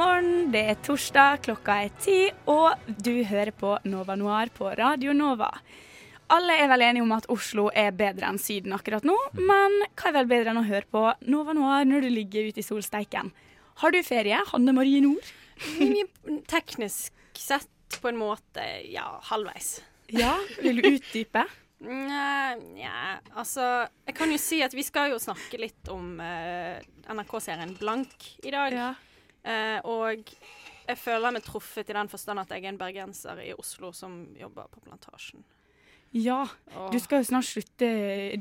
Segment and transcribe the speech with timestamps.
[0.00, 2.18] Morgen, det er torsdag, klokka er ti,
[2.48, 5.50] og du hører på Nova Noir på Radio Nova.
[6.32, 10.08] Alle er vel enige om at Oslo er bedre enn Syden akkurat nå, men hva
[10.08, 13.28] er vel bedre enn å høre på Nova Noir når du ligger ute i solsteiken?
[13.82, 15.26] Har du ferie, Hanne Marie Nord?
[16.54, 19.82] Teknisk sett på en måte, ja, halvveis.
[20.16, 21.44] Ja, vil du utdype?
[21.80, 23.62] Nja, nja, altså
[24.04, 26.76] Jeg kan jo si at vi skal jo snakke litt om uh,
[27.08, 28.76] NRK-serien Blank i dag.
[28.76, 28.90] Ja.
[29.44, 30.34] Eh, og
[30.90, 34.22] jeg føler meg truffet i den forstand at jeg er en bergenser i Oslo som
[34.38, 35.44] jobber på Plantasjen.
[36.10, 36.40] Ja,
[36.90, 37.86] du skal jo snart slutte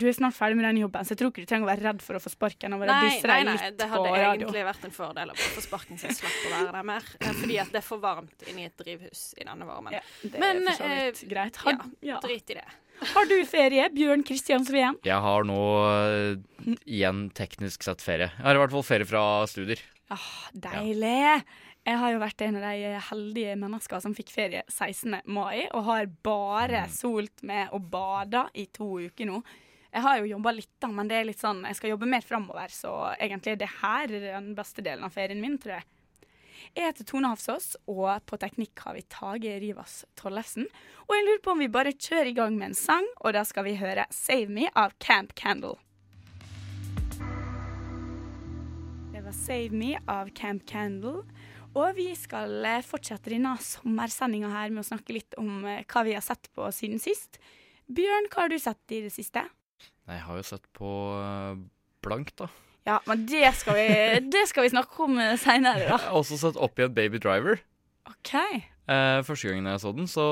[0.02, 1.84] Du er snart ferdig med den jobben, så jeg tror ikke du trenger å være
[1.86, 4.96] redd for å få sparken Og å Nei, nei, nei, det hadde egentlig vært en
[4.96, 7.06] fordel å få sparken så jeg slapp å være der mer.
[7.20, 9.94] eh, Fordi at det er for varmt inni et drivhus i denne varmen.
[9.94, 11.62] Ja, det Men, er for så vidt eh, greit.
[11.62, 12.18] Har, ja, ja.
[12.26, 12.66] drit i det.
[13.14, 14.98] Har du ferie, Bjørn Kristian Sveen?
[15.06, 15.62] Jeg har nå
[15.94, 18.32] eh, igjen teknisk sett ferie.
[18.34, 19.86] Jeg har i hvert fall ferie fra studier.
[20.10, 21.44] Ah, deilig!
[21.86, 25.20] Jeg har jo vært en av de heldige menneskene som fikk ferie 16.
[25.30, 29.40] mai, og har bare solt med og bada i to uker nå.
[29.90, 32.26] Jeg har jo jobba litt, da, men det er litt sånn, jeg skal jobbe mer
[32.26, 35.88] framover, så egentlig er det her den beste delen av ferien min, tror jeg.
[36.76, 40.68] Jeg heter Tone Hafsås, og på teknikk har vi Tage Rivas Tollefsen.
[41.08, 43.46] Og jeg lurer på om vi bare kjører i gang med en sang, og da
[43.48, 45.78] skal vi høre 'Save Me' av Camp Candle.
[49.30, 51.20] Var 'Save Me' av Camp Candle.
[51.78, 56.02] Og vi skal eh, fortsette denne sommersendinga her med å snakke litt om eh, hva
[56.08, 57.38] vi har sett på siden sist.
[57.86, 59.44] Bjørn, hva har du sett i det siste?
[60.10, 61.60] Nei, Jeg har jo sett på eh,
[62.02, 62.48] Blank, da.
[62.90, 63.86] Ja, men det skal vi,
[64.34, 67.62] det skal vi snakke om seinere, Jeg har også sett opp igjen Baby Driver.
[68.10, 68.34] OK.
[68.34, 70.26] Eh, første gangen jeg så den, så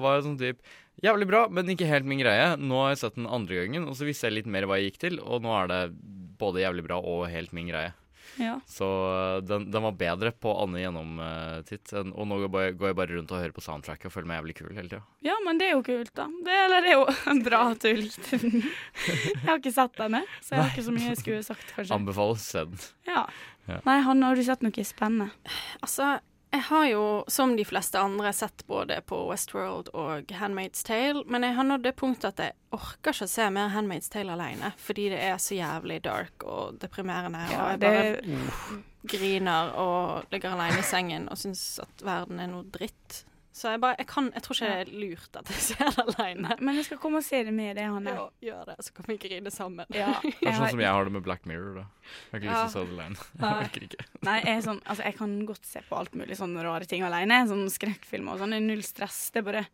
[0.00, 0.64] var jeg sånn typ
[1.04, 2.54] Jævlig bra, men ikke helt min greie.
[2.56, 4.94] Nå har jeg sett den andre gangen, og så visste jeg litt mer hva jeg
[4.94, 5.82] gikk til, og nå er det
[6.40, 7.92] både jævlig bra og helt min greie.
[8.40, 8.56] Ja.
[8.66, 12.90] Så eh, den, den var bedre på Anne gjennomtitt, og nå går jeg, bare, går
[12.90, 15.02] jeg bare rundt og hører på soundtracket og føler meg jævlig kul hele tida.
[15.26, 16.26] ja, men det er jo kult, da.
[16.46, 18.60] Det, eller det er jo bra at du likte den.
[18.64, 21.94] Jeg har ikke sett denne, så jeg har ikke så mye jeg skulle sagt, kanskje.
[21.94, 22.86] Anbefales se den.
[23.08, 23.26] Ja.
[23.68, 23.78] Ja.
[23.86, 25.30] Nei, Hanne, har du sett noe spennende?
[25.80, 26.16] Altså,
[26.54, 31.42] jeg har jo, som de fleste andre, sett både på Westworld og Handmaid's Tale, men
[31.42, 34.70] jeg har nådd det punktet at jeg orker ikke å se mer Handmaid's Tale alene,
[34.78, 37.92] fordi det er så jævlig dark og deprimerende, og Ja, jeg det,
[38.22, 38.82] bare
[39.14, 43.24] griner og ligger alene i sengen og syns at verden er noe dritt.
[43.54, 46.04] Så jeg bare, jeg kan, jeg tror ikke det er lurt at jeg ser det
[46.18, 46.56] alene.
[46.58, 48.10] men jeg skal komme og se det med det, Hanne.
[48.16, 49.86] Ja, gjør det, så kan vi grine sammen.
[49.94, 51.76] Ja, Det er sånn som jeg har det med Black Mirror.
[51.78, 51.84] da.
[51.84, 52.64] Jeg har ikke Ja.
[52.64, 53.28] lyst til å se det alene.
[53.44, 54.06] Jeg orker ikke.
[54.26, 57.06] Nei, jeg, er sånn, altså, jeg kan godt se på alt mulig sånne rare ting
[57.06, 57.38] alene.
[57.46, 58.56] Sånn skrekkfilmer og sånn.
[58.56, 59.20] Det er null stress.
[59.30, 59.64] Det er bare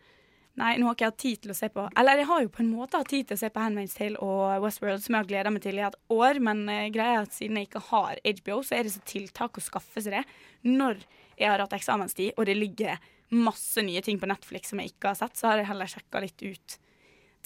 [0.60, 2.48] Nei, nå har ikke jeg hatt tid til å se på Eller jeg har jo
[2.52, 5.22] på en måte hatt tid til å se på Handmaid's Tale og Westworld, som jeg
[5.22, 7.82] har gleda meg til i et år, men uh, greia er at siden jeg ikke
[7.86, 10.24] har HBO, så er det så tiltak å skaffe seg det
[10.66, 10.98] når
[11.38, 12.98] jeg har hatt eksamenstid, og det ligger
[13.30, 16.22] masse nye ting på Netflix som jeg ikke har sett, så har jeg heller sjekka
[16.22, 16.78] litt ut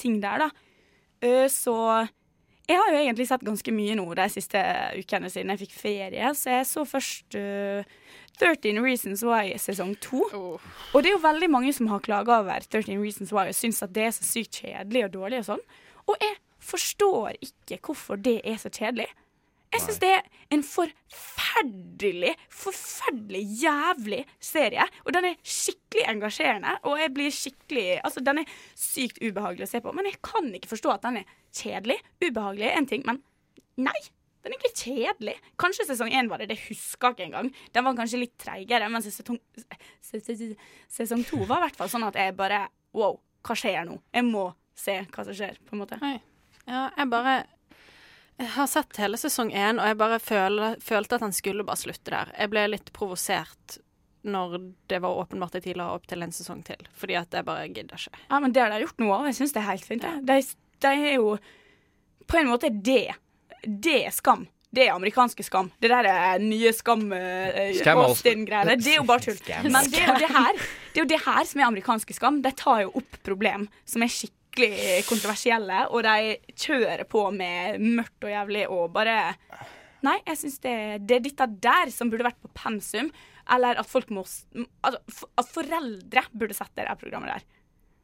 [0.01, 0.51] ting der, da.
[1.53, 1.75] Så
[2.65, 4.61] jeg har jo egentlig sett ganske mye nå de siste
[4.97, 6.31] ukene siden jeg fikk ferie.
[6.37, 7.85] Så jeg så først uh,
[8.41, 10.23] 13 Reasons Why sesong 2.
[10.33, 10.71] Oh.
[10.95, 13.83] Og det er jo veldig mange som har klaga over 13 Reasons Why og syns
[13.85, 15.67] at det er så sykt kjedelig og dårlig og sånn.
[16.09, 19.11] Og jeg forstår ikke hvorfor det er så kjedelig.
[19.75, 24.85] Jeg syns det er en forferdelig, forferdelig jævlig serie.
[25.05, 29.73] Og den er skikkelig engasjerende, og jeg blir skikkelig Altså, den er sykt ubehagelig å
[29.73, 29.93] se på.
[29.97, 31.99] Men jeg kan ikke forstå at den er kjedelig.
[32.23, 33.19] Ubehagelig er én ting, men
[33.83, 33.97] nei.
[34.45, 35.35] Den er ikke kjedelig.
[35.59, 37.47] Kanskje sesong én var det, det husker jeg ikke engang.
[37.73, 39.39] Den var kanskje litt treigere, men sesong,
[40.05, 40.53] ses-
[40.93, 43.97] sesong to var i hvert fall sånn at jeg bare Wow, hva skjer nå?
[44.15, 44.45] Jeg må
[44.79, 45.97] se hva som skjer, på en måte.
[46.05, 46.19] Oi.
[46.69, 47.33] Ja, jeg bare
[48.41, 51.79] Jeg har sett hele sesong én, og jeg bare føl, følte at han skulle bare
[51.79, 52.33] slutte der.
[52.35, 53.79] Jeg ble litt provosert
[54.25, 54.57] når
[54.91, 57.69] det var åpenbart at de la opp til en sesong til, fordi at jeg bare
[57.69, 58.23] gidder ikke.
[58.31, 59.29] Ja, men det har de gjort noe av.
[59.29, 60.07] Jeg syns det er helt fint.
[60.07, 60.15] det.
[60.27, 60.41] De,
[60.85, 61.37] de er jo
[62.25, 63.15] På en måte det.
[63.65, 64.47] Det er skam.
[64.75, 65.69] Det er amerikanske skam.
[65.79, 68.79] Det der er nye skam uh, Austin-greiene.
[68.81, 69.37] Det er jo bare tull.
[69.69, 72.41] Men det er, jo det, her, det er jo det her som er amerikanske skam.
[72.43, 74.44] De tar jo opp problem som er skikkelig
[75.09, 79.17] kontroversielle, og de kjører på med mørkt og jævlig og bare
[80.05, 80.75] Nei, jeg syns det,
[81.09, 83.07] det er dette der som burde vært på pensum.
[83.55, 87.47] Eller at folk må altså, At foreldre burde sett det der programmet der.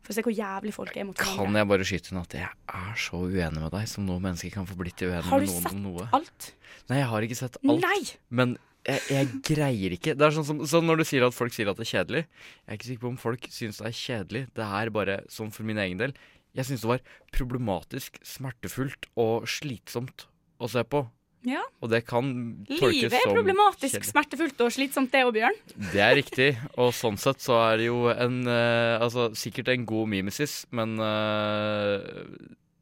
[0.01, 2.49] For å se hvor jævlig folk er mot Kan jeg bare skyte inn at jeg
[2.49, 5.75] er så uenig med deg som noe menneske kan få blitt uenig med noen sett
[5.75, 6.09] om noe.
[6.17, 6.49] alt?
[6.89, 7.85] Nei, jeg har ikke sett alt.
[7.85, 8.01] Nei!
[8.33, 8.57] Men
[8.89, 10.15] jeg, jeg greier ikke.
[10.17, 12.23] Det er sånn som sånn når du sier at folk sier at det er kjedelig.
[12.25, 14.45] Jeg er ikke sikker på om folk syns det er kjedelig.
[14.57, 16.17] Det er bare sånn for min egen del.
[16.57, 17.03] Jeg syns det var
[17.35, 20.27] problematisk, smertefullt og slitsomt
[20.61, 21.05] å se på.
[21.47, 21.63] Ja.
[21.81, 22.27] Og det kan
[22.69, 24.11] tolkes Livet er problematisk, kjedelig.
[24.11, 25.57] smertefullt og slitsomt, det òg, Bjørn.
[25.95, 29.87] Det er riktig, og sånn sett så er det jo en uh, Altså sikkert en
[29.89, 31.97] god mimesis, men uh,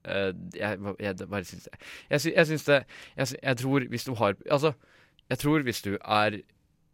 [0.02, 4.34] eh, jeg, jeg, bare syns Jeg, jeg syns det jeg, jeg tror hvis du har
[4.50, 4.74] Altså,
[5.30, 6.40] jeg tror hvis du er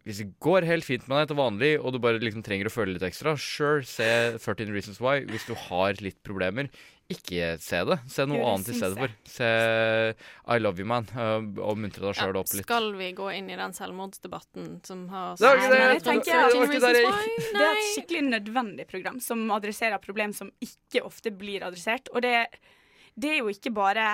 [0.05, 2.73] hvis det går helt fint med deg til vanlig, og du bare liksom trenger å
[2.73, 4.05] føle litt ekstra, sure, se
[4.37, 5.23] 13 Reasons Why.
[5.25, 6.69] Hvis du har litt problemer,
[7.09, 7.97] ikke se det.
[8.09, 9.15] Se noe Jo, det annet i stedet for.
[9.29, 9.49] Se
[10.55, 11.09] I Love You Man,
[11.61, 12.65] og muntre deg sjøl Ja, opp litt.
[12.65, 15.97] skal vi gå inn i den selvmordsdebatten som har Det var ikke det Nei, jeg
[15.97, 17.35] jeg tenker det var ikke der jeg.
[17.45, 22.09] Det er et skikkelig nødvendig program som adresserer problem som ikke ofte blir adressert.
[22.13, 22.35] Og det,
[23.15, 24.05] det er jo ikke bare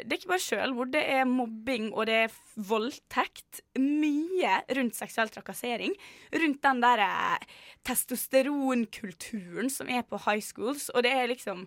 [0.00, 3.60] Det er ikke bare sjølmord, det er mobbing og det er voldtekt.
[3.76, 5.92] Mye rundt seksuell trakassering.
[6.32, 7.44] Rundt den der eh,
[7.84, 10.88] testosteronkulturen som er på high schools.
[10.94, 11.66] Og det er liksom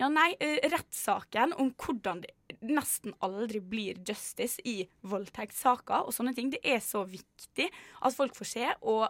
[0.00, 2.34] ja, nei, eh, rettssaken om hvordan det
[2.66, 8.34] nesten aldri blir justice i voldtektssaker og sånne ting, det er så viktig at folk
[8.36, 9.06] får se, og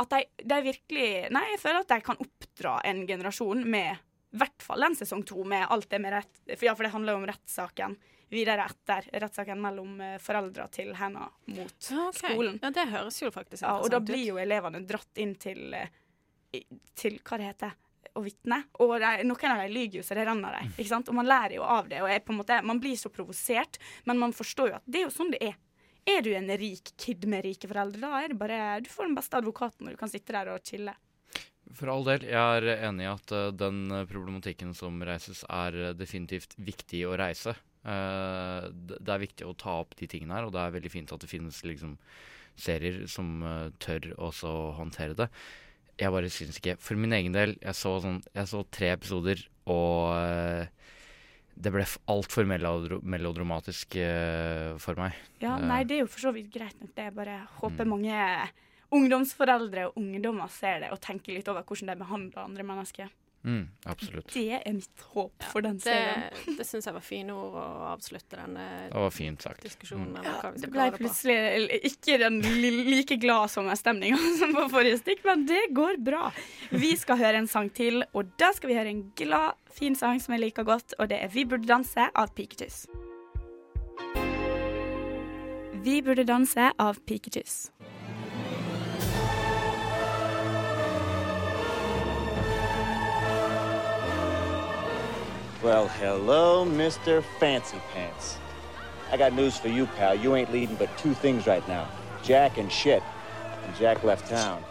[0.00, 4.00] at de, de virkelig Nei, jeg føler at de kan oppdra en generasjon med
[4.30, 6.92] i hvert fall en sesong to, med alt det med rett for Ja, for det
[6.94, 7.96] handler jo om rettssaken
[8.30, 12.12] videre etter rettssaken mellom eh, foreldra til henne mot okay.
[12.14, 12.58] skolen.
[12.62, 13.82] Ja, det høres jo faktisk interessant ut.
[13.82, 15.90] Ja, og da blir jo elevene dratt inn til, eh,
[16.94, 17.74] til hva det heter,
[18.14, 18.60] å vitne.
[18.82, 20.70] Og de, noen av dem lyver jo så det renner dem.
[20.76, 21.10] ikke sant?
[21.10, 22.00] Og man lærer jo av det.
[22.04, 25.02] og er på en måte, Man blir så provosert, men man forstår jo at det
[25.02, 25.58] er jo sånn det er.
[26.08, 29.18] Er du en rik kid med rike foreldre, da er det bare Du får den
[29.18, 30.94] beste advokaten, og du kan sitte der og chille.
[31.78, 35.76] For all del, jeg er enig i at eh, den eh, problematikken som reises, er
[35.90, 37.54] eh, definitivt viktig å reise.
[37.80, 41.22] Det er viktig å ta opp de tingene her, og det er veldig fint at
[41.22, 41.94] det finnes liksom
[42.60, 43.38] serier som
[43.80, 45.28] tør også å håndtere det.
[45.96, 49.40] Jeg bare syns ikke For min egen del, jeg så, sånn, jeg så tre episoder,
[49.72, 50.12] og
[51.56, 53.96] det ble altfor melodro melodramatisk
[54.84, 55.16] for meg.
[55.40, 55.56] Ja.
[55.56, 56.92] Nei, det er jo for så vidt greit nok.
[56.96, 57.94] Det Jeg bare håper Mm.
[57.96, 58.20] mange
[58.94, 63.10] ungdomsforeldre og ungdommer ser det og tenker litt over hvordan de behandler andre mennesker.
[63.40, 64.26] Mm, absolutt.
[64.34, 66.26] Det er mitt håp for den serien.
[66.44, 67.62] Det, det syns jeg var fine ord å
[67.94, 69.62] avslutte denne Det var fint sagt.
[69.64, 70.10] diskusjonen.
[70.18, 70.26] Mm.
[70.28, 72.40] Ja, Det ble plutselig ikke den
[72.90, 76.28] like glad som stemninga som på forrige stikk, men det går bra.
[76.68, 80.20] Vi skal høre en sang til, og da skal vi høre en glad, fin sang
[80.20, 82.84] som jeg liker godt, og det er 'Vi burde danse' av Piketus.
[85.80, 87.70] Vi burde danse av Pikachu's.
[95.62, 97.22] Well, hello, Mr.
[97.38, 98.38] Fancy Pants.
[99.12, 100.14] I got news for you, pal.
[100.14, 101.86] You ain't leading but two things right now
[102.22, 103.02] Jack and shit.
[103.66, 104.64] And Jack left town.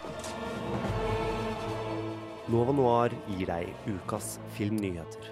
[2.48, 5.30] Nova Noir gir deg ukas filmnyheter.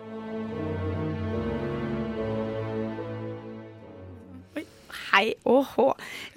[5.11, 5.89] Hei og hå.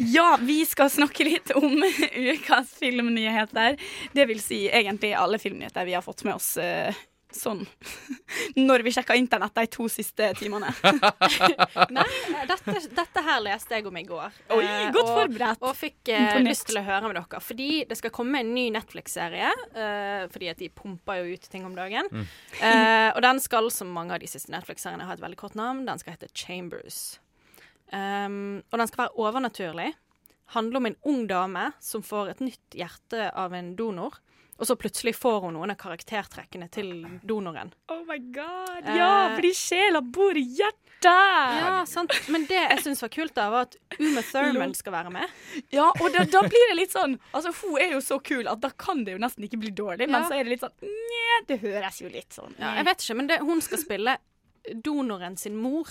[0.02, 1.86] Ja, vi skal snakke litt om
[2.34, 3.78] ukas filmnyheter.
[4.18, 6.90] Det vil si egentlig alle filmnyheter vi har fått med oss eh,
[7.36, 7.64] sånn
[8.68, 10.72] når vi sjekka internett de to siste timene.
[11.96, 12.06] Nei,
[12.50, 14.38] dette, dette her leste jeg om i går.
[14.56, 15.64] Oi, eh, godt og, forberedt.
[15.68, 17.42] Og fikk eh, lyst til å høre med dere.
[17.44, 19.52] Fordi det skal komme en ny Netflix-serie.
[19.74, 22.08] eh, fordi at de pumper jo ut ting om dagen.
[22.12, 22.28] Mm.
[22.60, 25.86] Eh, og den skal, som mange av de siste Netflix-seriene, ha et veldig kort navn.
[25.88, 27.20] Den skal hete Chambers.
[27.92, 29.92] Um, og den skal være overnaturlig.
[30.56, 34.20] Handler om en ung dame som får et nytt hjerte av en donor.
[34.62, 36.92] Og så plutselig får hun noen av karaktertrekkene til
[37.26, 37.72] donoren.
[37.90, 38.84] Oh my god.
[38.86, 40.88] Eh, Ja, fordi sjela bor i hjertet!
[41.02, 42.14] Ja, sant.
[42.30, 45.34] Men det jeg syns var kult, da, var at Uma Thurman skal være med.
[45.74, 48.62] Ja, og da, da blir det litt sånn Altså, hun er jo så kul at
[48.62, 50.28] da kan det jo nesten ikke bli dårlig, men Ja.
[50.30, 53.18] så er det litt sånn Nja, det høres jo litt sånn Ja, jeg vet ikke,
[53.18, 54.18] men det, hun skal spille
[54.86, 55.90] donoren sin mor.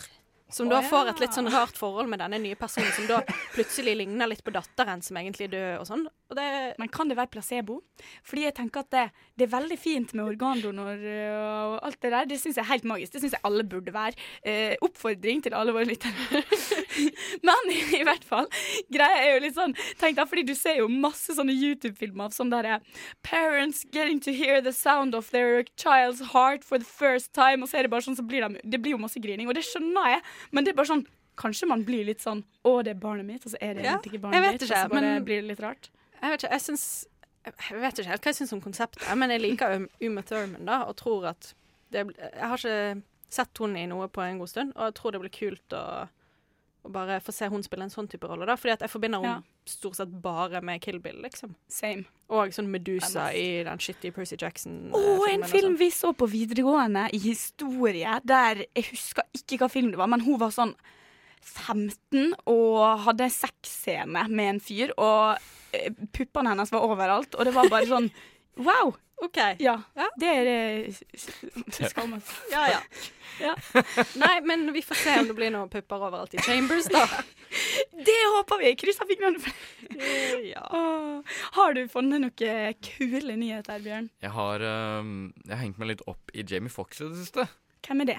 [0.50, 0.90] Som da da ja.
[0.90, 3.20] får et litt sånn rart forhold med denne nye personen, som da
[3.54, 6.06] plutselig ligner litt på datteren som egentlig er død og sånn.
[6.30, 6.46] Og det
[6.78, 7.80] Men kan det være placebo?
[8.26, 9.04] Fordi jeg tenker at det,
[9.36, 12.28] det er veldig fint med organdonor øh, og alt det der.
[12.30, 13.14] Det syns jeg er helt magisk.
[13.14, 14.16] Det syns jeg alle burde være.
[14.42, 16.44] Eh, oppfordring til alle våre lyttere.
[17.46, 18.46] Men i hvert fall,
[18.92, 22.34] greia er jo litt sånn Tenk deg, fordi du ser jo masse sånne YouTube-filmer av
[22.36, 22.80] sånn derre
[23.22, 27.68] Parents getting to hear the sound of their child's heart for the first time, og
[27.70, 29.64] så er det bare sånn så blir de Det blir jo masse grining, og det
[29.68, 31.06] skjønner jeg, men det er bare sånn
[31.40, 33.96] kanskje man blir litt sånn Å, det er barnet mitt, og så er det Ja,
[34.02, 34.66] ikke barnet vet mitt.
[34.66, 35.90] ikke, og så bare men- blir det litt rart.
[36.20, 36.86] Jeg vet ikke, jeg syns
[37.46, 40.66] Jeg vet ikke helt hva jeg syns om konseptet, men jeg liker Um- Uma Thurman
[40.68, 41.54] da, og tror at
[41.90, 45.12] det, Jeg har ikke sett henne i noe på en god stund, og jeg tror
[45.14, 46.08] det blir kult å,
[46.84, 48.56] å bare få se hun spille en sånn type rolle, da.
[48.56, 49.42] Fordi at jeg forbinder henne Ja.
[49.66, 51.54] stort sett bare med Kill Bill, liksom.
[51.68, 52.04] Same.
[52.28, 54.90] Og sånn Medusa i den shitty Percy Jackson.
[54.92, 55.78] Å, oh, en film altså.
[55.78, 60.20] vi så på videregående i historie, der jeg husker ikke hva film det var, men
[60.20, 60.74] hun var sånn
[61.42, 65.38] 15 og hadde sexscene med en fyr, og
[65.72, 68.10] eh, puppene hennes var overalt, og det var bare sånn
[68.60, 68.94] Wow!
[69.20, 69.36] OK.
[69.58, 69.82] Ja.
[69.94, 70.06] Ja.
[70.16, 72.36] Det er det skammet.
[72.52, 72.84] Ja, ja.
[73.40, 73.54] Ja.
[74.20, 77.06] Nei, men vi får se om det blir noen pupper overalt i Chambers, da.
[78.08, 78.74] Det håper vi!
[78.76, 79.54] Kryssa fingrene for
[80.50, 80.66] ja.
[80.76, 81.38] Åh.
[81.56, 84.10] Har du funnet noen kule nyheter, Bjørn?
[84.20, 84.66] Jeg har,
[85.00, 85.14] um,
[85.46, 87.48] jeg har hengt meg litt opp i Jamie Fox i det siste.
[87.86, 88.18] Hvem er det?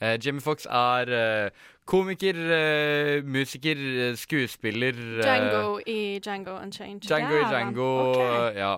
[0.00, 1.50] Eh, Jamie Foxx er uh,
[1.90, 3.76] komiker, uh, musiker,
[4.16, 7.04] skuespiller Django i Django Unchained.
[7.04, 7.90] Django i Django.
[8.10, 8.56] okay.
[8.60, 8.72] Ja,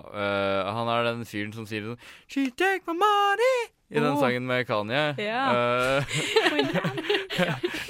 [0.75, 3.71] han er den fyren som sier sånn She take my money!
[3.93, 4.19] I den Oh.
[4.19, 5.13] sangen med Kanye.
[5.21, 5.41] Ja.
[5.53, 6.03] Eh,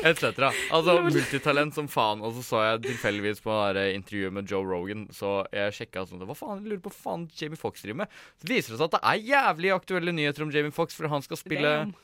[0.09, 0.23] Etc.
[0.71, 2.19] Altså multitalent som faen.
[2.23, 3.55] Og så så jeg tilfeldigvis på
[3.95, 7.25] intervjuet med Joe Rogan, så jeg sjekka sånn Hva faen, jeg lurer på hva faen
[7.39, 8.19] Jamie Foxx driver med.
[8.41, 11.23] Så viser det seg at det er jævlig aktuelle nyheter om Jamie Foxx, for han
[11.23, 11.95] skal spille Damn.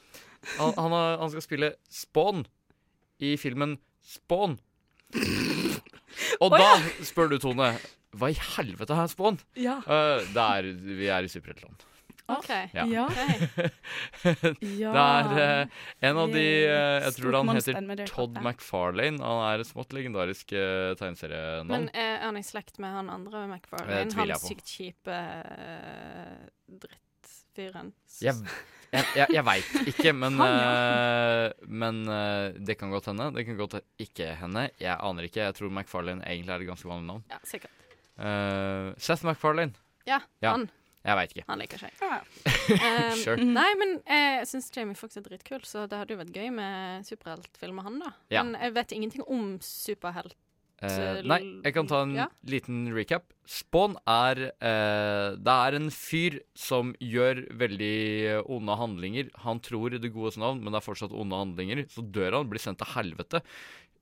[0.58, 2.46] Han, han, har, han skal spille Spawn
[3.20, 4.58] i filmen Spawn.
[6.40, 6.80] Og oh, da ja.
[7.06, 7.74] spør du, Tone,
[8.18, 9.40] hva i helvete er Spawn?
[9.60, 9.80] Ja.
[9.86, 11.86] Uh, det er, vi er i superheltland.
[12.30, 12.50] OK.
[12.74, 12.86] Ja.
[12.86, 13.08] Ja.
[14.24, 18.04] Det er uh, en av de uh, Jeg tror han heter.
[18.10, 19.18] Todd McFarlane.
[19.24, 21.72] Han er et smått legendarisk uh, tegneserienavn.
[21.72, 24.14] Men er han i slekt med han andre McFarlane?
[24.20, 26.36] Han sykt kjipe uh,
[26.86, 27.94] drittfyren?
[28.22, 28.38] Jeg,
[28.92, 33.30] jeg, jeg, jeg veit ikke, men, Han, eh, men eh, det kan godt hende.
[33.36, 34.68] Det kan godt ikke hende.
[34.82, 35.44] Jeg aner ikke.
[35.46, 37.24] Jeg tror McFarlane egentlig er et ganske vanlig navn.
[37.30, 37.76] Ja, sikkert.
[38.20, 39.72] Uh, Seth McFarlane.
[40.10, 40.52] Ja, Ja.
[40.58, 40.70] han.
[41.06, 41.46] Jeg veit ikke.
[41.48, 42.02] Han liker seg.
[42.04, 42.18] Ja.
[42.20, 43.38] Um, Sure.
[43.60, 47.08] Nei, men jeg syns Jamie Fox er dritkul, så det hadde jo vært gøy med
[47.08, 48.12] superheltfilm med han, da.
[48.34, 48.44] Ja.
[48.44, 50.36] Men jeg vet ingenting om superhelt.
[50.82, 52.28] Eh, nei, jeg kan ta en Ja.
[52.48, 53.24] liten recap.
[53.46, 59.30] Spawn er eh, Det er en fyr som gjør veldig onde handlinger.
[59.44, 61.86] Han tror i det godes navn, men det er fortsatt onde handlinger.
[61.90, 63.42] Så dør han, blir sendt til helvete.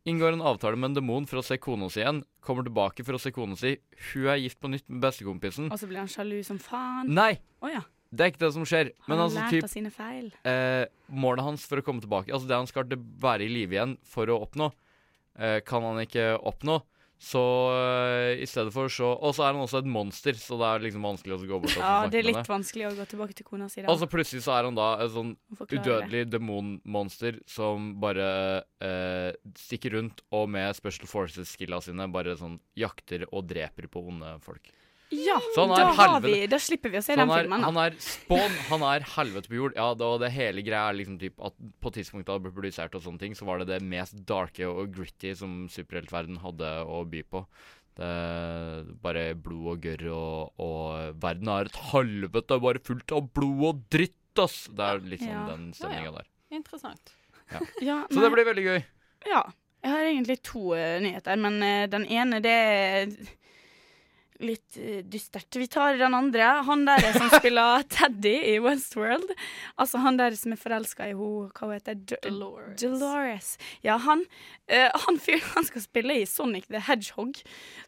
[0.07, 2.21] Inngår en avtale med en demon for å se kona si igjen.
[2.41, 3.73] Kommer tilbake for å se kona si.
[4.13, 5.71] Hun er gift på nytt med bestekompisen.
[5.71, 7.09] Og så blir han sjalu som faen.
[7.11, 7.39] Nei!
[7.61, 7.81] Oh, ja.
[8.13, 8.93] Det er ikke det som skjer.
[9.03, 10.29] Har Men han altså, lært typ av sine feil?
[10.47, 13.97] eh, Målet hans for å komme tilbake Altså det han skal være i live igjen
[14.07, 14.69] for å oppnå,
[15.65, 16.81] kan han ikke oppnå.
[17.17, 17.41] Så
[17.73, 20.83] eh, i stedet for så Og så er han også et monster, så det er
[20.85, 23.37] liksom vanskelig å gå bort og Ja, det er med litt vanskelig å gå tilbake
[23.39, 23.89] til kona si da.
[23.89, 28.27] Og så plutselig så er han da et sånn udødelig demonmonster som bare
[28.85, 34.37] eh, stikker rundt og med special forces-skilla sine bare sånn jakter og dreper på onde
[34.45, 34.69] folk.
[35.13, 37.61] Ja, er da, har helvete- vi, da slipper vi å se den er, filmen.
[37.63, 37.67] Da.
[37.69, 39.73] han er spawn, han er helvete på jord.
[39.77, 42.95] Ja, det, og det hele greia er liksom typ at på tidspunktet det ble produsert
[42.99, 47.05] og sånne ting, så var det det mest darke og gritty som superheltverden hadde å
[47.07, 47.45] by på.
[47.97, 48.09] Det
[49.01, 53.79] Bare blod og gørr, og, og verden er et helvete bare fullt av blod og
[53.93, 54.67] dritt, ass!
[54.69, 55.45] Det er litt sånn Ja.
[55.53, 56.27] den stemninga der.
[56.53, 57.15] Interessant.
[57.81, 58.83] Ja, Så det blir veldig gøy.
[59.31, 59.45] ja.
[59.85, 63.11] Jeg har egentlig to uh, nyheter, men uh, den ene det er
[64.43, 65.55] litt eh, dystert.
[65.55, 66.43] Vi tar den andre.
[66.67, 69.31] Han der som spiller Teddy i Westworld.
[69.75, 72.05] Altså han der som er forelska i henne, hva heter hun?
[72.21, 72.81] Dolores.
[72.81, 73.49] Dolores.
[73.85, 74.23] Ja, han,
[74.71, 75.19] uh, han
[75.55, 77.35] han skal spille i Sonic the Hedgehog,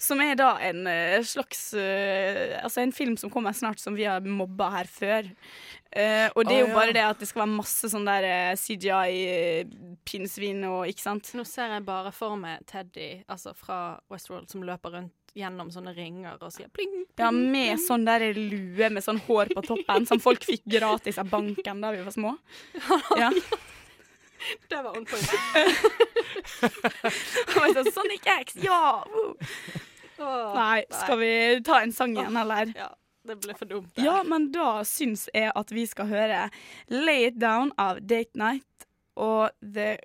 [0.01, 4.07] som er da en uh, slags uh, Altså en film som kommer snart, som vi
[4.09, 5.23] har mobba her før.
[5.89, 6.75] Uh, og det er jo ja.
[6.75, 11.31] bare det at det skal være masse sånn der CGI-pinnsvin og ikke sant?
[11.37, 13.79] Nå ser jeg bare for meg Teddy altså fra
[14.11, 17.21] Westworld som løper rundt gjennom sånne ringer og sier pling, pling.
[17.21, 21.29] Ja, med sånn der lue med sånn hår på toppen, som folk fikk gratis av
[21.31, 22.35] banken da vi var små.
[23.19, 23.33] Ja.
[24.71, 25.27] Det var on point.
[27.51, 29.03] Sa, Sonic X, ja!
[30.19, 31.31] Oh, Nei, skal vi
[31.65, 32.71] ta en sang igjen, eller?
[32.75, 32.89] Ja,
[33.27, 33.91] det ble for dumt.
[33.95, 34.05] Der.
[34.07, 36.45] Ja, men da syns jeg at vi skal høre
[36.91, 38.87] Lay It Down av Date Night
[39.19, 39.97] og The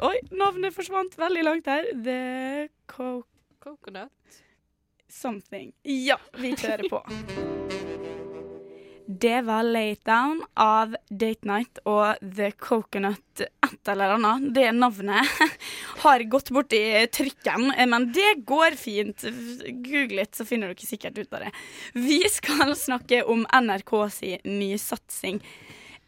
[0.00, 1.84] Oi, navnet forsvant veldig langt her.
[1.92, 3.26] The Co...
[3.62, 4.10] Coconut.
[5.12, 5.72] Something.
[5.82, 7.02] Ja, vi kjører på.
[9.22, 14.46] Det var Late Down av Date Night og The Coconut et eller annet.
[14.54, 15.26] Det navnet
[16.04, 19.24] har gått bort i trykken, men det går fint.
[19.84, 21.52] Google litt, så finner dere sikkert ut av det.
[21.98, 25.42] Vi skal snakke om NRK si nysatsing.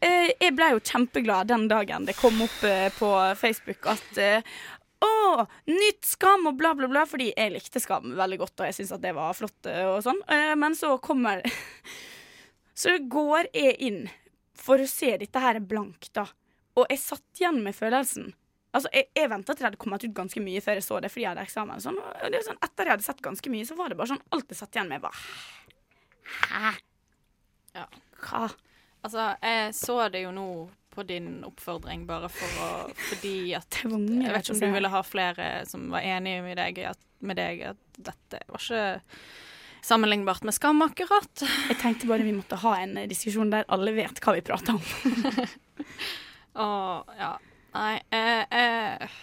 [0.01, 4.57] Eh, Jeg ble jo kjempeglad den dagen det kom opp eh, på Facebook at eh,
[5.03, 7.03] Å, nytt Skam og bla, bla, bla.
[7.09, 10.03] Fordi jeg likte Skam veldig godt, og jeg syntes at det var flott eh, og
[10.07, 10.21] sånn.
[10.31, 11.43] Eh, Men så kommer
[12.75, 14.01] Så går jeg inn
[14.59, 16.27] for å se dette her blankt, da.
[16.79, 18.33] Og jeg satt igjen med følelsen
[18.75, 21.11] Altså, Jeg, jeg venta til det hadde kommet ut ganske mye før jeg så det,
[21.15, 21.83] fordi jeg hadde eksamen.
[21.83, 21.99] Sånn.
[22.03, 24.59] Og sånn, etter jeg hadde sett ganske mye, så var det bare sånn alt jeg
[24.59, 25.21] satt igjen med, var
[26.51, 26.73] Hæ?
[27.77, 27.85] Ja.
[28.25, 28.49] Hva?
[29.05, 30.47] Altså, jeg så det jo nå
[30.95, 32.69] på din oppfordring, bare for å
[33.11, 36.01] Fordi at Det var mye Jeg vet ikke om du ville ha flere som var
[36.07, 38.85] enige med deg, at, med deg at dette var ikke
[39.85, 41.43] sammenlignbart med Skam, akkurat.
[41.69, 44.81] Jeg tenkte bare vi måtte ha en diskusjon der alle vet hva vi prater om.
[46.65, 47.33] Og ja.
[47.75, 49.15] Nei, eh, eh,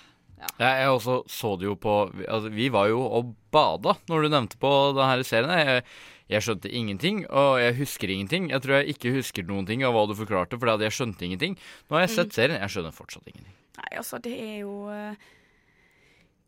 [0.41, 4.21] Jeg, jeg også så det jo på vi- altså, Vi var jo og bada når
[4.25, 5.53] du nevnte på denne serien.
[5.57, 5.83] Jeg,
[6.31, 8.49] jeg skjønte ingenting, og jeg husker ingenting.
[8.53, 11.57] Jeg tror jeg ikke husker noen ting av hva du forklarte, for jeg skjønte ingenting.
[11.89, 13.55] Nå har jeg sett serien, jeg skjønner fortsatt ingenting.
[13.81, 15.29] Nei, altså, det er jo eh,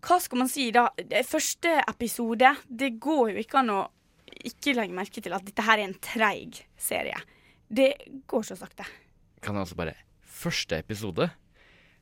[0.03, 0.89] Hva skal man si, da?
[0.99, 3.81] Det første episode Det går jo ikke an å
[4.43, 7.19] ikke legge merke til at dette her er en treig serie.
[7.69, 7.93] Det
[8.27, 8.85] går så sakte.
[9.43, 11.29] Kan jeg altså bare Første episode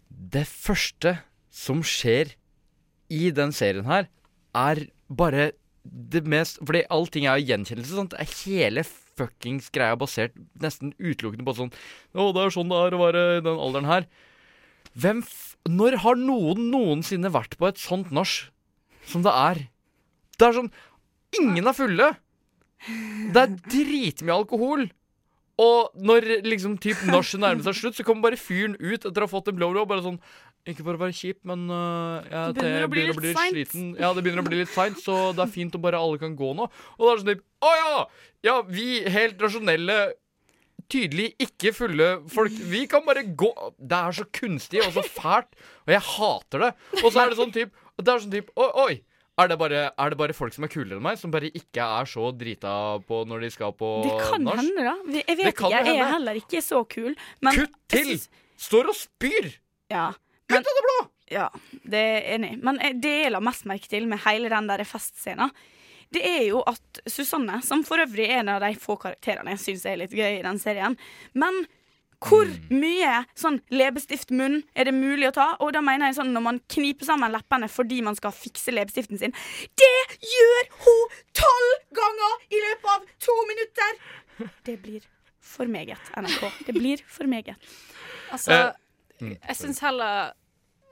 [0.10, 1.18] Det første
[1.52, 2.34] som skjer
[3.12, 4.08] i den serien her,
[4.56, 5.52] er bare
[5.84, 7.96] det mest Fordi allting er jo gjenkjennelse.
[7.98, 8.14] Sant?
[8.14, 11.72] Det er Hele fuckings greia basert nesten utelukkende på sånn
[12.16, 14.08] Å, det er sånn det er å være i den alderen her.
[14.94, 15.40] Hvem f...
[15.70, 18.50] Når har noen noensinne vært på et sånt nach
[19.06, 19.60] som det er?
[20.40, 20.72] Det er sånn
[21.38, 22.08] Ingen er fulle!
[23.32, 24.88] Det er dritmye alkohol.
[25.62, 29.28] Og når liksom typ nachet nærmer seg slutt, så kommer bare fyren ut etter å
[29.28, 29.86] ha fått en blowjob.
[29.90, 30.18] Bare sånn
[30.70, 33.56] Ikke for å være kjip, men uh, jeg, Det begynner jeg å bli litt seint."
[33.56, 33.86] sliten.
[33.98, 36.36] Ja, det begynner å bli litt seint, så det er fint om bare alle kan
[36.38, 36.68] gå nå.
[37.00, 38.04] Og da er det sånn typ Å ja!
[38.46, 40.00] Ja, vi helt rasjonelle
[40.92, 42.56] Tydelig ikke fulle folk.
[42.68, 45.54] Vi kan bare gå Det er så kunstig og så fælt,
[45.86, 46.72] og jeg hater det.
[47.00, 48.94] Og så er det sånn typ Det er sånn typ Oi, oi.
[49.40, 51.82] Er det, bare, er det bare folk som er kulere enn meg, som bare ikke
[51.82, 52.74] er så drita
[53.08, 54.96] på når de skal på Det kan hende, da.
[55.18, 55.72] Jeg vet ikke.
[55.72, 57.16] Jeg er heller ikke så kul.
[57.42, 58.12] Men Kutt til!
[58.62, 59.48] Står og spyr!
[59.90, 60.12] Ja.
[60.52, 60.98] Kutt av det blå!
[61.32, 61.48] Ja,
[61.88, 62.56] det er enig.
[62.64, 65.54] Men eh, det jeg la mest merke til med hele den der festscenen,
[66.12, 69.62] det er jo at Susanne, som for øvrig er en av de få karakterene jeg
[69.64, 70.98] syns er litt gøy i den serien,
[71.32, 71.62] men
[72.22, 75.46] hvor mye sånn leppestiftmunn er det mulig å ta?
[75.64, 79.18] Og da mener jeg sånn når man kniper sammen leppene fordi man skal fikse leppestiften
[79.18, 79.34] sin.
[79.80, 79.90] Det
[80.22, 83.98] gjør hun tolv ganger i løpet av to minutter!
[84.68, 85.08] Det blir
[85.42, 86.46] for meget, NRK.
[86.68, 87.58] Det blir for meget.
[88.36, 88.54] Altså,
[89.22, 90.32] Eh, mm, jeg syns heller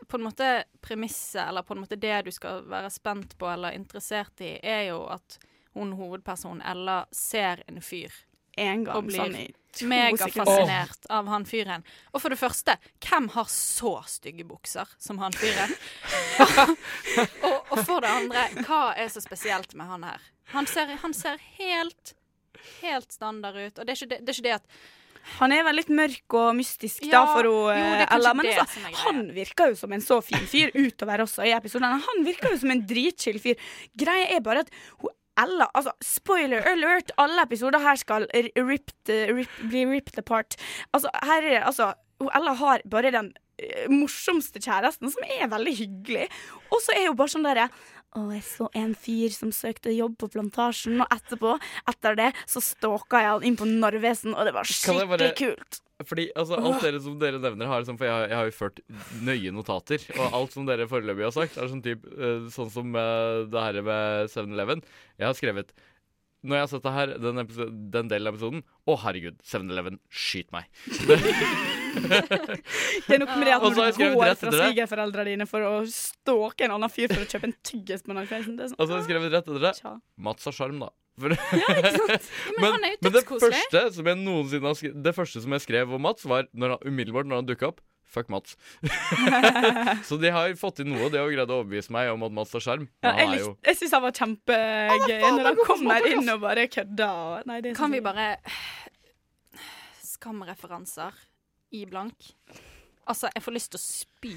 [0.10, 3.78] på en måte premisset, eller på en måte det du skal være spent på eller
[3.78, 5.38] interessert i, er jo at
[5.78, 8.14] hun hovedpersonen Ella ser en fyr
[8.58, 9.90] En gang og blir sånn i to sekunder.
[9.94, 11.86] megafascinert av han fyren.
[12.12, 15.76] Og for det første, hvem har så stygge bukser som han fyren?
[17.46, 20.26] og, og for det andre, hva er så spesielt med han her?
[20.56, 22.16] Han ser, han ser helt
[22.82, 23.78] Helt standard ut.
[23.80, 24.66] Og det er ikke det, det, er ikke det at
[25.38, 28.34] Han er vel litt mørk og mystisk Ja, da for hun, er eh, Ella.
[28.38, 32.02] Men altså, han virker jo som en så fin fyr utover også i episodene.
[32.08, 33.72] Han virker jo som en dritchill fyr.
[34.00, 37.14] Greia er bare at hun Ella altså, Spoiler alert!
[37.22, 40.58] Alle episoder her skal ripped, rip, bli ripped apart.
[40.92, 43.30] Altså, her er det altså hun Ella har bare den
[43.62, 46.28] eh, morsomste kjæresten, som er veldig hyggelig.
[46.68, 47.70] Og så er hun bare sånn derre
[48.18, 51.58] å, jeg så en fyr som søkte jobb på Plantasjen, og etterpå,
[51.92, 55.82] etter det, så stalka jeg han inn på Narvesen, og det var skikkelig bare- kult.
[56.08, 58.78] Fordi altså, alt dere som dere nevner, har liksom, for jeg, jeg har jo ført
[59.20, 60.06] nøye notater.
[60.16, 63.66] Og alt som dere foreløpig har sagt, er sånn, typ, eh, sånn som eh, det
[63.66, 64.84] her med 7-Eleven.
[65.20, 65.74] Jeg har skrevet
[66.48, 70.00] Når jeg har sett det her, den, episode, den delen av episoden Å, herregud, 7-Eleven,
[70.08, 70.72] skyt meg.
[73.10, 75.74] Det, er noe med det at når du går rett fra svigerforeldrene dine for å
[75.90, 78.94] stalke en annen fyr for å kjøpe en tyggis på Narvesen, er sånn og så
[78.94, 79.94] har jeg skrevet rett etter det Tja.
[80.30, 80.90] Mats har sjarm, da.
[81.20, 81.34] For,
[82.64, 85.52] Men han er jo men det første som jeg noensinne har skrevet Det første som
[85.58, 87.82] jeg skrev om Mats, var når han, umiddelbart når han dukka opp.
[88.10, 88.56] Fuck Mats.
[90.08, 92.24] så de har fått til noe, og de har jo greid å overbevise meg om
[92.26, 92.88] at Mats har sjarm.
[93.06, 96.66] Ja, jeg han jo jeg syns han var kjempegøy når han kommer inn og bare
[96.74, 97.20] kødder.
[97.36, 98.30] og- Nei, det er Kan vi bare
[100.14, 101.14] Skamreferanser
[101.72, 102.32] i blank?
[103.10, 104.34] Altså, jeg får lyst til å spy.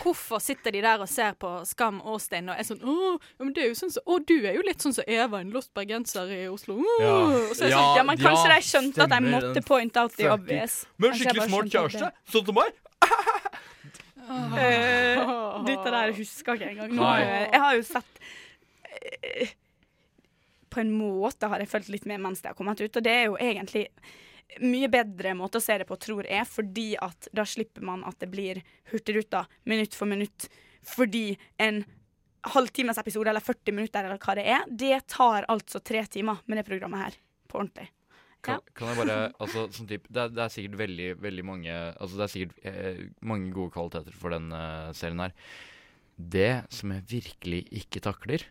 [0.00, 3.50] Hvorfor sitter de der og ser på Skam Åstein og er sånn Å, ja, men
[3.52, 5.68] det er jo sånn så, å, du er jo litt sånn som Eva, en lost
[5.76, 6.78] bergenser i Oslo.
[7.02, 7.10] Ja.
[7.50, 7.82] Og så er det Ja.
[7.82, 10.78] sånn, Ja, men kanskje ja, de skjønte at de måtte point out the obvious.
[10.96, 12.72] Men skikkelig smart kjæreste, sånn som meg.
[14.32, 16.96] uh, dette der husker jeg ikke engang.
[16.96, 17.10] Nå,
[17.52, 18.22] jeg har jo sett
[18.88, 19.52] uh,
[20.72, 23.12] På en måte har jeg fulgt litt med mens det har kommet ut, og det
[23.12, 23.88] er jo egentlig
[24.60, 28.18] mye bedre måte å se det på, tror jeg, fordi at da slipper man at
[28.20, 28.60] det blir
[28.92, 30.48] Hurtigruta minutt for minutt.
[30.92, 31.82] Fordi en
[32.52, 36.60] halvtimes episode eller 40 minutter eller hva det er, det tar altså tre timer med
[36.60, 37.18] det programmet her.
[37.48, 37.88] På ordentlig.
[38.42, 41.74] Kan, kan jeg bare altså, sånn typ, det, er, det er sikkert veldig veldig mange
[41.78, 45.36] Altså Det er sikkert eh, mange gode kvaliteter for den eh, serien her.
[46.16, 48.44] Det som jeg virkelig ikke takler,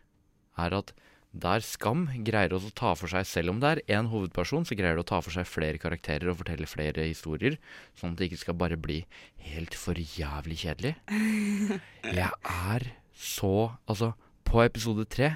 [0.60, 0.96] er at
[1.32, 4.98] der Skam greier å ta for seg Selv om det er én hovedperson, så greier
[5.00, 7.56] det å ta for seg flere karakterer og fortelle flere historier.
[7.96, 9.06] Sånn at det ikke skal bare bli
[9.48, 10.96] helt for jævlig kjedelig.
[12.20, 14.12] Jeg er så Altså,
[14.48, 15.36] på episode tre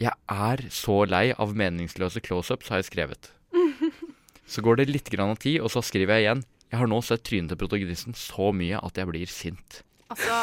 [0.00, 3.30] Jeg er så lei av meningsløse close-ups, har jeg skrevet.
[4.50, 6.42] Så går det litt grann av tid, og så skriver jeg igjen.
[6.68, 9.78] Jeg har nå sett trynet til protagonisten så mye at jeg blir sint.
[10.12, 10.40] Altså,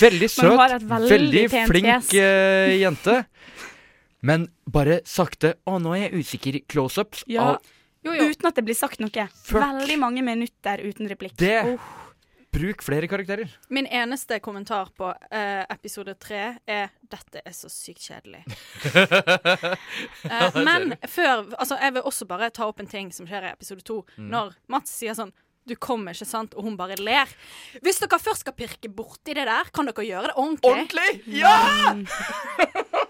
[0.00, 0.54] Veldig søt,
[0.88, 3.18] veldig veldig flink eh, jente.
[4.22, 6.60] Men bare sakte Å, nå er jeg usikker.
[6.70, 7.24] Close-ups.
[7.30, 7.56] Ja,
[8.02, 8.30] jo, jo.
[8.30, 9.26] Uten at det blir sagt noe.
[9.42, 9.58] Fuck.
[9.62, 11.36] Veldig mange minutter uten replikk.
[11.38, 11.90] Det oh.
[12.52, 13.48] Bruk flere karakterer.
[13.72, 18.44] Min eneste kommentar på uh, episode tre er 'dette er så sykt kjedelig'.
[20.28, 23.54] uh, men før Altså, jeg vil også bare ta opp en ting som skjer i
[23.54, 24.02] episode to.
[24.18, 24.28] Mm.
[24.34, 25.32] Når Mats sier sånn
[25.64, 26.56] du kommer, ikke sant?
[26.58, 27.30] Og hun bare ler.
[27.86, 30.72] Hvis dere først skal pirke borti det der, kan dere gjøre det ordentlig.
[30.72, 31.38] Ordentlig?
[31.38, 32.98] Ja!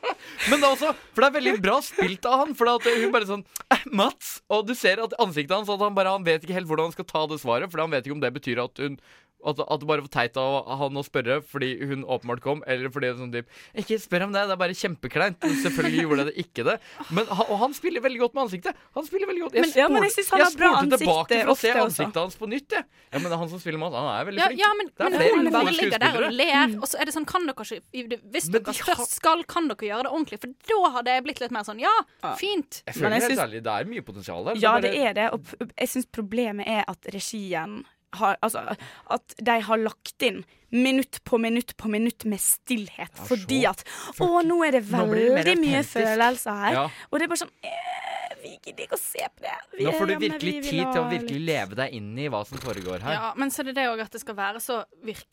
[0.50, 2.54] Men det er også, for det er veldig bra spilt av han.
[2.58, 4.34] For hun bare sånn «Eh, Mats!
[4.52, 6.96] Og du ser at ansiktet hans at han bare Han vet ikke helt hvordan han
[6.96, 7.70] skal ta det svaret.
[7.72, 8.98] For han vet ikke om det betyr at hun
[9.44, 12.88] at, at det bare var teit av han å spørre fordi hun åpenbart kom, eller
[12.94, 13.48] fordi det er sånn typ
[13.82, 15.38] Ikke spør om det, det er bare kjempekleint.
[15.42, 16.76] Men Selvfølgelig gjorde det ikke det.
[17.10, 18.76] Men, og han spiller veldig godt med ansiktet.
[18.94, 21.40] Han spiller veldig godt Jeg Men- ja, men jeg synes han har bra spolte tilbake
[21.42, 22.22] for å se ansiktet også.
[22.22, 22.70] hans på nytt.
[22.72, 22.84] Jeg.
[23.12, 24.60] Ja, men det er han som spiller med han er veldig Ja, flink.
[24.62, 26.32] ja, men, Det er men flere hun gode ligger der og skuespillere.
[26.42, 26.78] ler.
[26.82, 29.68] Og så er det sånn, kan dere ikke Hvis Men dere først har- skal, kan
[29.68, 30.40] dere gjøre det ordentlig.
[30.40, 31.92] For da hadde jeg blitt litt mer sånn Ja,
[32.38, 32.82] fint.
[32.86, 34.54] Jeg føler Men jeg synes- det er mye potensial der.
[34.56, 35.32] Ja, bare- det er det.
[35.32, 35.42] Og
[35.78, 37.84] jeg syns problemet er at regien
[38.18, 38.76] har Altså
[39.10, 43.12] at de har lagt inn minutt på minutt på minutt med stillhet.
[43.18, 43.82] Ja, fordi at
[44.20, 46.72] Å, nå er det veldig mye følelser her.
[46.78, 46.84] Ja.
[47.10, 49.52] Og det er bare sånn eh, Vi gidder ikke å se på det.
[49.78, 52.08] Vi Nå får du hjemme, virkelig vi tid til å virkelig litt- leve deg inn
[52.18, 53.12] i hva som foregår her.
[53.18, 54.80] Ja, men så er det det òg at det skal være så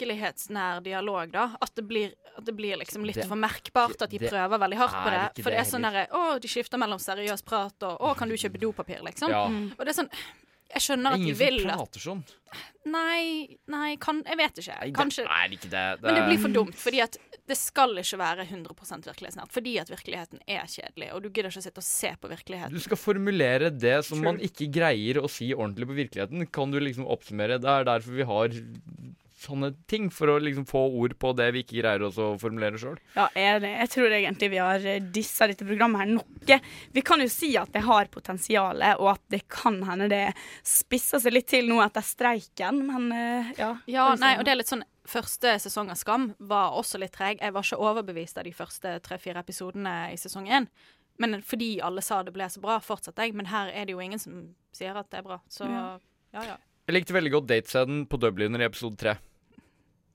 [0.03, 1.47] virkelighetsnær dialog, da.
[1.61, 4.59] At det blir, at det blir liksom litt Det- for merkbart at de det prøver
[4.59, 5.43] veldig hardt på det.
[5.43, 8.35] For det er sånn derre Å, de skifter mellom seriøs prat og Å, kan du
[8.35, 9.29] kjøpe dopapir, liksom?
[9.29, 9.45] Ja.
[9.47, 10.11] Og det er sånn
[10.69, 12.19] Jeg Det skjønner er at de ingen som vil at prater sånn.
[12.89, 14.75] Nei, nei, kan Jeg vet ikke.
[14.79, 15.85] Nei, det er ikke det.
[16.03, 17.17] Men det blir for dumt, fordi at
[17.49, 19.53] det skal ikke være 100% virkelighetsnært.
[19.53, 22.77] Fordi at virkeligheten er kjedelig, og du gidder ikke å sitte og se på virkeligheten.
[22.77, 26.45] Du skal formulere det som man ikke greier å si ordentlig på virkeligheten.
[26.53, 27.57] Kan du liksom oppsummere?
[27.61, 28.59] Det er derfor vi har
[29.39, 32.79] sånne ting, for å liksom få ord på det vi ikke greier oss å formulere
[32.81, 32.97] sjøl.
[33.15, 36.59] Ja, jeg, jeg tror egentlig vi har eh, dissa dette programmet her noe.
[36.95, 40.23] Vi kan jo si at det har potensial, og at det kan hende det
[40.67, 43.73] spisser seg litt til nå etter streiken, men eh, ja.
[43.89, 47.39] Ja, nei, og det er litt sånn Første sesong av Skam var også litt treg.
[47.41, 50.67] Jeg var ikke overbevist av de første tre-fire episodene i sesong én.
[51.17, 53.33] Men fordi alle sa det ble så bra, fortsatte jeg.
[53.33, 54.43] Men her er det jo ingen som
[54.75, 55.39] sier at det er bra.
[55.49, 55.97] Så Ja.
[56.37, 56.57] ja, ja.
[56.85, 59.15] Jeg likte veldig godt datescenen på Dubliner i episode tre.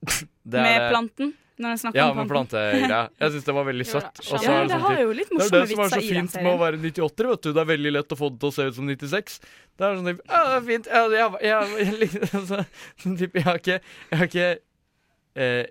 [0.55, 2.59] Det Med planten, når jeg snakker Ja, om med planten.
[2.59, 2.99] plantegreia.
[3.23, 4.19] Jeg syns det var veldig søtt.
[4.27, 6.17] Ja, er det sånn har jo litt Det er det som er så vitser i
[6.19, 7.49] den fint med å være 98, vet du.
[7.55, 9.39] Det er veldig lett å få det til å se ut som 96.
[9.75, 10.91] Det er sånn typ, ja, det er fint.
[10.91, 12.61] Ja, jeg, jeg, jeg, så,
[13.05, 14.47] sånn typ, jeg har ikke Jeg har ikke
[15.45, 15.65] eh,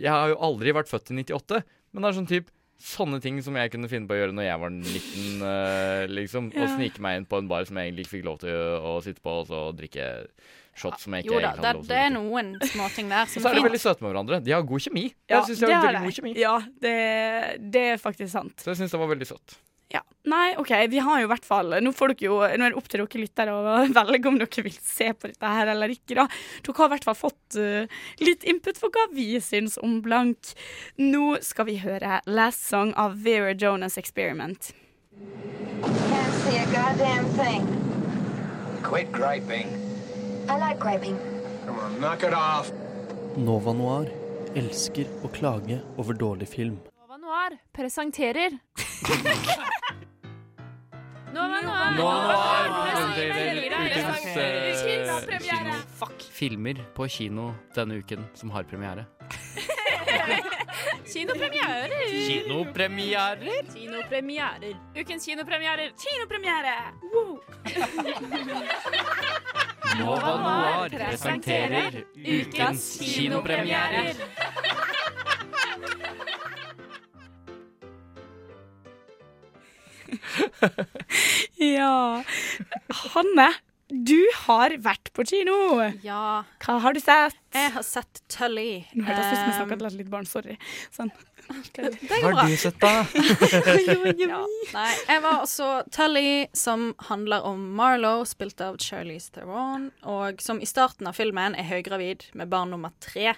[0.00, 3.36] Jeg har jo aldri vært født i 98, men det er sånn type Sånne ting
[3.44, 6.46] som jeg kunne finne på å gjøre når jeg var 19, eh, liksom.
[6.56, 8.94] Å snike meg inn på en bar som jeg egentlig ikke fikk lov til å,
[8.94, 10.06] å sitte på, og så drikke
[10.76, 13.42] shots som jeg ikke Jo da, det, det er noen småting der som er fint.
[13.42, 14.42] så er de veldig søte med hverandre.
[14.44, 15.08] De har god kjemi.
[15.28, 16.36] Ja, Jeg synes de det har veldig god kjemi.
[16.40, 16.54] Ja,
[16.84, 16.94] det,
[17.74, 18.56] det er faktisk sant.
[18.62, 19.58] Så jeg syns det var veldig søtt.
[19.90, 20.04] Ja.
[20.30, 22.76] Nei, OK, vi har jo i hvert fall Nå får dere jo Nå er det
[22.78, 26.14] opp til dere lyttere å velge om dere vil se på dette her eller ikke,
[26.14, 26.28] da.
[26.62, 30.52] Dere har i hvert fall fått uh, litt input for hva vi syns om Blank.
[31.02, 34.70] Nå skal vi høre Last Song av Vera Jonas Experiment.
[35.82, 37.66] Can't see a goddamn thing.
[38.86, 39.74] Quit griping.
[40.50, 41.16] I like griping.
[41.64, 42.72] Come on, knock it off.
[43.36, 44.08] Nova Noir
[44.58, 46.80] elsker å klage over dårlig film.
[46.98, 48.50] Nova Noir presenterer
[51.36, 55.78] Nova Noir, Noir presenterer ukens, kinopremiere.
[56.40, 59.06] Filmer på kino denne uken som har premiere.
[61.10, 62.10] Kinopremierer.
[62.26, 63.62] Kinopremierer?
[63.70, 64.76] Kinopremierer.
[64.98, 65.94] Ukens kinopremierer.
[65.94, 66.74] Kinopremiere!
[67.14, 67.38] Wow.
[69.98, 74.14] Nova Noir presenterer ukens kinopremierer.
[81.60, 82.24] Ja.
[82.88, 83.48] Hanne,
[83.90, 85.56] du har vært på kino.
[86.04, 86.44] Ja.
[86.62, 87.36] Hva har du sett?
[87.54, 88.84] Jeg har sett Tully.
[88.94, 90.28] Nå hørtes det ut som jeg snakket litt barn.
[90.28, 90.56] Sorry.
[90.94, 91.12] Sånn.
[91.74, 92.42] Det Hva går bra.
[92.44, 92.92] har du sett, da?
[94.22, 94.40] ja.
[94.70, 100.60] Nei, jeg var også Tully, som handler om Marlowe, spilt av Charlize Theron, og som
[100.62, 103.32] i starten av filmen er høygravid med barn nummer tre.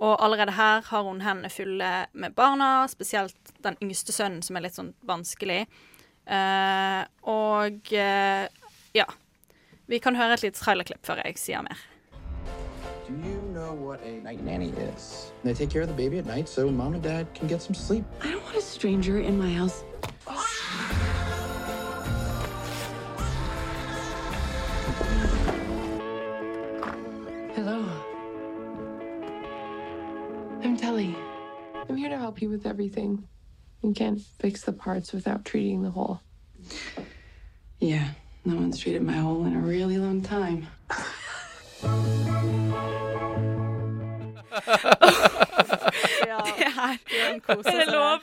[0.00, 4.64] Og allerede her har hun hendene fulle med barna, spesielt den yngste sønnen, som er
[4.64, 5.66] litt sånn vanskelig.
[6.24, 8.48] Uh, og uh,
[8.96, 9.06] ja.
[9.86, 11.76] Vi kan høre et lite trailerklipp før jeg sier mer.
[13.06, 15.32] Do you know what a night nanny is?
[15.44, 17.74] They take care of the baby at night so mom and dad can get some
[17.74, 18.04] sleep.
[18.22, 19.84] I don't want a stranger in my house.
[27.54, 27.84] Hello.
[30.62, 31.14] I'm Telly.
[31.88, 33.28] I'm here to help you with everything.
[33.82, 36.20] You can't fix the parts without treating the whole.
[37.80, 38.08] Yeah,
[38.44, 40.66] no one's treated my hole in a really long time.
[46.56, 46.98] Det her
[47.48, 48.20] Er det lov?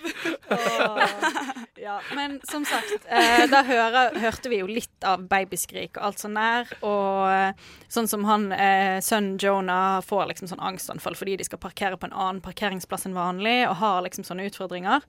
[1.81, 2.01] Ja.
[2.15, 6.37] Men som sagt, eh, da hører, hørte vi jo litt av babyskrik og alt sånn
[6.37, 6.69] der.
[6.85, 11.61] Og eh, sånn som han eh, sønnen Jonah får liksom sånn angstanfall fordi de skal
[11.63, 15.07] parkere på en annen parkeringsplass enn vanlig, og har liksom sånne utfordringer.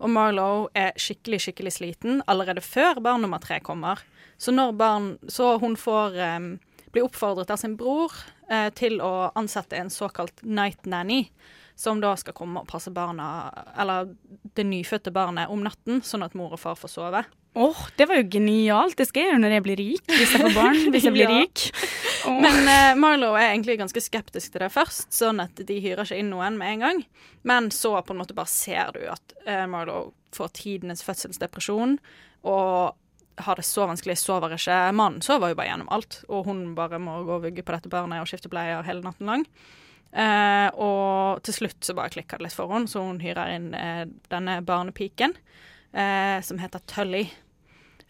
[0.00, 4.00] Og Marlowe er skikkelig, skikkelig sliten allerede før barn nummer tre kommer.
[4.38, 6.48] Så når barn Så hun får um,
[6.94, 8.12] bli oppfordret av sin bror
[8.50, 11.28] uh, til å ansette en såkalt night nanny
[11.76, 13.48] som da skal komme og passe barna,
[13.82, 14.12] eller
[14.54, 17.24] det nyfødte barnet om natten, sånn at mor og far får sove.
[17.58, 18.94] Åh, det var jo genialt.
[18.98, 20.04] Det skal jeg gjøre når jeg blir rik.
[20.10, 20.78] Hvis jeg får barn.
[20.94, 21.40] Hvis jeg blir Ja.
[21.40, 21.64] rik.
[22.30, 22.38] Oh.
[22.42, 26.18] Men uh, Marlowe er egentlig ganske skeptisk til det først, sånn at de hyrer ikke
[26.22, 27.02] inn noen med en gang.
[27.46, 31.98] Men så på en måte bare ser du at uh, Marlowe får tidenes fødselsdepresjon,
[32.46, 32.94] og
[33.36, 34.76] har det så vanskelig, sover ikke.
[34.96, 37.90] Mannen sover jo bare gjennom alt, og hun bare må gå og vugge på dette
[37.92, 39.46] barnet og skifte bleier hele natten lang.
[40.14, 43.72] Eh, og til slutt så bare klikker det litt for henne, så hun hyrer inn
[43.74, 45.34] eh, denne barnepiken,
[45.90, 47.24] eh, som heter Tully.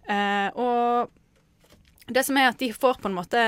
[0.04, 3.40] Eh, og det som er at de får på en måte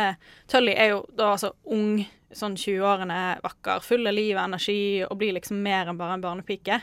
[0.49, 2.01] Tully er jo da altså ung,
[2.37, 6.25] sånn 20-årene, vakker, full av liv og energi, og blir liksom mer enn bare en
[6.25, 6.81] barnepike.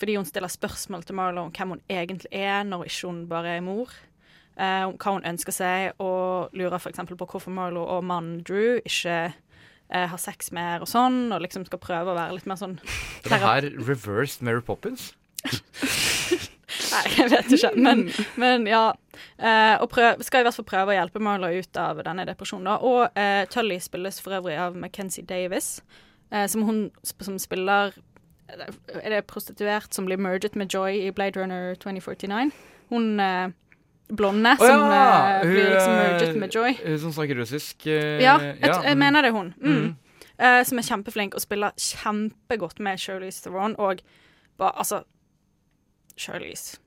[0.00, 3.58] Fordi hun stiller spørsmål til Marlo om hvem hun egentlig er, når ikke hun bare
[3.58, 3.92] er mor.
[4.60, 7.00] Eh, hva hun ønsker seg, og lurer f.eks.
[7.08, 11.64] på hvorfor Marlo og mannen Drew ikke eh, har sex mer og sånn, og liksom
[11.68, 12.76] skal prøve å være litt mer sånn
[13.24, 15.14] Er det her reversed Mary Poppins?
[16.92, 17.70] Nei, jeg vet ikke.
[17.76, 18.06] Men,
[18.40, 18.92] men ja.
[19.36, 22.68] Eh, og prøv, skal i hvert fall prøve å hjelpe Marlo ut av denne depresjonen.
[22.68, 22.76] Da.
[22.84, 25.82] Og eh, Tully spilles for øvrig av Mackenzie Davis,
[26.32, 27.96] eh, som hun som spiller
[28.52, 32.50] Er det prostituert som blir merget med Joy i Blade Runner 2049?
[32.92, 33.52] Hun eh,
[34.12, 36.76] blonde som ja, eh, blir liksom merget med Joy.
[36.84, 37.86] Hun som snakker russisk.
[37.86, 38.98] Uh, Ja, jeg, jeg mm.
[38.98, 39.54] mener det er hun.
[39.60, 39.72] Mm.
[39.72, 39.96] Mm.
[40.42, 43.76] Uh, som er kjempeflink og spiller kjempegodt med Charlize Theron.
[43.78, 44.04] Og
[44.60, 45.02] bare, altså
[46.16, 46.78] Charlize.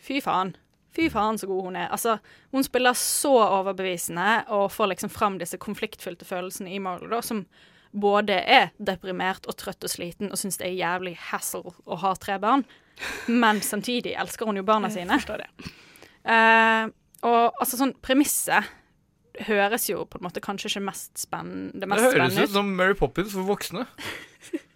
[0.00, 0.54] Fy faen.
[0.96, 1.90] Fy faen så god hun er.
[1.92, 2.18] Altså,
[2.50, 7.44] hun spiller så overbevisende og får liksom fram disse konfliktfylte følelsene i Marlow, da, som
[7.92, 12.14] både er deprimert og trøtt og sliten og syns det er jævlig hassle å ha
[12.18, 12.64] tre barn,
[13.26, 15.16] men samtidig elsker hun jo barna sine.
[15.18, 15.70] Jeg forstår det.
[16.24, 16.90] Eh,
[17.26, 18.68] og altså sånn premisset
[19.46, 22.96] høres jo på en måte kanskje ikke mest spennende Det Det høres ut som Mary
[22.98, 23.86] Poppins for voksne.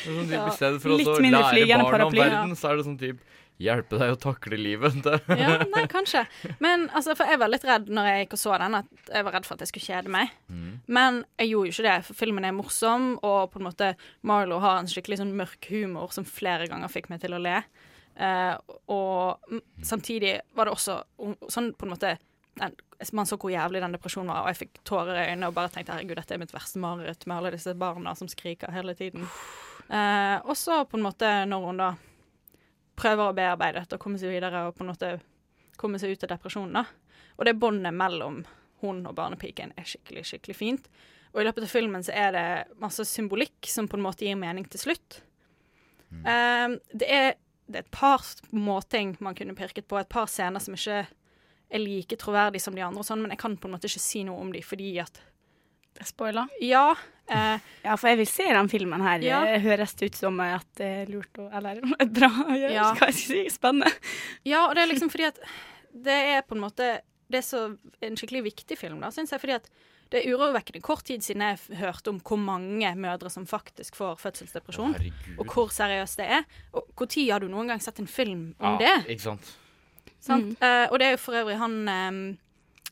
[0.00, 3.18] Sånn Ja, I stedet for å lære barna om verden, så er det sånn typ
[3.60, 4.94] Hjelpe deg å takle livet.
[5.40, 6.22] Ja, nei, kanskje.
[6.64, 9.26] Men altså, for jeg var litt redd når jeg gikk og så den, at jeg
[9.26, 10.32] var redd for at jeg skulle kjede meg.
[10.48, 10.70] Mm.
[10.88, 13.90] Men jeg gjorde jo ikke det, for filmen er morsom, og på en måte
[14.24, 17.58] Marlo har en skikkelig sånn mørk humor som flere ganger fikk meg til å le.
[18.16, 18.56] Eh,
[18.92, 22.16] og mm, samtidig var det også mm, sånn på en måte
[22.60, 22.74] den,
[23.16, 25.70] Man så hvor jævlig den depresjonen var, og jeg fikk tårer i øynene og bare
[25.72, 29.24] tenkte herregud, dette er mitt verste mareritt med alle disse barna som skriker hele tiden.
[29.88, 31.88] Eh, og så på en måte, når hun da
[33.00, 35.14] prøver å bearbeide dette og komme seg videre og på en måte
[35.80, 36.82] komme seg ut av depresjonen.
[36.82, 36.84] da.
[37.38, 38.42] Og det båndet mellom
[38.84, 40.90] hun og barnepiken er skikkelig, skikkelig fint.
[41.32, 42.46] Og i løpet av filmen så er det
[42.82, 45.20] masse symbolikk som på en måte gir mening til slutt.
[46.10, 47.36] Eh, det, er,
[47.70, 51.04] det er et par småting man kunne pirket på, et par scener som ikke
[51.70, 54.02] er like troverdige som de andre, og sånn, men jeg kan på en måte ikke
[54.02, 55.20] si noe om dem fordi at
[56.06, 56.46] Spoiler?
[56.64, 56.94] Ja.
[57.28, 59.20] Eh, Ja, for jeg vil se den filmen her.
[59.26, 59.40] Ja.
[59.44, 61.82] Det høres ut som at det er lurt å Eller
[62.18, 62.72] bra å gjøre.
[62.72, 62.86] Ja.
[62.94, 63.40] Skal jeg si?
[63.52, 63.90] Spennende.
[64.48, 65.40] Ja, og det er liksom fordi at
[65.90, 66.86] det er på en måte
[67.30, 67.64] Det er så
[68.06, 69.42] en skikkelig viktig film, da, syns jeg.
[69.42, 69.68] Fordi at
[70.10, 74.16] det er urovekkende kort tid siden jeg hørte om hvor mange mødre som faktisk får
[74.18, 74.94] fødselsdepresjon.
[75.38, 76.44] og hvor seriøst det er.
[76.74, 79.10] Og når har du noen gang sett en film om Ja, det?
[79.16, 79.52] ikke sant.
[80.20, 80.56] Sant?
[80.60, 82.38] Uh, og det er jo for øvrig han um,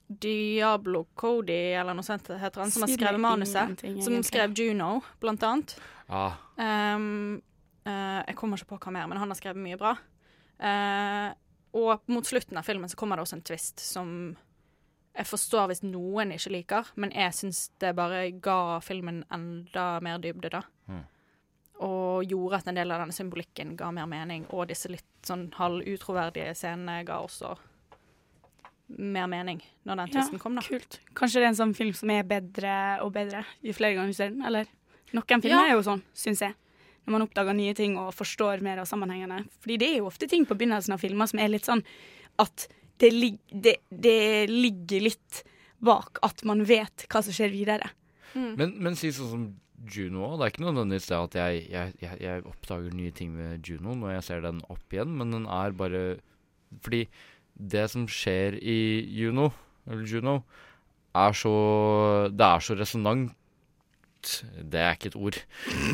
[0.09, 3.83] Diablo Cody, eller noe sånt heter han, som har skrevet manuset.
[4.05, 5.77] Som skrev Juno, blant annet.
[6.09, 7.37] Ah, Um,
[7.87, 9.93] uh, jeg kommer ikke på hva mer, men han har skrevet mye bra.
[10.59, 11.29] Uh,
[11.79, 14.09] og mot slutten av filmen så kommer det også en twist som
[15.19, 20.21] jeg forstår hvis noen ikke liker, men jeg syns det bare ga filmen enda mer
[20.23, 20.61] dybde, da.
[20.87, 21.01] Mm.
[21.87, 25.49] Og gjorde at en del av denne symbolikken ga mer mening, og disse litt sånn
[25.59, 27.57] halvutroverdige scenene ga også
[28.99, 30.63] mer mening når den twisten kom, da.
[30.65, 31.01] Kult.
[31.19, 32.73] Kanskje det er en sånn film som er bedre
[33.05, 34.71] og bedre jo flere ganger du ser den, eller?
[35.13, 35.67] Noen filmer Ja.
[35.73, 36.55] er jo sånn, syns jeg.
[37.07, 39.47] Når man oppdager nye ting og forstår mer av sammenhengene.
[39.61, 41.83] Fordi det er jo ofte ting på begynnelsen av filmer som er litt sånn
[42.39, 42.69] at
[43.03, 43.13] det,
[43.51, 44.19] det, det
[44.51, 45.43] ligger litt
[45.85, 47.93] bak at man vet hva som skjer videre.
[48.35, 49.49] Men, men si sånn som
[49.87, 50.39] Juno òg.
[50.39, 53.95] Det er ikke nødvendigvis det at jeg, jeg, jeg, jeg oppdager nye ting med Juno
[53.99, 56.03] når jeg ser den opp igjen, men den er bare
[56.85, 57.07] Fordi
[57.59, 58.79] det som skjer i
[59.19, 59.49] Juno,
[59.89, 60.41] eller Juno,
[61.17, 61.55] er så
[62.31, 63.35] Det er så resonant
[64.59, 65.39] Det er ikke et ord.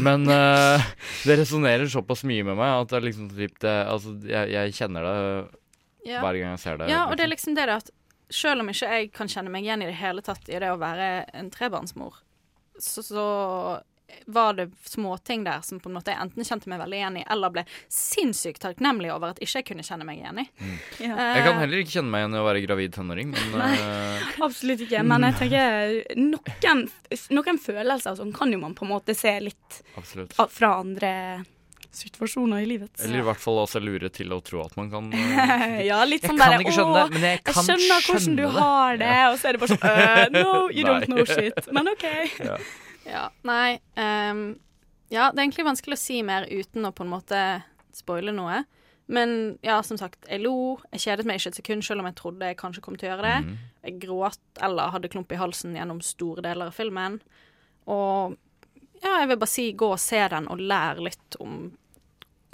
[0.01, 0.81] Men uh,
[1.29, 4.75] det resonnerer såpass mye med meg at det er liksom typ det Altså, jeg, jeg
[4.81, 5.21] kjenner det
[6.05, 6.21] Ja.
[6.25, 6.91] hver gang jeg ser det.
[6.93, 7.55] Ja, og det er liksom.
[7.55, 7.91] liksom det at
[8.35, 10.79] selv om ikke jeg kan kjenne meg igjen i det hele tatt i det å
[10.81, 12.23] være en trebarnsmor,
[12.81, 13.27] så, så
[14.27, 17.25] var det småting der som på en måte jeg enten kjente meg veldig igjen i,
[17.31, 20.47] eller ble sinnssykt takknemlig over at ikke jeg kunne kjenne meg igjen i.
[20.61, 20.77] Mm.
[21.07, 21.17] Ja.
[21.39, 23.73] Jeg kan heller ikke kjenne meg igjen i å være gravid tenåring, men Nei.
[23.81, 25.03] eh, Absolutt ikke.
[25.09, 26.87] Men jeg tenker noen,
[27.39, 30.37] noen følelser og sånn kan jo man på en måte se litt Absolutt.
[30.37, 31.13] fra andre
[31.97, 32.91] situasjoner i livet.
[33.05, 36.25] Eller i hvert fall også lure til å tro at man kan eh, ja, litt
[36.25, 39.17] Jeg sånn kan Å, skjønne det, men jeg kan skjønner hvordan skjønne du har det,
[39.31, 41.71] og så er det bare sånn uh, No, you don't know shit.
[41.75, 42.07] Men OK.
[42.43, 42.59] Ja.
[43.05, 44.47] Ja, nei Um,
[45.13, 47.41] Ja, det er egentlig vanskelig å si mer uten å på en måte
[47.95, 48.65] spoile noe.
[49.07, 50.79] Men ja, som sagt, jeg lo.
[50.95, 53.13] Jeg kjedet meg ikke et sekund, selv om jeg trodde jeg kanskje kom til å
[53.13, 53.37] gjøre det.
[53.45, 53.59] Mm.
[53.85, 57.19] Jeg gråt eller hadde klump i halsen gjennom store deler av filmen.
[57.93, 58.35] Og
[59.05, 61.67] ja, jeg vil bare si gå og se den og lær litt om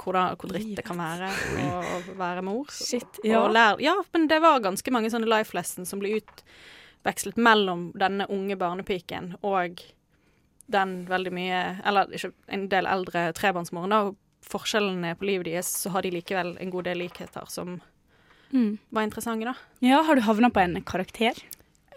[0.00, 1.28] hvordan, hvor dritt det kan være
[1.68, 2.66] å være mor.
[2.72, 3.76] Shit, Og ja.
[3.80, 8.56] ja, men det var ganske mange sånne life lessons som ble utvekslet mellom denne unge
[8.60, 9.80] barnepiken og
[10.70, 14.02] den veldig mye Eller ikke en del eldre trebarnsmoren, da.
[14.10, 14.16] Og
[14.50, 17.80] forskjellene på livet deres, så har de likevel en god del likheter som
[18.52, 18.78] Mm.
[18.90, 19.52] var interessante, da.
[19.80, 21.36] Ja, har du havna på en karakter?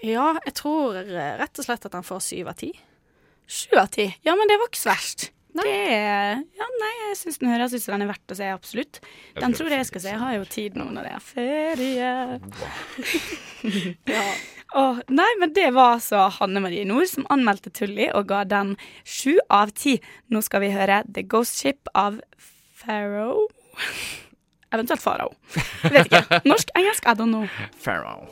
[0.04, 2.70] Ja, jeg tror eh, rett og slett at han får syv av ti.
[3.50, 4.06] Sju av ti.
[4.22, 5.32] Ja, men det var ikke så verst.
[5.54, 8.48] Det er Ja, nei, jeg syns den høres ut som den er verdt å se,
[8.50, 9.00] absolutt.
[9.38, 10.14] Den tror tror jeg jeg skal se.
[10.16, 12.14] Jeg har jo tid nå når det er ferie.
[14.16, 14.26] ja.
[14.74, 18.74] Åh, nei, men det var altså Hanne Marie Nord som anmeldte Tully og ga den
[19.06, 20.00] sju av ti.
[20.34, 22.18] Nå skal vi høre The Ghost Ship av
[22.82, 23.46] Pharaoh.
[24.74, 25.30] Eventuelt Farao.
[25.84, 26.40] Vet ikke.
[26.50, 27.46] Norsk, engelsk, I don't know.
[27.84, 28.26] Pharaoh.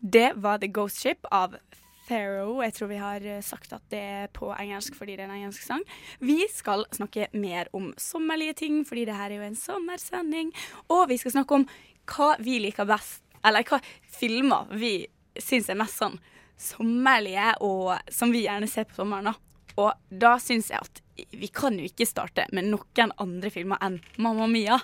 [0.00, 1.79] Det var The Ghost Ship av Pharaoh.
[2.10, 5.36] Jeg tror vi har eh, sagt at det er på engelsk fordi det er en
[5.38, 5.84] engelsk sang.
[6.18, 10.52] Vi skal snakke mer om sommerlige ting, fordi det her er jo en sommersending.
[10.88, 11.68] Og vi skal snakke om
[12.10, 13.78] hva vi liker best, eller hva
[14.10, 14.94] filmer vi
[15.40, 16.18] syns er mest sånn
[16.60, 19.30] sommerlige, og som vi gjerne ser på sommeren.
[19.30, 19.34] da.
[19.80, 21.02] Og da syns jeg at
[21.36, 24.80] vi kan jo ikke starte med noen andre filmer enn Mamma Mia.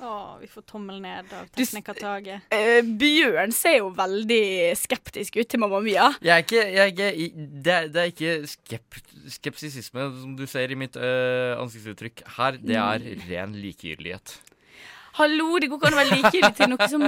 [0.00, 2.46] Å, vi får tommel ned av teknikertaket.
[2.56, 6.06] Eh, Bjørn ser jo veldig skeptisk ut til Mamma Mia.
[6.24, 9.00] Jeg er ikke, jeg er ikke det, er, det er ikke skep,
[9.36, 12.56] skepsisisme, som du ser i mitt uh, ansiktsuttrykk her.
[12.64, 14.38] Det er ren likegyldighet.
[15.20, 17.06] Hallo, det går ikke an å være likegyldig til noe som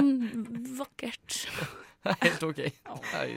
[0.83, 1.41] vakkert.
[2.03, 2.57] Er helt OK.
[3.13, 3.27] Nei.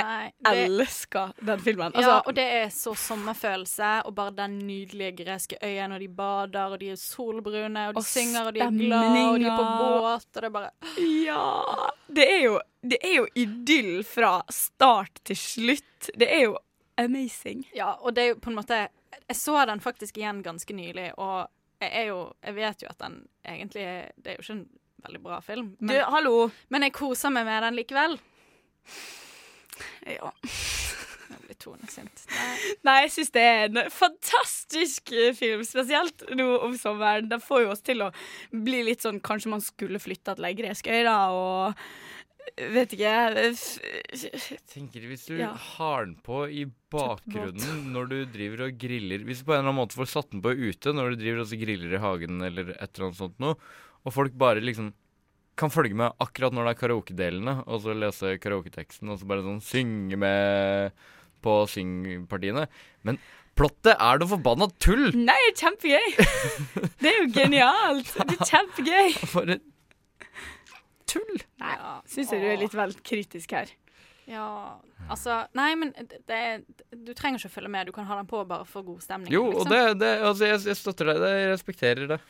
[0.00, 1.92] Jeg det- elsker den filmen.
[1.94, 6.08] ja, Altså, og det er så sommerfølelse, og bare den nydelige greske øya når de
[6.08, 9.44] bader, og de er solbrune, og de Og synger, og de er glade, og de
[9.46, 10.70] er på båt, og det er bare
[11.26, 16.10] ja det er, jo, det er jo idyll fra start til slutt.
[16.18, 16.58] Det er jo
[16.98, 17.66] amazing.
[17.74, 18.88] Ja, og det er jo på en måte
[19.28, 21.48] Jeg så den faktisk igjen ganske nylig, og
[21.80, 24.68] jeg jo Jeg vet jo at den egentlig Det er jo ikke en
[25.06, 26.50] veldig bra film, Du, hallo.
[26.70, 28.18] men jeg koser meg med den likevel.
[30.06, 30.32] Ja.
[31.32, 32.24] Jeg blir Tone sint.
[32.28, 32.56] Nei.
[32.84, 37.30] Nei, jeg syns det er en fantastisk eh, film, spesielt nå om sommeren.
[37.30, 38.10] Den får jo oss til å
[38.52, 42.92] bli litt sånn Kanskje man skulle flytta til ei gresk øy, da, og eh, Vet
[42.98, 45.52] ikke Jeg tenker Hvis du Ja.
[45.78, 49.70] har den på i bakgrunnen når du driver og griller Hvis du på en eller
[49.70, 52.74] annen måte får satt den på ute når du driver og griller i hagen eller
[52.74, 53.56] et eller annet sånt noe,
[54.04, 54.92] og folk bare liksom
[55.58, 59.44] kan følge med akkurat når det er karaokedelene, og så lese karaoketeksten og så bare
[59.44, 60.96] sånn synge med
[61.42, 62.68] på syngpartiene.
[63.06, 63.18] Men
[63.58, 65.10] plottet er noe forbanna tull!
[65.18, 66.16] Nei, kjempegøy!
[67.02, 68.14] Det er jo genialt.
[68.16, 69.14] Det er kjempegøy.
[69.34, 69.58] Bare
[71.10, 71.44] tull.
[71.60, 71.76] Nei,
[72.08, 73.72] syns jeg du er litt vel kritisk her.
[74.30, 74.78] Ja,
[75.10, 76.40] altså Nei, men det, det,
[76.94, 77.90] du trenger ikke å følge med.
[77.90, 79.34] Du kan ha den på bare for god stemning.
[79.34, 79.74] Jo, og liksom.
[79.74, 81.26] det, det altså, jeg, jeg støtter deg.
[81.26, 82.20] Jeg respekterer det.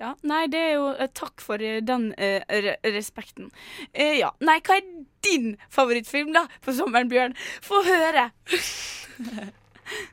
[0.00, 3.50] Ja, Nei, det er jo eh, Takk for eh, den eh, re respekten.
[3.92, 4.32] Eh, ja.
[4.42, 4.88] Nei, hva er
[5.24, 7.36] din favorittfilm, da, for sommeren, Bjørn?
[7.64, 8.30] Få høre!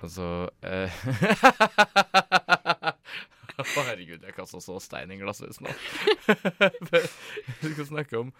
[0.03, 0.25] Altså
[0.67, 0.91] eh,
[3.61, 5.73] Herregud, jeg kasta så stein i glasshuset nå.
[7.61, 8.31] Vi skal snakke om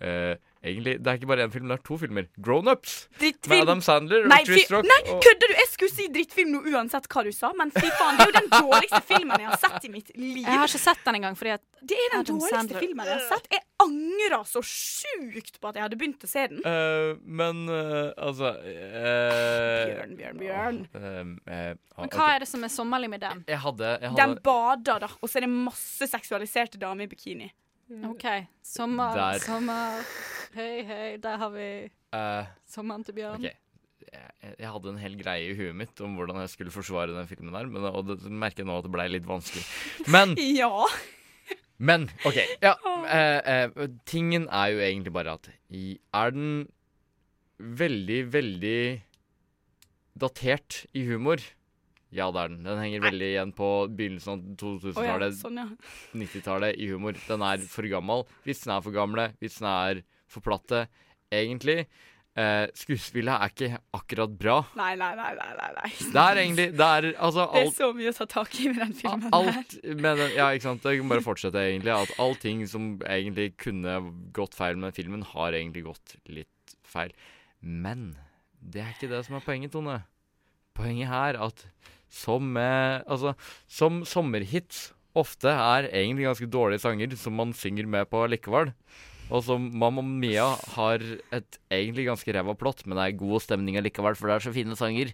[0.00, 2.24] eh, Egentlig, det er ikke bare én film, det er to filmer.
[2.42, 2.94] Grown-ups!
[3.22, 4.88] Med Adam Sandler Nei, og Chris Rock.
[4.90, 5.54] nei kødder du?
[5.54, 8.34] Jeg skulle si drittfilm nå uansett hva du sa, men fy faen, det er jo
[8.34, 10.40] den dårligste filmen jeg har sett i mitt liv.
[10.42, 13.06] Jeg har ikke sett den engang, fordi at Det er den Adam dårligste Sandler- filmen
[13.06, 13.46] jeg har sett.
[13.54, 16.58] Jeg angrer så sjukt på at jeg hadde begynt å se den.
[16.66, 20.82] Uh, men uh, altså uh, Bjørn, Bjørn, Bjørn.
[20.98, 21.22] eh,
[21.54, 21.70] eh,
[22.02, 23.44] Men hva er det som er sommerlig med den?
[23.46, 27.52] Jeg hadde, jeg Den bader, da, og så er det masse seksualiserte damer i bikini.
[27.88, 28.24] OK.
[28.62, 29.38] Sommer, Der.
[29.40, 30.02] sommer
[30.54, 31.68] Hei, hei, der har vi
[32.16, 33.44] uh, sommeren til Bjørn.
[33.44, 33.48] Ok.
[34.08, 37.28] Jeg, jeg hadde en hel greie i huet mitt om hvordan jeg skulle forsvare den
[37.28, 39.64] filmen der, men, og det merker jeg nå at det blei litt vanskelig.
[40.08, 40.70] Men, Ja.
[41.78, 42.38] men OK.
[42.64, 42.72] Ja,
[43.04, 46.68] eh, eh, tingen er jo egentlig bare at i, Er den
[47.58, 48.80] veldig, veldig
[50.18, 51.42] datert i humor?
[52.14, 52.62] Ja, det er den.
[52.64, 54.96] Den henger veldig igjen på begynnelsen av 2000-tallet.
[54.96, 55.66] Oh, ja, sånn, ja.
[56.16, 57.18] 90-tallet i humor.
[57.28, 58.24] Den er for gammel.
[58.48, 59.26] Vitsene er for gamle.
[59.42, 60.00] Vitsene er
[60.32, 60.86] for platte.
[61.28, 61.82] Egentlig.
[62.38, 64.56] Eh, skuespillet er ikke akkurat bra.
[64.78, 65.88] Nei, nei, nei, nei, nei.
[65.98, 68.78] Det er egentlig Det er altså Det er så mye å ta tak i med
[68.84, 69.24] den filmen.
[69.26, 69.34] her.
[69.34, 70.86] Alt med den, Ja, ikke sant.
[70.86, 71.92] Jeg kan bare fortsette, egentlig.
[71.96, 73.98] At allting som egentlig kunne
[74.36, 77.12] gått feil med filmen, har egentlig gått litt feil.
[77.60, 78.14] Men
[78.62, 79.98] det er ikke det som er poenget, Tone.
[80.78, 81.66] Poenget her er at
[82.08, 83.34] som eh, Altså,
[83.68, 88.72] som sommerhits ofte er egentlig ganske dårlige sanger som man synger med på likevel.
[89.28, 90.46] Og som Mamma Mia
[90.76, 91.02] har
[91.34, 94.54] et egentlig ganske ræva plott, men det er god stemning allikevel, for det er så
[94.54, 95.12] fine sanger.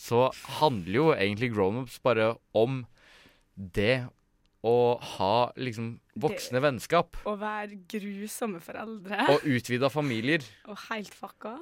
[0.00, 0.30] Så
[0.60, 2.84] handler jo egentlig Grownups bare om
[3.56, 4.08] det
[4.66, 7.16] å ha liksom voksne vennskap.
[7.24, 9.22] Å være grusomme foreldre.
[9.32, 10.44] Og utvida familier.
[10.70, 11.54] Og helt fucka.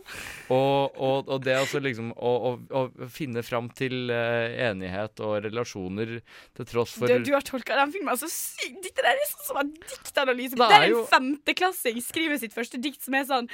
[0.51, 5.37] Og, og, og det altså liksom å, å, å finne fram til eh, enighet og
[5.47, 6.17] relasjoner
[6.57, 8.81] til tross for Du, du har tolka den filmen så sykt.
[8.83, 10.59] Dette der er sånn som en diktanalyse.
[10.59, 13.53] Det Der er en femteklassing skriver sitt første dikt som er sånn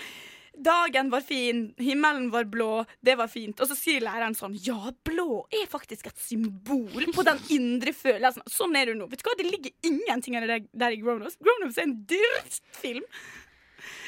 [0.56, 3.58] Dagen var fin, himmelen var blå, det var fint.
[3.60, 8.44] Og så sier læreren sånn Ja, blå er faktisk et symbol på den indre følelsen.
[8.50, 9.08] Sånn er det nå.
[9.10, 11.36] Vet du hva, det ligger ingenting av det der- i Grownups.
[11.42, 13.02] Grownups er en drittfilm.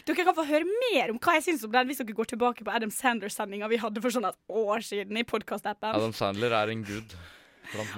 [0.06, 2.62] Dere kan få høre mer om hva jeg syns om den hvis dere går tilbake
[2.64, 5.94] på Adam Sandler-sendinga vi hadde for sånn et år siden i podkast-appen.
[5.98, 7.16] Adam Sandler er en gud.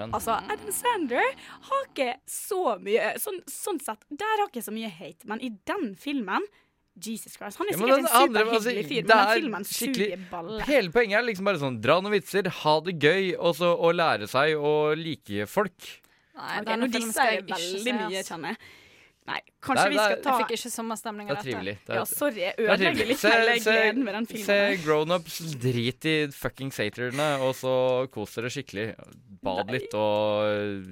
[0.08, 1.34] Altså, Adam Sandler
[1.68, 5.50] har ikke så mye sånn, sånn sett, Der har ikke så mye hate, men i
[5.68, 6.40] den filmen
[7.04, 10.26] Jesus Christ, Han er sikkert ja, en andre, superhyggelig altså, fyr, men den filmen suger
[10.30, 10.58] balle.
[10.68, 13.94] Hele poenget er liksom bare sånn dra noen vitser, ha det gøy, og så å
[13.94, 15.88] lære seg å like folk.
[16.38, 18.74] Nei, okay, denne filmen skal jeg veldig mye, kjenner jeg.
[19.28, 21.76] Nei, kanskje der, vi det skal ta Jeg fikk ikke sommerstemning Det av er dette.
[21.88, 24.46] Det er, Ja, sorry, jeg er ødelegger litt hele gleden med den filmen.
[24.48, 27.72] Se grownups, drit i fucking satyrene, og så
[28.14, 28.86] kos dere skikkelig.
[29.44, 30.86] Bad litt og øh,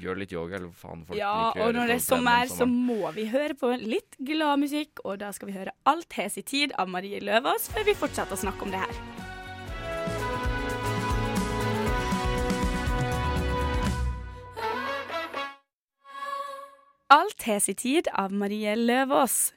[0.00, 2.68] gjør litt yoga, eller faen folk Ja, liker å og når det er sommer, så
[2.70, 6.46] må vi høre på litt glad musikk, og da skal vi høre Alt har i
[6.46, 9.19] tid av Marie Løvaas, før vi fortsetter å snakke om det her.
[17.10, 19.50] Alt hes i tid av Marie Løvaas.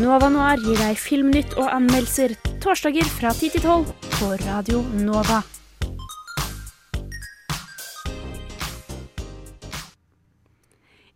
[0.00, 2.32] Nova Noir gir deg filmnytt og anmeldelser
[2.64, 5.44] torsdager fra 10 til 12 på Radio Nova.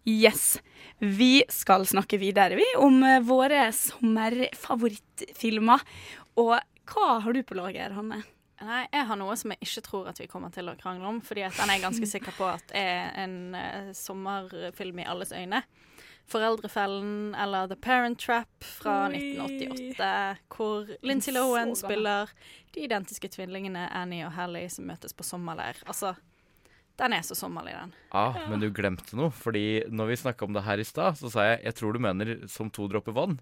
[0.04, 0.60] Yes.
[1.00, 5.80] Vi skal snakke videre, vi, om eh, våre sommerfavorittfilmer.
[6.36, 6.60] Og
[6.92, 8.35] hva har du på lager, Hanne?
[8.64, 11.18] Nei, jeg har noe som jeg ikke tror at vi kommer til å krangle om,
[11.24, 15.34] fordi at den er jeg ganske sikker på at er en uh, sommerfilm i alles
[15.36, 15.62] øyne.
[16.26, 19.20] 'Foreldrefellen' eller 'The Parent Trap' fra Oi.
[19.36, 22.32] 1988, hvor Lindsay Lohan spiller
[22.74, 25.78] de identiske tvillingene Annie og Hallie som møtes på sommerleir.
[25.86, 26.16] Altså,
[26.98, 27.92] den er så sommerlig, den.
[28.10, 31.30] Ja, men du glemte noe, fordi når vi snakka om det her i stad, så
[31.30, 33.38] sa jeg 'jeg tror du mener som to dråper vann'.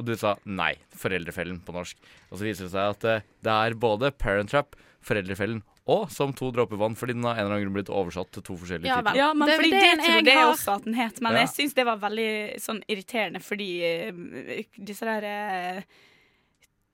[0.00, 0.72] Og du sa nei.
[0.96, 1.98] Foreldrefellen på norsk.
[2.30, 6.30] Og så viser det seg at eh, det er både Parent Trap, Foreldrefellen og Som
[6.36, 8.86] to dråper vann, fordi den har en eller annen grunn blitt oversatt til to forskjellige
[8.86, 9.08] Ja, vel.
[9.10, 9.16] titler.
[9.18, 10.50] Ja, men Det er fordi den det tror jeg det har.
[10.52, 11.20] også at den het.
[11.24, 11.38] Men Ja.
[11.40, 15.82] jeg syns det var veldig sånn irriterende fordi eh, disse der eh,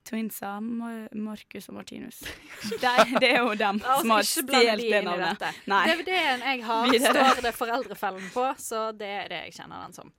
[0.06, 2.20] Twinsa, Marcus og Martinus.
[2.82, 5.42] Det, det er jo dem La som har stjålet det navnet.
[5.66, 10.12] DVD-en jeg har, står det Foreldrefellen på, så det er det jeg kjenner den som.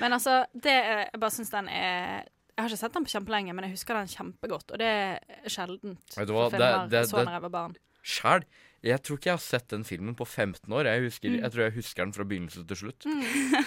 [0.00, 2.22] Men altså, det er, jeg bare syns den er
[2.52, 5.48] Jeg har ikke sett den på kjempelenge, men jeg husker den kjempegodt, og det er
[5.52, 7.76] sjeldent Vet du hva, for det- filmer det- jeg så det- jeg var barn.
[8.02, 8.44] Sjæl.
[8.82, 10.88] Jeg tror ikke jeg har sett den filmen på 15 år.
[10.90, 11.42] Jeg, husker, Mm.
[11.44, 13.06] jeg tror jeg husker den fra begynnelse til slutt.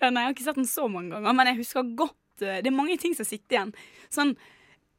[0.00, 2.56] Ja, nei, jeg har ikke sett den så mange ganger, men jeg husker godt eh,
[2.64, 3.70] Det er mange ting som sitter igjen.
[4.10, 4.32] Sånn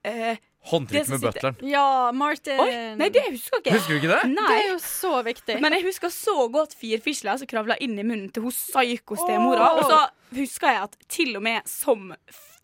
[0.07, 0.37] eh,
[0.71, 1.55] Håndtrykk med butleren.
[1.65, 2.59] Ja, Martin.
[2.61, 3.73] Oi, nei, det husker ikke.
[3.73, 4.19] Husker du ikke det?
[4.29, 4.45] Nei.
[4.45, 5.55] Det er jo så viktig.
[5.63, 9.71] Men jeg husker så godt firfisla som kravla inn i munnen til hos psyko-stemora.
[9.79, 9.99] Og så
[10.37, 12.11] husker jeg at til og med som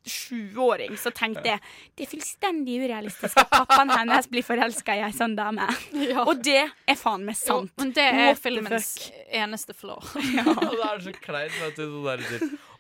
[0.07, 1.59] sjuåring så tenkte jeg
[1.97, 5.67] det er fullstendig urealistisk at pappaen hennes blir forelska i ei sånn dame.
[6.29, 7.73] Og det er faen meg Jo, sant.
[7.81, 8.91] men det er What filmens
[9.27, 9.99] eneste flaw.
[10.31, 10.45] ja.
[10.63, 11.83] det er så kleint, vet du.
[11.87, 12.23] Sånn der,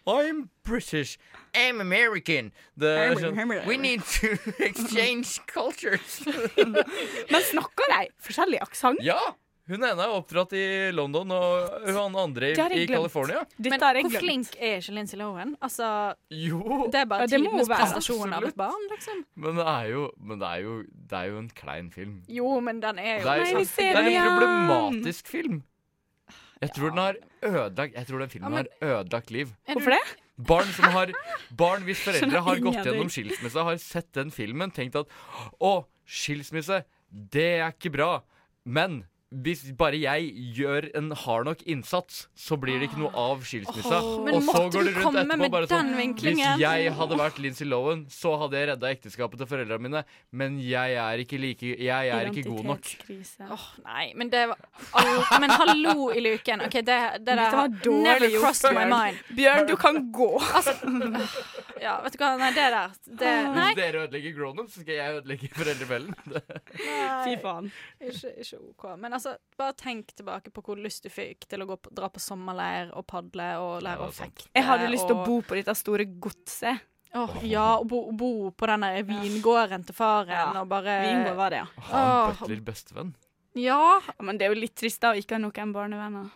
[0.07, 1.17] I'm British.
[1.53, 2.51] I'm American.
[2.79, 4.37] The, er sånn, We need to
[4.69, 6.21] exchange cultures.
[7.31, 9.03] Men snakker de forskjellig aksent?
[9.03, 9.19] ja!
[9.67, 12.85] Hun ene er oppdratt i London, og hun andre i.
[12.87, 13.41] California.
[13.59, 14.15] Men hvor glemt.
[14.23, 15.57] flink er ikke Lincy Lohan?
[15.59, 15.89] Altså,
[16.31, 16.85] Jo!
[16.87, 19.25] det er bare tidenes prestasjon av et barn, liksom.
[19.35, 20.77] Men det er jo, men det er jo,
[21.11, 22.21] det er jo en klein film.
[22.31, 25.27] Jo, men den er jo Det er, Nei, vi sånn- ser det er en problematisk
[25.35, 25.59] film.
[26.61, 29.51] Jeg tror den har ødelagt Jeg tror den filmen har ødelagt liv.
[29.69, 30.01] Hvorfor det?
[30.37, 31.11] Barn som har
[31.57, 35.09] Barn hvis foreldre har gått gjennom skilsmisse, har sett den filmen, tenkt at
[35.61, 35.73] Å,
[36.05, 38.11] skilsmisse, det er ikke bra.
[38.65, 43.41] Men hvis bare jeg gjør en hard nok innsats, så blir det ikke noe av
[43.43, 43.97] skilsmissa.
[43.99, 46.53] Oh, men og så går du det rundt etterpå med bare sånn den vinklingen?
[46.55, 50.55] Hvis jeg hadde vært Lindsay Lohan, så hadde jeg redda ekteskapet til foreldrene mine, men
[50.63, 52.93] jeg er ikke like Jeg er ikke god nok.
[53.57, 54.63] Åh, nei, men det var
[54.95, 56.63] oh, Men hallo i luken.
[56.69, 59.19] OK, det, det der Dette var dårlig never crossed my mind.
[59.35, 60.31] Bjørn, du kan gå.
[61.77, 63.65] Ja, vet du hva, nei, det der det, Nei.
[63.67, 66.15] Hvis dere ødelegger grown-up, så skal jeg ødelegge foreldrefellen.
[66.73, 67.69] Fy faen.
[68.01, 68.87] Ikke, ikke OK.
[68.97, 72.09] Men altså, bare tenk tilbake på hvor lyst du fikk til å gå på, dra
[72.13, 74.47] på sommerleir og padle og lære Ja, å fekte.
[74.55, 76.85] Jeg hadde lyst til å bo på dette store godset.
[77.17, 81.37] Oh, ja, og bo, bo på den der vingården til faren Ja, og bare Vingård
[81.39, 81.85] var det, ja.
[81.87, 82.41] Ha en Åh.
[82.41, 83.13] butler bestevenn.
[83.57, 83.79] Ja.
[84.05, 86.27] Ja, Men det er jo litt trist da å ikke ha noen barnevenner.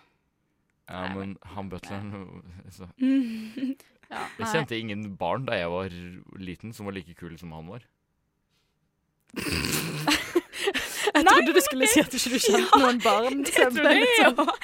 [0.89, 2.09] Ja, men han butleren
[2.73, 2.87] så.
[2.99, 3.75] Mm.
[4.09, 5.93] ja Jeg kjente ingen barn da jeg var
[6.41, 7.85] liten som var like kule som han var.
[11.21, 13.41] Jeg trodde du skulle si at du ikke kjente noen barn.
[13.45, 14.29] Jeg det, trodde ja.
[14.31, 14.55] sånn-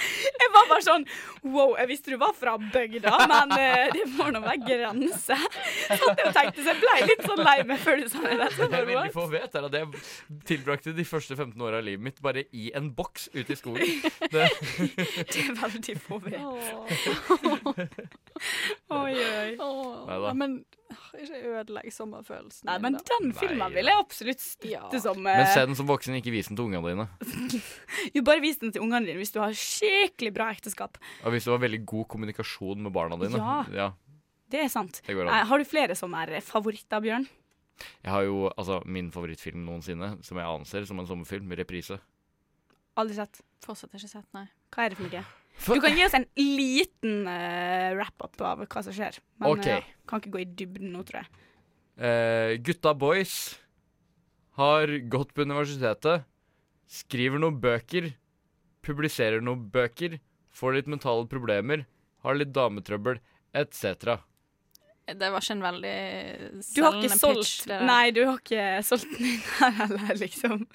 [0.42, 1.06] Jeg var bare sånn
[1.48, 5.44] Wow, jeg visste du var fra bygda, men uh, det må nå være grenser.
[5.88, 8.50] Så jeg tenkte, så jeg ble litt sånn lei meg før du sa det.
[8.58, 10.02] Det veldig få vet, er at jeg
[10.50, 13.88] tilbrakte de første 15 åra av livet mitt bare i en boks ute i skogen.
[14.34, 14.50] Det,
[15.32, 16.42] Det er veldig få vet.
[16.42, 17.86] Åh.
[18.98, 20.34] Oi, oi.
[20.36, 20.87] Men åh,
[21.18, 22.66] ikke ødelegg sommerfølelsen.
[22.70, 25.02] Nei, men den filmen vil jeg absolutt støtte Ja.
[25.04, 27.08] som men eh, se den som voksen, ikke vis den til ungene dine.
[28.16, 31.00] Jo, bare vis den til ungene dine hvis du har skikkelig bra ekteskap.
[31.24, 33.42] Og hvis du har veldig god kommunikasjon med barna dine.
[33.76, 33.92] Ja.
[34.48, 35.02] Det er sant.
[35.06, 35.42] Det Nei.
[35.50, 37.28] Har du flere som er favoritter, Bjørn?
[38.04, 42.00] Jeg har jo altså min favorittfilm noensinne, som jeg anser som en sommerfilm, Reprise.
[42.98, 43.42] Aldri sett.
[43.62, 44.48] Fortsatt ikke sett, nei.
[44.74, 45.22] Hva er det for noe?
[45.66, 49.18] Du kan gi oss en liten uh, wrap-up av hva som skjer.
[49.42, 49.82] Men okay.
[49.82, 51.46] ja, kan ikke gå i dybden nå, tror jeg.
[51.98, 53.34] Uh, gutta boys
[54.58, 56.26] har gått på universitetet,
[56.90, 58.12] skriver noen bøker,
[58.86, 60.18] publiserer noen bøker,
[60.54, 61.86] får litt mentale problemer,
[62.26, 63.20] har litt dametrøbbel,
[63.58, 64.18] etc.
[65.08, 65.98] Det var ikke en veldig
[66.76, 67.80] Du har ikke solgt pitch, det.
[67.88, 70.68] Nei, du har ikke solgt den inn her heller, liksom.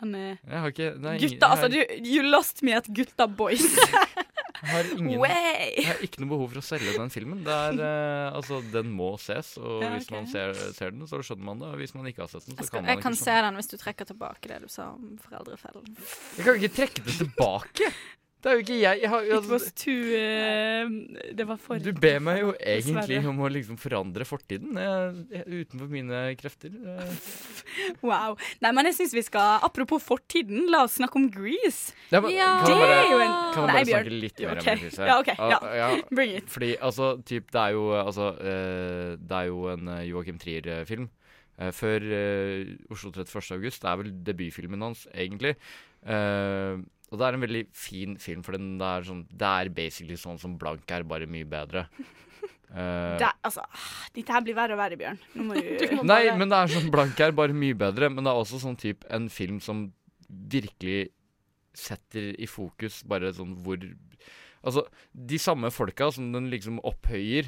[0.00, 3.66] Men, Jeg har ikke nei, gutta, altså, du You lost me at gutta boys.
[4.60, 5.72] har ingen, Way!
[5.76, 7.42] jeg har ikke noe behov for å selge den filmen.
[7.46, 11.22] Det er, uh, altså, den må ses, og Ja, hvis man ser, ser den, så
[11.24, 11.72] skjønner man det.
[11.72, 13.36] Og hvis man ikke har sett den, så Jeg, skal, kan man jeg kan se
[13.48, 15.92] den hvis du trekker tilbake det du sa om foreldrefellen.
[16.38, 17.92] Jeg kan ikke trekke det tilbake!
[18.40, 19.00] Det er jo ikke jeg.
[19.02, 20.92] jeg har, altså, too eh,
[21.36, 23.28] Det var for Du ber meg jo egentlig Dessverre.
[23.32, 26.72] om å liksom forandre fortiden jeg, jeg, utenfor mine krefter.
[26.72, 27.12] eh.
[28.06, 28.38] Wow.
[28.64, 31.94] Nei, men jeg syns vi skal Apropos fortiden, la oss snakke om Grease.
[32.10, 32.50] Ja, men, Ja.
[32.64, 34.74] Kan Det man bare, er jo en kan man bare Nei, snakke litt mer okay.
[34.74, 35.06] om Grease?
[35.12, 35.62] Ja, ok, ja.
[35.82, 35.90] ja.
[36.16, 36.50] Bring it.
[36.50, 41.10] Fordi altså, typ, det er jo altså uh, Det er jo en uh, Joakim Trier-film.
[41.60, 43.52] Eh, før eh, Oslo 31.
[43.58, 43.82] august.
[43.82, 45.54] Det er vel debutfilmen hans, egentlig.
[46.08, 46.80] Eh,
[47.10, 50.38] og det er en veldig fin film, for den er, sånn, det er basically sånn
[50.38, 51.86] som Blank er, bare mye bedre.
[52.70, 55.18] Uh, Det, altså, ah, dette her blir verre og verre, Bjørn.
[55.80, 58.60] Du Nei, men det er sånn Blank er bare mye bedre, men det er også
[58.62, 59.88] sånn type en film som
[60.28, 61.08] virkelig
[61.74, 63.82] setter i fokus bare sånn hvor
[64.60, 64.82] Altså,
[65.16, 67.46] de samme folka som den liksom opphøyer,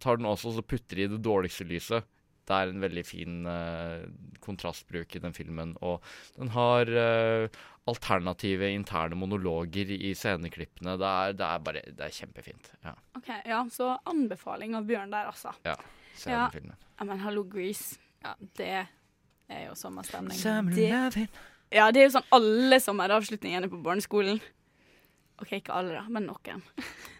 [0.00, 2.06] tar den også og så putter i det dårligste lyset
[2.46, 4.04] det er en veldig fin eh,
[4.44, 5.76] kontrastbruk i den filmen.
[5.82, 6.02] Og
[6.36, 7.48] den har eh,
[7.88, 10.96] alternative interne monologer i sceneklippene.
[11.00, 12.70] Det er, det er bare Det er kjempefint.
[12.84, 12.94] Ja.
[13.16, 15.54] Ok, ja, Så anbefaling av Bjørn der, altså.
[15.64, 15.76] ja
[16.14, 16.44] se Ja.
[16.48, 16.76] den filmen.
[17.00, 17.96] Ja, men hallo, Grease.
[18.22, 18.86] Ja, det
[19.50, 20.36] er jo sommerstemning.
[20.74, 21.28] Det-
[21.74, 24.38] Ja, det er jo sånn alle sommeravslutningene på barneskolen.
[25.42, 26.62] OK, ikke alle, da, men noen.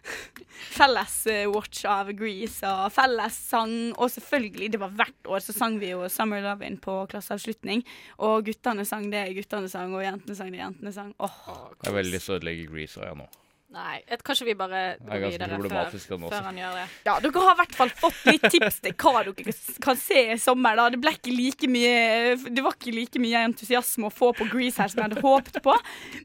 [0.75, 3.73] Felles eh, watch av Grease og felles sang.
[3.99, 7.83] Og selvfølgelig, det var hvert år så sang vi jo Summer Lovin' på klasseavslutning.
[8.23, 11.11] Og guttene sang det guttene sang, og jentene sang det jentene sang.
[11.19, 11.41] Åh,
[11.83, 13.27] Jeg har veldig lyst til å ødelegge Grease òg, jeg nå.
[13.75, 16.83] Nei, et, kanskje vi bare Det går videre før, den før han gjør det.
[17.03, 20.37] Ja, dere har i hvert fall fått litt tips til hva dere kan se i
[20.39, 20.77] sommer.
[20.79, 20.85] da.
[20.93, 24.79] Det ble ikke like mye Det var ikke like mye entusiasme å få på Grease
[24.79, 25.75] her som jeg hadde håpet på.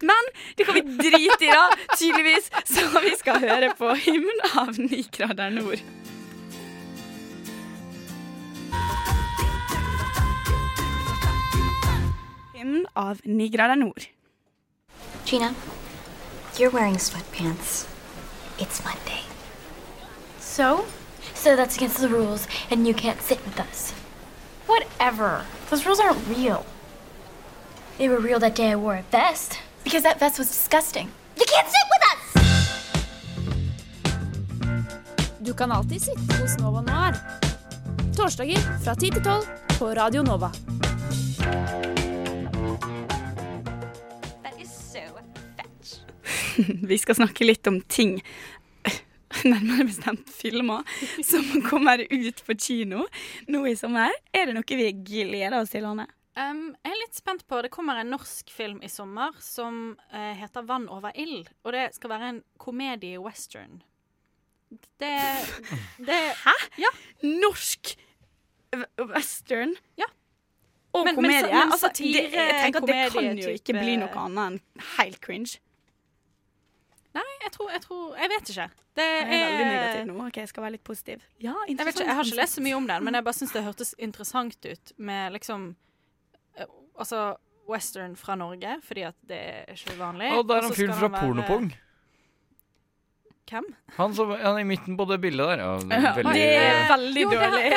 [0.06, 0.30] Men
[0.60, 2.52] det kan vi drite i, da, tydeligvis.
[2.70, 5.82] Så vi skal høre på hymn av Ni grader nord.
[12.54, 14.06] Hymn av Ni grader nord.
[15.26, 15.50] Gina,
[16.60, 17.88] you're wearing sweatpants.
[18.58, 19.22] It's Monday.
[20.40, 20.84] So?
[21.32, 23.92] So that's against the rules, and you can't sit with us.
[24.66, 25.46] Whatever.
[25.70, 26.66] Those rules aren't real.
[27.96, 29.58] They were real that day I wore a vest.
[29.84, 31.08] Because that vest was disgusting.
[31.38, 32.20] You can't sit with us!
[35.42, 37.16] Du kan alltid sitte hos Nova Noir.
[38.16, 39.44] Torsdager fra 10 til 12
[39.78, 40.52] på Radio Nova.
[46.90, 48.18] Vi skal snakke litt om ting,
[49.44, 50.86] nærmere bestemt filmer,
[51.30, 53.06] som kommer ut på kino
[53.48, 54.14] nå i sommer.
[54.34, 56.08] Er det noe vi gleder oss til, Anne?
[56.38, 60.32] Um, jeg er litt spent på Det kommer en norsk film i sommer som uh,
[60.38, 61.50] heter 'Vann over ild'.
[61.66, 63.82] Og det skal være en komedie-western.
[64.70, 65.16] Det,
[65.98, 66.54] det Hæ?
[66.78, 66.92] Ja.
[67.26, 67.96] Norsk
[68.98, 69.74] western?
[69.98, 70.06] Ja.
[70.92, 71.42] Og Men- komedie?
[71.42, 74.46] Men, men altså, satire, det, jeg tenker at det kan jo ikke bli noe annet
[74.46, 75.58] enn helt cringe.
[77.14, 78.66] Nei, jeg tror, jeg tror Jeg vet ikke.
[78.94, 80.26] Det Jeg er veldig er- negativ nå.
[80.26, 81.22] Ok, jeg skal være litt positiv.
[81.40, 83.34] Ja, Jeg, vet ikke, jeg har ikke lest så mye om den, men jeg bare
[83.34, 85.74] syns det hørtes interessant ut med liksom
[86.56, 86.66] eh,
[86.98, 87.36] Altså
[87.68, 90.32] western fra Norge, fordi at det er ikke vanlig.
[90.38, 91.72] Og det er en fyr fra være- Pornopong.
[93.50, 93.64] Hvem?
[93.96, 95.62] Han som han er i midten på det bildet der.
[95.64, 95.70] Ja,
[96.18, 97.72] veldig, det er veldig Jo, dårlig.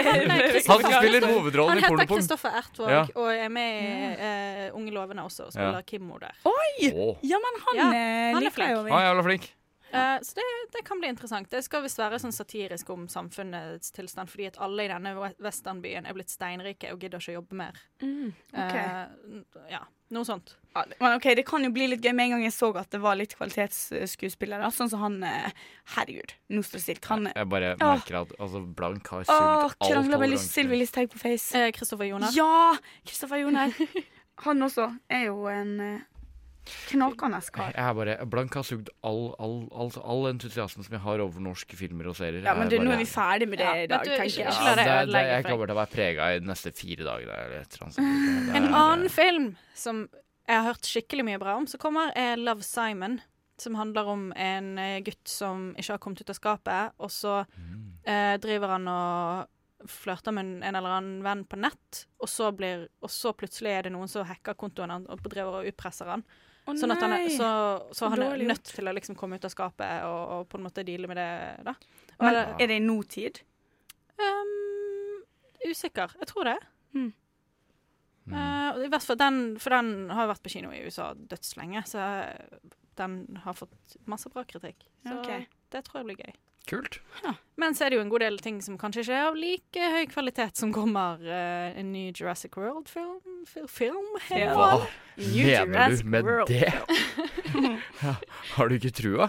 [0.68, 3.02] han som spiller hovedrollen Han heter Kristoffer Ertvåg Ja.
[3.16, 5.88] og er med i uh, Unge lovende også, og spiller Ja.
[5.88, 6.36] Kimmo der.
[6.46, 6.92] Oi!
[6.94, 7.16] Oh.
[7.26, 8.70] Ja, men han, Ja, eh, han er flink.
[8.78, 9.50] Han er jævla flink.
[9.94, 11.50] Eh, så det, det kan bli interessant.
[11.54, 15.36] Det skal visst være sånn satirisk om samfunnets tilstand, fordi at alle i denne we-
[15.44, 17.78] westernbyen er blitt steinrike og gidder ikke å jobbe mer.
[18.02, 18.78] Mm, ok.
[18.80, 19.84] uh, ja,
[20.14, 20.56] noe sånt.
[20.74, 22.90] Ja, men ok, Det kan jo bli litt gøy med en gang jeg så at
[22.90, 24.72] det var litt kvalitetsskuespillere.
[24.74, 25.52] Sånn som han eh,
[25.96, 27.06] Herregud, nå står stilt.
[27.12, 30.50] Han Jeg bare merker at altså, Blank har sugd all toleranse.
[30.50, 31.54] Sylvi Listhaug på Face.
[31.58, 32.34] Eh, Kristoffer Joner.
[32.34, 32.74] Ja!
[33.06, 33.74] Kristoffer Joner.
[34.48, 36.02] Han også er jo en eh,
[36.90, 37.74] knakende kar.
[37.76, 41.44] Jeg er bare, Blank har sugd all, all, all, all entusiasmen som jeg har over
[41.44, 42.44] norske filmer og serier.
[42.46, 44.12] Ja, men du, du, nå bare- er vi ferdig med det Ja, i dag, du,
[44.14, 44.48] tenker jeg.
[44.48, 47.18] ikke Ja, det, det det, jeg kommer til å være prega i de neste fire.
[47.20, 50.06] Det En annen film som
[50.48, 53.20] jeg har hørt skikkelig mye bra om, som kommer, er Love Simon.
[53.62, 57.36] Som handler om en eh, gutt som ikke har kommet ut av skapet, og så
[58.04, 62.50] eh, driver han og flørter med en, en eller annen venn på nett, og så,
[62.56, 66.10] blir, og så plutselig er det noen som hacker kontoen hans og driver og utpresser
[66.16, 66.24] han.
[66.64, 67.48] Å sånn at han er, så,
[67.92, 70.60] så så han er nødt til å liksom komme ut av skapet og, og på
[70.60, 71.32] en måte deale med det,
[71.68, 71.74] da.
[72.16, 73.42] Og Men er det i nåtid?
[74.16, 75.26] Um,
[75.66, 76.16] usikker.
[76.22, 76.56] Jeg tror det.
[76.96, 77.12] Mm.
[78.32, 82.08] Uh, I hvert fall den, for den har vært på kino i USA dødslenge, så
[82.96, 84.88] den har fått masse bra kritikk.
[85.04, 85.48] Så okay.
[85.74, 86.36] det tror jeg blir gøy.
[86.70, 87.02] Kult.
[87.24, 87.34] Ja.
[87.60, 89.88] Men så er det jo en god del ting som kanskje ikke er av like
[89.94, 93.20] høy kvalitet, som kommer uh, en ny Jurassic World-film.
[93.68, 94.54] Film her.
[94.56, 94.70] Hva
[95.18, 96.48] New mener Jurassic du med World.
[96.54, 96.72] det?
[98.00, 98.16] ja,
[98.56, 99.28] har du ikke trua?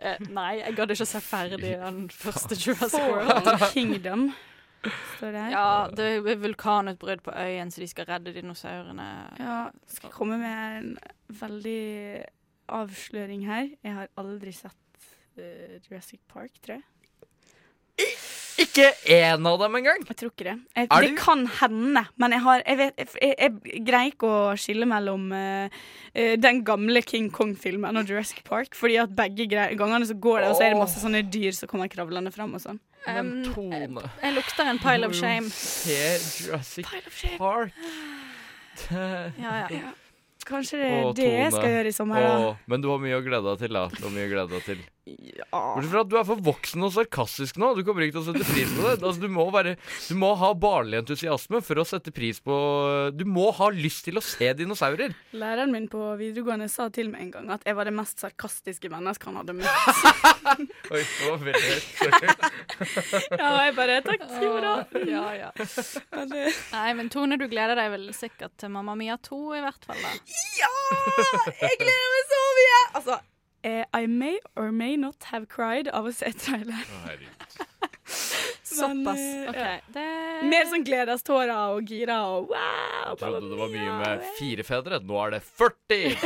[0.00, 3.68] Uh, nei, jeg gadd ikke se ferdig den første Jurassic Fallen World.
[3.76, 4.28] Kingdom
[5.16, 5.50] står det her.
[5.54, 9.10] Ja, det er vulkanutbrudd på øyen, så de skal redde dinosaurene.
[9.40, 10.96] Ja, skal jeg komme med en
[11.40, 12.24] veldig
[12.72, 13.68] avsløring her.
[13.84, 14.76] Jeg har aldri sett
[15.38, 16.84] eh, Jurassic Park, tror jeg.
[18.58, 20.02] Ikke én av dem engang!
[20.06, 20.54] Jeg tror ikke det.
[20.76, 24.30] Jeg, Er det du- kan hende, men jeg, har, jeg, vet, jeg, jeg greier ikke
[24.30, 25.68] å skille mellom uh,
[26.14, 28.74] den gamle King Kong-filmen og Jurassic Park.
[28.78, 31.70] Fordi at begge gangene så går det, og så er det masse sånne dyr som
[31.70, 32.78] kommer kravlende fram og sånn.
[33.06, 35.50] Um, Tone Jeg lukter en pile of shame.
[35.50, 35.98] Se
[36.46, 36.86] Jurassic
[37.38, 37.74] Park.
[38.90, 39.92] ja, Ja, ja.
[40.44, 42.32] Kanskje det er det jeg skal gjøre i sommer, da.
[42.36, 43.86] Å, men du har mye å glede deg til, da.
[43.94, 44.82] Du har mye å glede deg til.
[45.04, 47.74] Bortsett fra at du er for voksen og sarkastisk nå.
[47.76, 48.92] Du kommer ikke til å sette pris på det.
[48.96, 49.74] Altså, du, må være,
[50.08, 52.56] du må ha barnlig entusiasme for å sette pris på
[53.12, 55.12] Du må ha lyst til å se dinosaurer.
[55.36, 58.88] Læreren min på videregående sa til meg en gang at jeg var det mest sarkastiske
[58.92, 59.92] mennesket han hadde møtt.
[60.94, 61.92] Oi, det var veldig høyt.
[62.00, 62.32] Sorry.
[63.42, 64.74] ja, jeg bare Takk skal du ha.
[65.04, 65.52] Ja, ja.
[66.72, 70.00] Nei, men Tone, du gleder deg vel sikkert til Mamma Mia 2 i hvert fall,
[70.00, 70.16] da?
[70.62, 70.72] Ja!
[71.60, 72.82] Jeg gleder meg så mye!
[72.94, 73.20] Altså,
[73.64, 76.84] eh, I may or may not have cried av å se traileren.
[78.74, 79.18] Såpass.
[79.18, 79.56] eh, OK.
[79.56, 79.74] ja.
[79.94, 80.04] Det
[80.50, 83.14] Mer sånn gledestårer og gira og wow.
[83.14, 85.00] Jeg trodde det var mye med fire fedre.
[85.04, 86.16] Nå er det 40!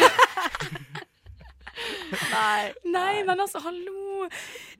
[2.32, 2.72] Nei.
[2.91, 4.26] Nei, men altså, hallo.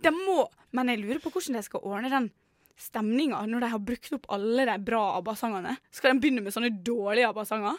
[0.03, 0.43] De må
[0.75, 2.27] Men jeg lurer på hvordan de skal ordne den
[2.79, 5.73] stemninga når de har brukt opp alle de bra ABBA-sangene.
[5.95, 7.79] Skal de begynne med sånne dårlige ABBA-sanger?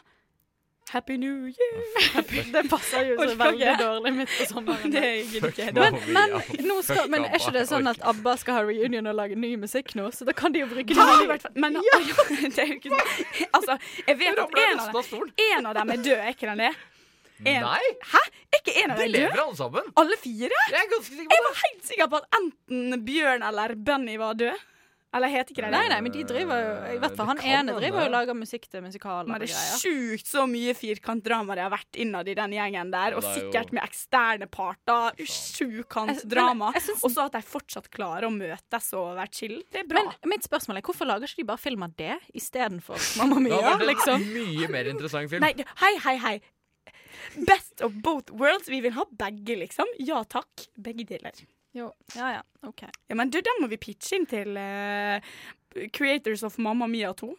[0.89, 1.81] Happy New Year.
[2.53, 4.91] Det passer jo så veldig dårlig midt på sommeren.
[4.93, 5.67] Det gidder ikke.
[5.77, 6.35] Men, men,
[6.65, 9.51] nå skal, men er ikke det sånn at ABBA skal ha reunion og lage ny
[9.61, 10.07] musikk nå?
[10.15, 11.57] Så da kan de jo bruke Ja, det i hvert fall.
[11.61, 11.77] Men
[12.55, 13.77] det er jo ikke sånn Altså,
[14.07, 16.71] jeg vet at en av, dem, en av dem er død, er ikke den det?
[17.39, 17.91] En, Nei.
[18.11, 18.19] Hæ?
[18.51, 19.21] Er ikke en av De dem død?
[19.21, 19.85] lever alle sammen.
[20.01, 20.63] Alle fire?
[20.73, 24.35] Jeg er sikker på Jeg var helt sikker på at enten Bjørn eller Benny var
[24.41, 24.65] død.
[25.09, 25.73] Eller heter ikke det det?
[25.73, 28.35] Nei, nei, men de driver jo I hvert fall han ene driver jo og lager
[28.37, 32.35] musikk til musikaler Men det er sjukt så mye firkantdrama det har vært innad i
[32.37, 33.17] den gjengen der.
[33.17, 35.17] Og er sikkert med eksterne parter.
[35.25, 36.69] Sjukantdrama.
[36.77, 39.57] Og så at de fortsatt klarer å møtes og være chill.
[39.73, 40.05] Det er bra.
[40.21, 43.75] Men mitt spørsmål er hvorfor lager ikke de bare film av det istedenfor Mamma Mia?
[43.81, 44.29] liksom?
[44.29, 45.45] mye mer interessant film.
[45.45, 46.37] Nei, hei, hei, hei.
[47.49, 48.69] Best of both worlds.
[48.69, 49.89] Vi vil ha begge, liksom.
[50.05, 50.69] Ja takk.
[50.77, 51.33] Begge deler.
[51.71, 52.83] Jo, ja ja, OK.
[53.07, 55.21] Ja, men du, den må vi pitche inn til uh,
[55.93, 57.29] Creators of Mamma Mia 2.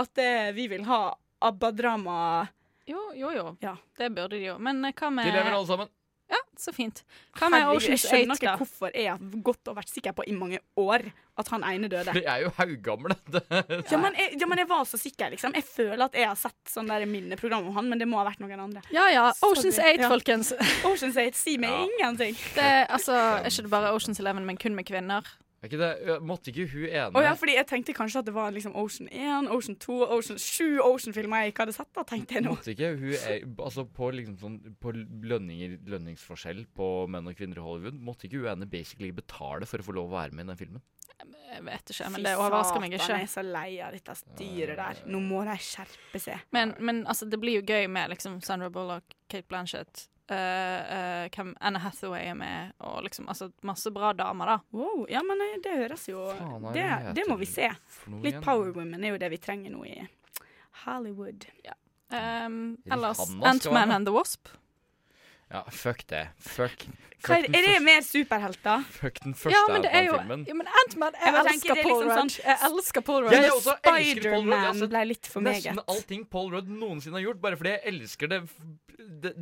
[0.00, 1.00] At uh, vi vil ha
[1.44, 2.46] ABBA-drama.
[2.86, 3.56] Jo, jo, jo.
[3.60, 3.76] Ja.
[3.98, 4.58] Det burde de jo.
[4.62, 5.90] Men eh, hva med De lever alle sammen.
[6.28, 7.04] Ja, så fint.
[7.38, 10.14] Hva med Herregud, Oceans jeg skjønner 8, ikke hvorfor jeg har gått og vært sikker
[10.16, 11.04] på i mange år
[11.38, 12.14] at han ene døde.
[12.16, 13.14] De er jo haugamle.
[13.92, 15.54] Ja men, jeg, ja, men jeg var så sikker, liksom.
[15.54, 18.26] Jeg føler at jeg har sett sånn der minneprogram om han, men det må ha
[18.26, 18.82] vært noen andre.
[18.94, 20.10] Ja ja, Oceans 8, Ja.
[20.10, 20.50] folkens.
[20.88, 22.34] Oceans 8, si meg ingenting.
[22.56, 25.28] Det, altså, er ikke det bare Oceans 11, men kun med kvinner?
[25.66, 28.34] Er ikke det, måtte ikke hun ene oh, ja, fordi jeg tenkte kanskje at det
[28.36, 31.90] var liksom Ocean 1, Ocean 2, Ocean 7 Ocean-filmer jeg ikke hadde sett.
[31.96, 32.54] da, tenkte jeg nå.
[32.54, 37.58] Måtte ikke hun er, altså på, liksom sånn, på lønninger, lønningsforskjell på menn og kvinner
[37.58, 40.46] i Hollywood, måtte ikke hun ene basically betale for å få lov å være med
[40.46, 40.86] i den filmen?
[41.16, 43.00] Jeg vet ikke, men det overrasker meg ikke.
[43.00, 44.98] Fy satan, jeg er så lei av dette styret der.
[45.08, 46.42] Nå må de skjerpe seg.
[46.54, 51.28] Men, men altså, det blir jo gøy med liksom Sandra Bullock, Kate Blanchett eh, eh,
[51.34, 54.58] hvem Anna Hathaway er med, og liksom altså, masse bra damer, da.
[54.72, 57.70] Wow, ja, men eh, det høres jo Faen, hva det, det må vi se.
[58.22, 58.40] Litt?
[58.44, 59.98] Power Women er jo det vi trenger nå i
[60.84, 61.46] Hollywood.
[62.10, 64.48] Um, ellers Antman and the Wasp.
[65.50, 66.24] Ja, fuck det.
[66.42, 66.82] Fuck,
[67.22, 68.82] fuck, er, er det mer superhelter?
[68.90, 70.46] fuck den første Ja, men det er jo Ant-Man-filmen.
[70.50, 72.32] ja, men Ant-Man Jeg Jeg elsker det er Paul liksom Rudd.
[72.34, 73.32] sånn- Jeg elsker Paul Rudd.
[73.32, 75.84] Ja, Spiderman ble litt for Nesten meget.
[75.94, 78.40] allting Paul Rudd noensinne har gjort, bare fordi jeg elsker det,
[79.22, 79.32] det,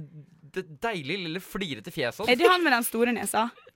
[0.54, 2.30] det deilige lille flirete fjeset hans.
[2.30, 3.48] Er det han med den store nesa?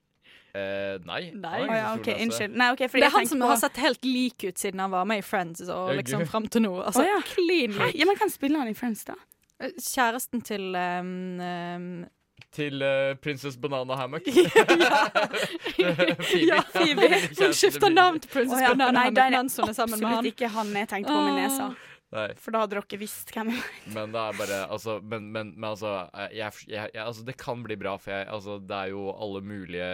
[0.49, 1.29] Eh, nei.
[1.37, 1.61] Nei.
[1.61, 2.55] Oh, ja, ikke OK, unnskyld.
[2.57, 4.91] Nei, okay, fordi Det er han som på- har sett helt lik ut siden han
[4.91, 6.71] var med i Friends og liksom fram til nå.
[6.81, 7.19] Altså, oh, ja.
[7.21, 7.99] Clean lik.
[7.99, 9.13] Ja, men hvem spiller han i Friends, da?
[9.59, 12.05] Kjæresten til um, um,
[12.51, 14.25] Til uh, Princess Banana Hammock.
[16.49, 17.13] Ja, Phoebe.
[17.37, 20.17] Hun skifter navn til Princess oh, ja, Banana Hammock mens hun er sammen med han.
[20.17, 21.69] Absolutt ikke han jeg tenkte på med nesa.
[22.09, 23.73] Nei, For da hadde dere ikke visst hvem jeg var.
[23.93, 25.91] men det er bare Altså, men, men, men altså,
[26.33, 29.43] jeg, jeg, jeg, altså Det kan bli bra, for jeg, altså, det er jo alle
[29.45, 29.89] mulige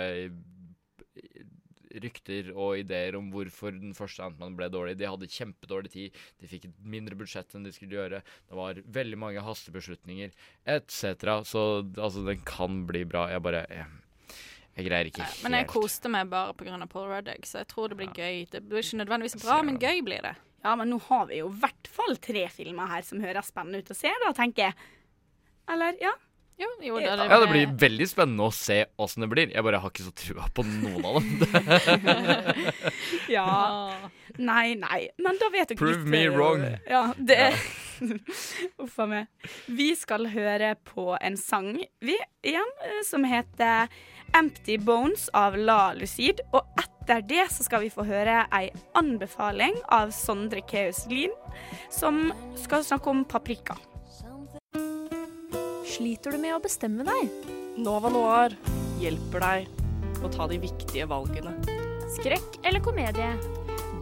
[2.03, 4.97] rykter og ideer om hvorfor den første Ant-Man ble dårlig.
[4.99, 6.17] De hadde kjempedårlig tid.
[6.41, 8.19] De fikk et mindre budsjett enn de skulle gjøre.
[8.49, 10.33] Det var veldig mange hastebeslutninger
[10.75, 11.37] etc.
[11.47, 11.61] Så
[11.95, 13.29] altså, den kan bli bra.
[13.31, 13.87] Jeg bare Jeg,
[14.75, 15.43] jeg greier ikke helt.
[15.45, 16.79] Men jeg koste meg bare pga.
[16.91, 18.43] Paul Rudd, så jeg tror det blir gøy.
[18.51, 20.35] Det blir ikke nødvendigvis bra, men gøy blir det.
[20.65, 23.83] Ja, men nå har vi jo i hvert fall tre filmer her som høres spennende
[23.83, 24.93] ut å se, da, tenker jeg.
[25.69, 26.15] Eller, ja.
[26.55, 29.49] Jo, jo, det Ja, det blir veldig spennende å se åssen det blir.
[29.51, 32.61] Jeg bare har ikke så trua på noen av dem.
[33.35, 33.47] Ja.
[34.39, 35.01] Nei, nei.
[35.19, 36.63] Men da vet dere Prove litt, me wrong.
[36.87, 37.59] Ja, det er
[38.83, 39.51] Uff a meg.
[39.67, 43.91] Vi skal høre på en sang, vi, igjen, eh, som heter
[44.35, 46.39] Empty Bones av La Lucid.
[46.55, 51.33] Og etter det så skal vi få høre ei anbefaling av Sondre Keus Lien,
[51.93, 53.77] som skal snakke om paprika.
[55.85, 57.29] Sliter du med å bestemme deg?
[57.77, 58.55] Nova Noir
[58.99, 61.53] hjelper deg å ta de viktige valgene.
[62.17, 63.31] Skrekk eller komedie?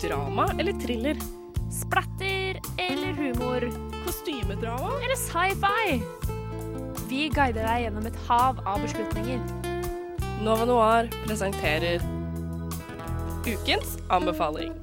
[0.01, 1.19] Drama eller thriller?
[1.73, 3.67] Splatter eller humor?
[4.05, 4.95] Kostymedrama?
[5.03, 5.99] Eller sci-fi?
[7.09, 9.41] Vi guider deg gjennom et hav av beslutninger.
[10.43, 12.01] Nova Noir presenterer
[13.47, 14.73] ukens anbefaling.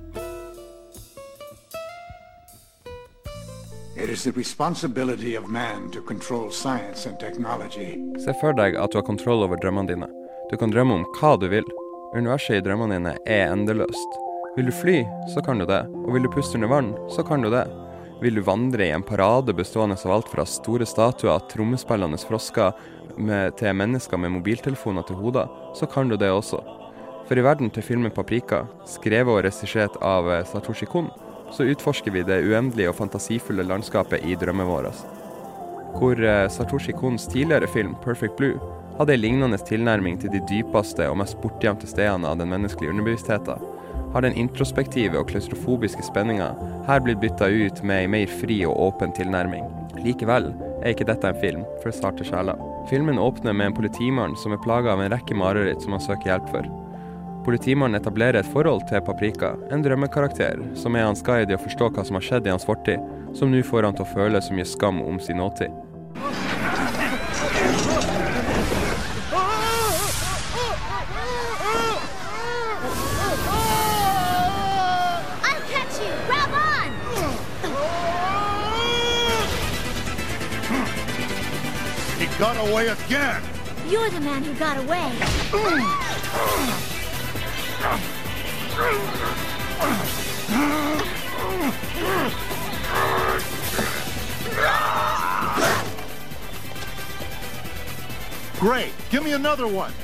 [3.97, 7.97] It is the responsibility of man to control science and technology.
[8.25, 10.09] Se for deg at du har kontroll over drømmene dine.
[10.51, 11.67] Du kan drømme om hva du vil.
[12.17, 14.19] Universet i drømmene dine er endeløst.
[14.57, 15.03] Vil du fly,
[15.35, 15.85] så kan du det.
[16.05, 17.67] Og vil du puste under vann, så kan du det.
[18.21, 22.77] Vil du vandre i en parade bestående av alt fra store statuer, trommespillende frosker
[23.17, 26.80] med, til mennesker med mobiltelefoner til hoder, så kan du det også.
[27.31, 31.13] For i verden til filmen 'Paprika', skrevet og regissert av eh, Satoshi Kon,
[31.55, 34.89] så utforsker vi det uendelige og fantasifulle landskapet i drømmen vår.
[35.95, 38.59] Hvor eh, Satoshi Kons tidligere film 'Perfect Blue'
[38.99, 43.63] hadde en lignende tilnærming til de dypeste og mest bortgjemte stedene av den menneskelige underbevisstheten,
[44.13, 46.51] har den introspektive og klaustrofobiske spenninga
[46.91, 49.71] her blitt bytta ut med ei mer fri og åpen tilnærming.
[50.03, 50.51] Likevel
[50.83, 52.59] er ikke dette en film for sarte sjeler.
[52.91, 56.35] Filmen åpner med en politimann som er plaga av en rekke mareritt som han søker
[56.35, 56.90] hjelp for.
[57.45, 61.89] Politimannen etablerer et forhold til Paprika, en drømmekarakter som er hans guide i å forstå
[61.95, 63.01] hva som har skjedd i hans fortid,
[63.35, 65.73] som nå får han til å føle så mye skam om sin nåtid.
[82.41, 83.43] Got away again!
[83.91, 86.89] You're the man who got away.
[98.59, 98.93] Great!
[99.11, 99.95] Give me another one!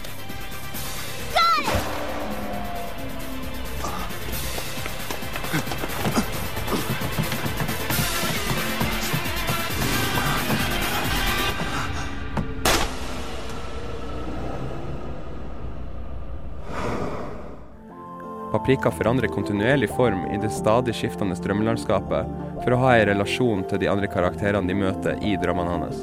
[18.57, 22.29] Paprika forandrer kontinuerlig form i det stadig skiftende drømmelandskapet
[22.63, 25.99] for å ha en relasjon til de andre karakterene de møter i drømmene hans.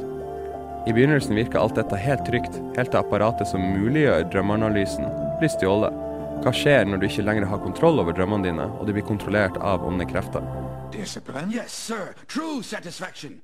[0.86, 5.98] I begynnelsen virker alt dette helt trygt, helt til apparatet som muliggjør drømmeanalysen, blir stjålet.
[6.44, 9.58] Hva skjer når du ikke lenger har kontroll over drømmene dine, og de blir kontrollert
[9.58, 10.46] av onde krefter?
[10.94, 11.50] Discipline?
[11.58, 12.14] Yes, sir.
[12.30, 13.40] True satisfaction.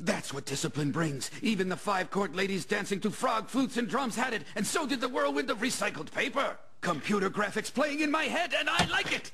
[0.00, 1.30] That's what discipline brings.
[1.42, 4.86] Even the five court ladies dancing to frog flutes and drums had it, and so
[4.86, 6.56] did the whirlwind of recycled paper.
[6.80, 9.32] Computer graphics playing in my head, and I like it.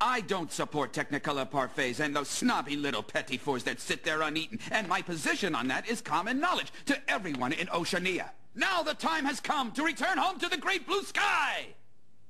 [0.00, 4.58] I don't support Technicolor parfaits and those snobby little petty fours that sit there uneaten,
[4.70, 8.32] and my position on that is common knowledge to everyone in Oceania.
[8.54, 11.68] Now the time has come to return home to the great blue sky!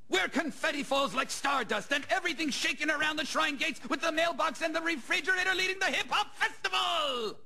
[0.09, 4.63] Where confetti falls like stardust and everything's shaking around the shrine gates with the mailbox
[4.63, 7.37] and the refrigerator leading the hip-hop festival!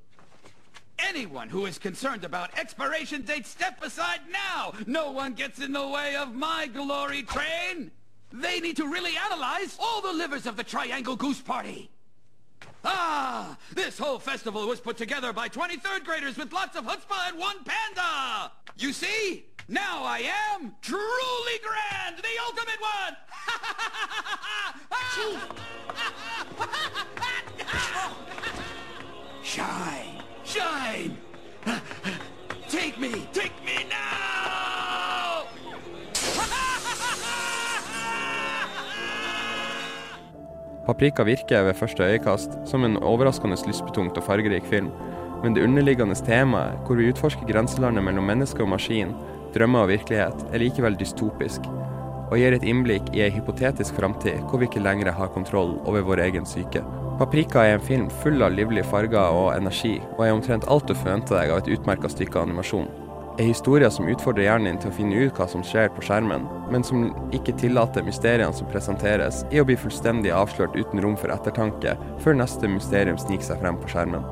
[0.98, 4.72] Anyone who is concerned about expiration dates, step aside now!
[4.86, 7.92] No one gets in the way of my glory train!
[8.32, 11.90] They need to really analyze all the livers of the Triangle Goose Party!
[12.84, 13.56] Ah!
[13.74, 17.56] This whole festival was put together by 23rd graders with lots of chutzpah and one
[17.64, 18.52] panda!
[18.76, 19.44] You see?
[19.68, 23.16] Now I am truly grand, the ultimate one!
[29.42, 30.22] Shine!
[30.44, 31.18] Shine!
[32.68, 33.28] Take me!
[33.32, 35.46] Take me now!
[40.88, 44.86] Paprika virker ved første øyekast som en overraskende lystbetungt og fargerik film,
[45.42, 49.12] men det underliggende temaet, hvor vi utforsker grenselandet mellom menneske og maskin,
[49.54, 51.68] drømmer og virkelighet, er likevel dystopisk,
[52.30, 56.06] og gir et innblikk i ei hypotetisk framtid hvor vi ikke lenger har kontroll over
[56.08, 56.80] vår egen syke.
[57.20, 60.96] Paprika er en film full av livlige farger og energi, og er omtrent alt du
[60.96, 62.88] forventer deg av et utmerka stykke animasjon.
[63.38, 66.48] En historier som utfordrer hjernen din til å finne ut hva som skjer på skjermen,
[66.74, 71.30] men som ikke tillater mysteriene som presenteres, i å bli fullstendig avslørt uten rom for
[71.30, 74.26] ettertanke før neste mysterium sniker seg frem på skjermen.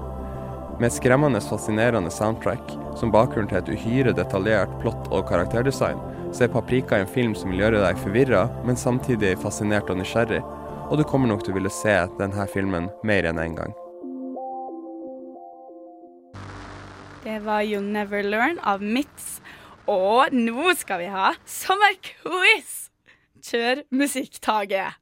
[0.80, 6.02] Med et skremmende fascinerende soundtrack, som bakgrunn til et uhyre detaljert plott og karakterdesign,
[6.34, 10.42] så er Paprika en film som vil gjøre deg forvirra, men samtidig fascinert og nysgjerrig,
[10.90, 13.82] og du kommer nok til å ville se denne filmen mer enn én en gang.
[17.26, 19.40] Det var You'll Never Learn av Mitz.
[19.90, 22.68] Og nå skal vi ha sommerquiz!
[23.42, 24.94] Kjør musikktaket.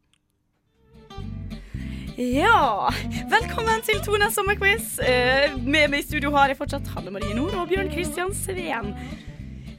[2.17, 2.89] Ja,
[3.29, 4.95] velkommen til Tone sommerquiz.
[5.05, 8.95] Eh, med meg i studio har jeg fortsatt Hanne Marie Nord og Bjørn Kristian Sveen.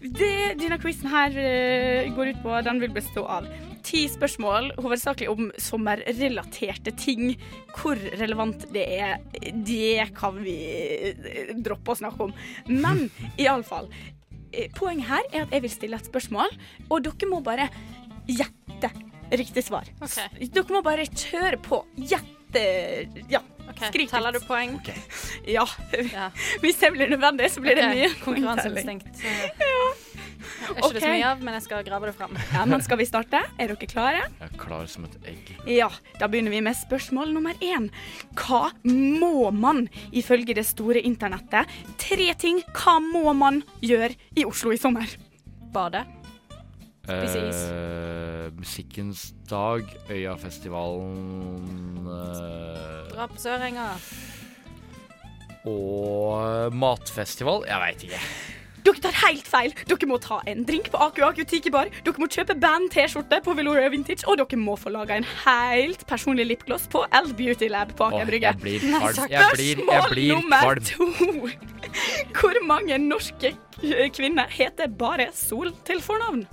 [0.05, 3.49] Det denne quizen her eh, går ut på, den vil bestå av
[3.85, 7.35] ti spørsmål, hovedsakelig om sommerrelaterte ting.
[7.75, 9.17] Hvor relevant det er,
[9.65, 10.57] det kan vi
[11.11, 12.35] eh, droppe å snakke om.
[12.71, 13.07] Men
[13.41, 13.89] iallfall
[14.51, 16.55] eh, poenget her er at jeg vil stille et spørsmål,
[16.89, 17.69] og dere må bare
[18.25, 18.91] gjette
[19.35, 19.89] riktig svar.
[20.01, 20.49] Okay.
[20.53, 21.83] Dere må bare kjøre på.
[21.97, 22.31] Gjette
[23.29, 23.41] Ja.
[23.89, 24.79] Skrik Teller du poeng?
[25.55, 25.65] Ja.
[26.63, 29.23] Hvis det blir nødvendig, så blir det Ok, mye Konkurranseinstinkt.
[29.59, 29.87] Ja.
[30.65, 32.33] Er ikke det så mye av, men jeg skal grave det fram.
[32.53, 33.41] Ja, men skal vi starte?
[33.61, 34.23] Er dere klare?
[34.39, 35.51] Jeg er klar som et egg.
[35.69, 35.89] Ja,
[36.19, 37.89] da begynner vi med spørsmål nummer én.
[38.39, 39.85] Hva må man
[40.15, 41.69] ifølge det store internettet?
[42.01, 45.09] Tre ting hva må man gjøre i Oslo i sommer?
[45.75, 46.05] Bade.
[47.05, 47.63] Spise is.
[47.69, 48.14] Eh,
[48.57, 53.89] musikkens dag, Øyafestivalen eh, Dra på Sørenga.
[55.65, 57.63] og matfestival.
[57.67, 58.19] Jeg veit ikke.
[58.85, 59.71] Dere tar helt feil.
[59.89, 61.87] Dere må ta en drink på Aku Aku Tiki Bar.
[62.05, 66.45] Dere må kjøpe band-T-skjorte på Veloria Vintage, og dere må få laga en helt personlig
[66.51, 68.51] lipgloss på L Beauty Lab på Aker Brygge.
[68.53, 69.31] jeg blir kvalm.
[69.31, 71.09] Jeg blir- jeg Spørsmål nummer to.
[72.37, 73.55] Hvor mange norske
[74.13, 76.45] kvinner heter bare Sol til fornavn?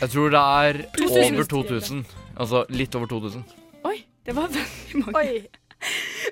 [0.00, 2.04] Jeg tror det er Pluss over minus 2000.
[2.36, 3.44] Altså litt over 2000.
[3.84, 5.20] Oi, det var veldig mange.
[5.20, 5.44] Oi.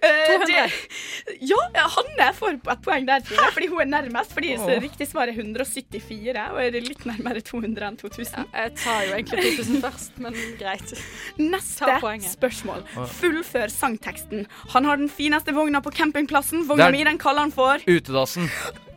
[0.02, 0.46] Uh, 200.
[0.48, 1.56] det- ja,
[1.92, 4.32] Hanne får et poeng der, Trine, fordi hun er nærmest.
[4.32, 8.46] Fordi så riktig svar er 174, og er det litt nærmere 200 enn 2000.
[8.56, 10.94] Jeg tar jo egentlig 2000 først, men greit.
[11.38, 11.92] Neste
[12.32, 12.82] spørsmål.
[13.20, 14.46] Fullfør sangteksten.
[14.72, 16.64] Han har den fineste vogna på campingplassen.
[16.66, 18.48] Vogna er- mi den kaller han for Utedassen.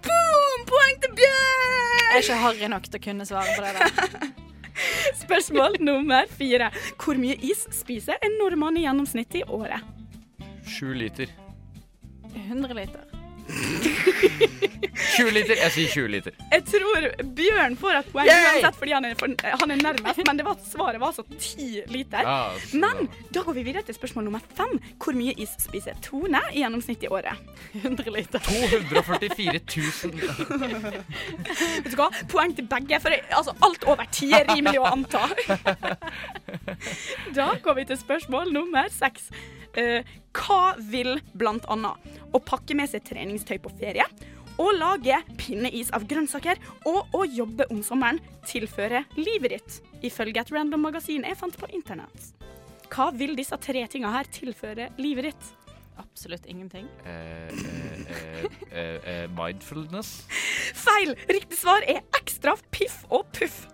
[0.08, 0.66] Boom!
[0.72, 2.00] Poeng til Bjørn!
[2.00, 4.32] Jeg er ikke harry nok til å kunne svare på det der.
[5.24, 6.72] Spørsmål nummer fire.
[7.00, 9.84] Hvor mye is spiser en nordmann i gjennomsnitt i året?
[10.66, 11.32] Sju liter.
[12.36, 13.05] 100 liter.
[15.16, 15.56] 20 liter.
[15.60, 16.36] Jeg sier 20 liter.
[16.52, 17.06] Jeg tror
[17.38, 18.46] Bjørn får et poeng Yay!
[18.46, 21.86] uansett fordi han er, for, han er nærmest, men det var, svaret var altså 10
[21.94, 22.26] liter.
[22.26, 24.80] Ja, men da går vi videre til spørsmål nummer fem.
[25.02, 27.36] Hvor mye is spiser Tone i gjennomsnitt i året?
[27.84, 28.40] 100 liter.
[28.40, 29.60] 244
[30.04, 30.14] 000.
[31.86, 32.10] Vet du hva?
[32.32, 35.28] Poeng til begge, for altså, alt over ti er rimelig å anta.
[37.36, 39.30] Da går vi til spørsmål nummer seks.
[39.76, 40.04] Eh,
[40.36, 44.06] hva vil annet å pakke med seg treningstøy på ferie,
[44.56, 50.54] å lage pinneis av grønnsaker og å jobbe om sommeren tilføre livet ditt, ifølge et
[50.56, 52.32] random magasin jeg fant på internett?
[52.88, 55.52] Hva vil disse tre tinga her tilføre livet ditt?
[56.00, 56.88] Absolutt ingenting.
[57.06, 60.26] Eh, eh, eh, eh, eh, mindfulness.
[60.76, 61.16] Feil!
[61.32, 63.66] Riktig svar er ekstra piff og puff.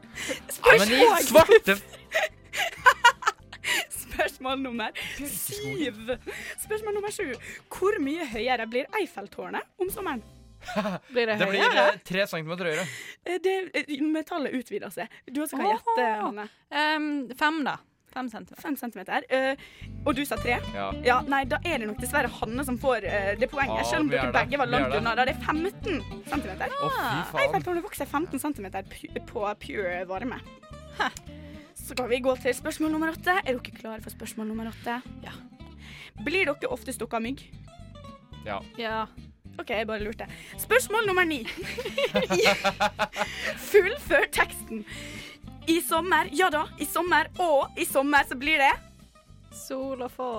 [0.66, 1.78] Ja, men i svarte
[4.04, 4.92] Spørsmål nummer
[5.28, 6.16] syv.
[6.62, 7.32] Spørsmål nummer sju.
[7.72, 10.24] Hvor mye høyere blir Eiffeltårnet om sommeren?
[11.14, 12.02] Blir det Det blir høyere?
[12.06, 12.84] tre centimeter høyere.
[13.26, 15.10] Eh, Det, eh, metallet utvider seg.
[15.34, 16.46] Du også kan gjette, Hanne.
[16.70, 17.08] Um,
[17.38, 17.80] fem, da.
[18.12, 18.62] Fem centimeter.
[18.62, 19.26] Fem centimeter.
[19.32, 19.56] Uh,
[20.06, 20.58] og du sa tre?
[20.76, 21.22] Ja.
[21.32, 24.18] Nei, da er det nok dessverre Hanne som får uh, det poenget, selv om er
[24.20, 25.16] dere begge var langt unna.
[25.16, 26.68] Da er 15 centimeter.
[26.76, 26.90] Ja.
[26.92, 27.40] Oh.
[27.42, 28.86] Eiffeltårnet vokser 15 centimeter
[29.32, 30.42] på pure varme.
[31.82, 33.34] Så kan vi gå til spørsmål nummer åtte.
[33.42, 35.00] Er dere klare for spørsmål nummer åtte?
[35.26, 35.34] Ja.
[36.24, 37.44] Blir dere ofte stukket av mygg?
[38.46, 38.60] Ja.
[38.78, 39.06] Ja.
[39.60, 40.26] OK, jeg bare lurte.
[40.58, 41.42] Spørsmål nummer ni.
[43.72, 44.86] Fullfør teksten.
[45.70, 48.72] I sommer, ja da, i sommer og i sommer så blir det
[49.54, 50.30] Sol og få.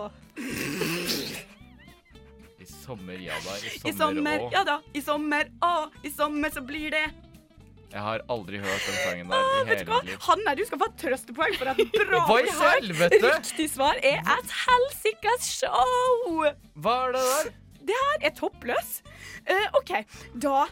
[2.58, 3.58] I sommer, ja da.
[3.60, 7.04] I I sommer, sommer, og ja da, i sommer og i sommer så blir det
[7.92, 10.20] Jeg har aldri hørt den sangen der i hele mitt liv.
[10.26, 12.86] Hanne, du skal få et trøstepoeng for et bra forsøk.
[13.26, 16.46] Riktig svar er et helsikas show.
[16.74, 17.50] Hva er det der?
[17.82, 18.94] Det her er toppløs.
[19.42, 19.92] Uh, OK,
[20.40, 20.62] da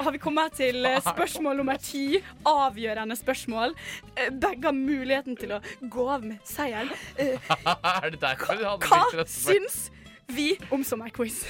[0.00, 2.20] har vi kommet til eh, spørsmål nummer ti.
[2.48, 3.74] Avgjørende spørsmål.
[4.16, 5.60] Eh, begge har muligheten til å
[5.92, 6.92] gå av med seieren.
[7.18, 7.50] Uh,
[7.94, 9.90] er det derfor du hadde hva syns
[10.30, 11.42] vi om sommerquiz?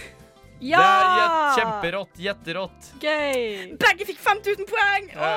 [0.61, 2.15] Det er kjemperått.
[2.21, 2.91] Gjetterått.
[3.01, 3.77] Gøy.
[3.81, 5.11] Begge fikk 5000 poeng!
[5.17, 5.33] Ja.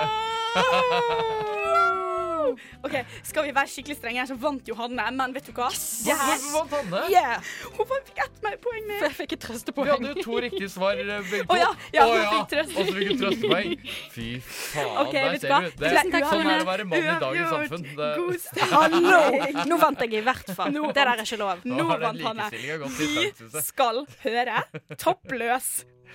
[2.84, 5.70] OK, skal vi være skikkelig strenge her, så vant Johanne, men vet du hva?
[5.72, 6.46] Yes!
[6.52, 7.04] Hvorfor vant Hanne?
[7.12, 7.54] Yeah.
[7.78, 9.06] Hun fikk ett poeng mer.
[9.08, 11.54] Jeg fikk et Vi hadde jo to riktige svar eh, begge to.
[11.54, 13.74] Å ja, ja, fikk trøst- Og så fikk hun trøstepoeng.
[14.14, 15.60] Fy faen, okay, der ser hva?
[15.64, 15.70] du.
[15.84, 17.88] Det, takk, sånn er det å være mann i dagens samfunn.
[17.98, 18.48] Det, God.
[18.78, 19.22] Hallo!
[19.70, 20.74] Nå vant jeg i hvert fall.
[20.76, 21.66] Nå Det der er ikke lov.
[21.68, 22.50] Nå Nå vant Hanne.
[22.54, 24.64] Vi skal høre
[25.00, 25.70] Toppløs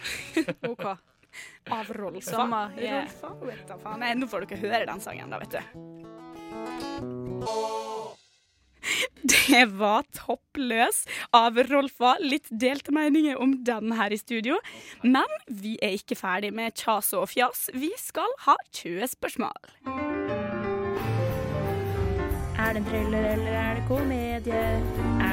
[0.72, 0.85] OK.
[1.71, 2.31] Av Rolfa.
[2.31, 3.05] Sommer, yeah.
[3.05, 4.01] Rolfa, vet da faen.
[4.03, 5.61] Nei, Nå får dere høre den sangen, da, vet du.
[9.49, 11.05] Det var Toppløs
[11.35, 12.16] av Rolfa.
[12.21, 14.59] Litt delte meninger om den her i studio.
[15.03, 17.69] Men vi er ikke ferdig med kjas og fjas.
[17.75, 19.73] Vi skal ha 20 spørsmål.
[22.59, 25.18] Er det en thriller eller er det komedie?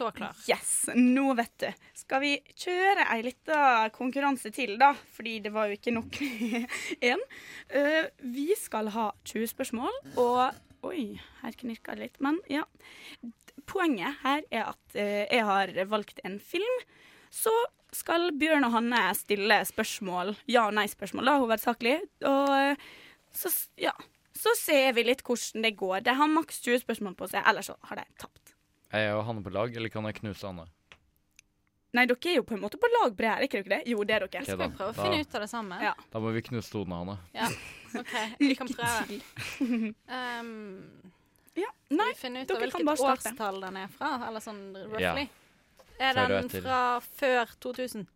[0.00, 0.36] Så klar.
[0.48, 1.66] Yes, nå vet du.
[2.00, 3.58] Skal vi kjøre ei lita
[3.92, 4.94] konkurranse til, da?
[5.12, 6.16] Fordi det var jo ikke nok
[7.10, 7.20] én.
[7.76, 10.46] uh, vi skal ha 20 spørsmål, og
[10.88, 12.14] Oi, her knirka det litt.
[12.24, 12.62] Men ja.
[13.68, 16.78] Poenget her er at uh, jeg har valgt en film.
[17.28, 17.52] Så
[17.92, 21.96] skal Bjørn og Hanne stille spørsmål, ja- og nei-spørsmål, da, hovedsakelig.
[22.24, 22.88] Og eh,
[23.34, 23.50] så,
[23.82, 23.92] ja.
[24.40, 26.00] Så ser vi litt hvordan det går.
[26.06, 28.49] De har maks 20 spørsmål på seg, ellers så har de tapt.
[28.90, 30.66] Er jeg og Hanne på lag, eller kan jeg knuse Hanne?
[31.90, 33.90] Nei, dere er jo på en måte på lag det er ikke dere det?
[33.90, 34.30] Jo, det er dere.
[34.30, 35.78] Ok, Skal vi prøve å finne Da- ut av det samme?
[35.82, 35.94] Ja.
[36.12, 37.16] Da må vi knuse hodene, Hanne.
[37.34, 37.48] Ja,
[37.98, 38.14] OK.
[38.38, 39.18] Vi kan prøve.
[40.06, 41.10] Um,
[41.64, 44.12] ja, skal vi finne ut av hvilket årstall den er fra?
[44.28, 45.26] Eller sånn roughly?
[45.26, 45.26] Ja.
[46.00, 48.06] Er den fra før 2000?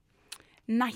[0.73, 0.93] Nei.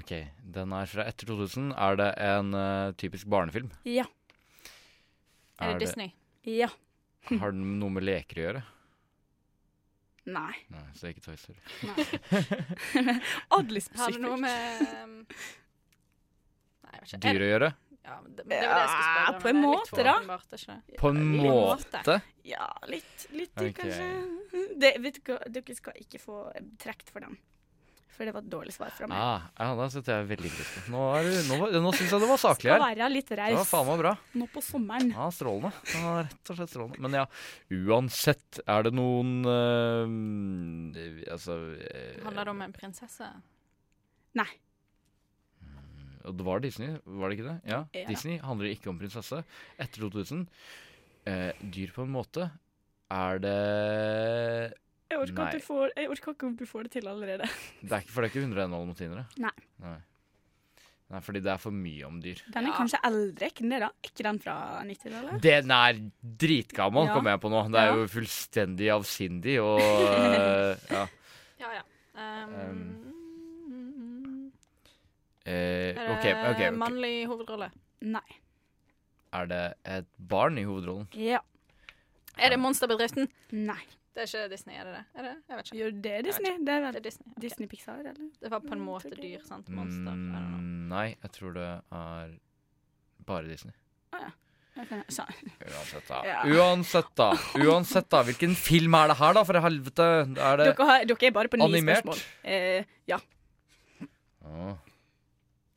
[0.00, 0.12] Ok,
[0.54, 1.72] Den er fra etter 2000.
[1.74, 3.72] Er det en uh, typisk barnefilm?
[3.84, 4.06] Ja.
[5.58, 6.12] Er det Disney?
[6.46, 6.68] Ja.
[7.26, 8.62] Har den noe med leker å gjøre?
[10.26, 10.54] Nei.
[10.74, 11.60] Nei, Så det er ikke Toy Story.
[13.56, 15.18] Oddly Har det noe med um,
[16.82, 17.20] Nei, jeg vet ikke.
[17.26, 17.72] Dyr å gjøre?
[18.06, 19.40] Ja, det, det var det jeg skulle spørre om.
[19.42, 20.14] På en det måte, da.
[20.14, 20.98] åpenbart, er ikke?
[21.00, 22.16] På en ja, måte?
[22.46, 23.72] Ja, litt, litt okay.
[23.80, 24.66] kanskje.
[24.82, 26.40] Det, vet du hva, dere skal ikke få
[26.82, 27.38] trukket for den.
[28.16, 29.20] For det var et dårlig svar fra meg.
[29.20, 30.82] Ah, ja, da setter jeg veldig pris på.
[30.94, 33.00] Nå, er nå, nå syns jeg det var saklig Skal her.
[33.02, 34.12] være litt Det var faen meg bra.
[34.40, 35.10] Nå på sommeren.
[35.12, 35.72] Ja, strålende.
[35.84, 37.02] Det var rett og slett strålende.
[37.04, 37.26] Men ja,
[37.76, 43.28] uansett, er det noen eh, Altså eh, Handler det om en prinsesse?
[44.40, 44.48] Nei.
[46.26, 47.58] Og det var Disney, var det ikke det?
[47.70, 47.82] Ja.
[47.94, 48.06] Ja.
[48.08, 49.44] Disney handler ikke om prinsesse.
[49.78, 50.46] Etter 2000.
[51.26, 52.48] Eh, dyr på en måte.
[53.12, 53.56] Er det
[55.10, 57.46] Jeg orker, at du får, jeg orker ikke om du får det til allerede.
[57.86, 59.24] Det er ikke, for det er ikke 101 dalmatinere?
[59.38, 59.52] Nei.
[59.84, 59.96] Nei.
[61.06, 62.40] Nei, fordi det er for mye om dyr.
[62.50, 63.90] Den er kanskje eldre, ikke den da?
[64.02, 65.36] Ikke den fra 90-tallet?
[65.44, 66.00] Den er
[66.42, 67.12] dritgammel, Ja.
[67.14, 67.60] kommer jeg på nå.
[67.70, 67.94] Det er Ja.
[68.00, 71.04] jo fullstendig avsindig og eh, Ja.
[71.62, 71.84] Ja, ja.
[72.18, 73.02] Um,
[75.46, 76.56] Eh, er det okay, OK.
[76.58, 76.62] ok.
[76.74, 77.68] mannlig hovedrolle?
[78.02, 78.24] Nei.
[79.32, 81.06] Er det et barn i hovedrollen?
[81.14, 81.38] Ja.
[82.36, 83.28] Er det Monsterbedriften?
[83.52, 83.78] Nei.
[84.16, 85.02] Det er ikke Disney, er det det?
[85.20, 85.32] Er det?
[85.50, 85.78] Jeg vet ikke.
[85.82, 86.52] Jo, det er Disney.
[86.64, 87.26] Det er Det er Disney.
[87.28, 87.40] okay.
[87.44, 88.14] Disney Pixar, eller?
[88.40, 89.68] Det var på en måte dyr, sant?
[89.68, 90.16] Monster.
[90.16, 91.66] Mm, nei, jeg tror det
[92.00, 92.30] er
[93.28, 93.76] bare Disney.
[94.16, 94.30] Å ja.
[94.76, 94.88] Jeg
[95.72, 96.18] Uansett, da.
[96.30, 96.40] Ja.
[96.52, 97.28] Uansett, da.
[97.60, 98.22] Uansett, da.
[98.28, 100.08] Hvilken film er det her, da, for helvete?
[100.36, 102.02] Er det Dere, har, dere er bare på ni animert?
[102.04, 102.24] spørsmål.
[102.44, 103.20] Eh, ja.
[104.44, 104.74] Å.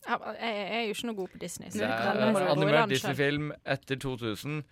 [0.10, 1.70] Jeg jeg er jo ikke noe god på Disney.
[1.70, 2.90] Så Det det er en animert.
[2.92, 4.64] Disney-film etter 2000.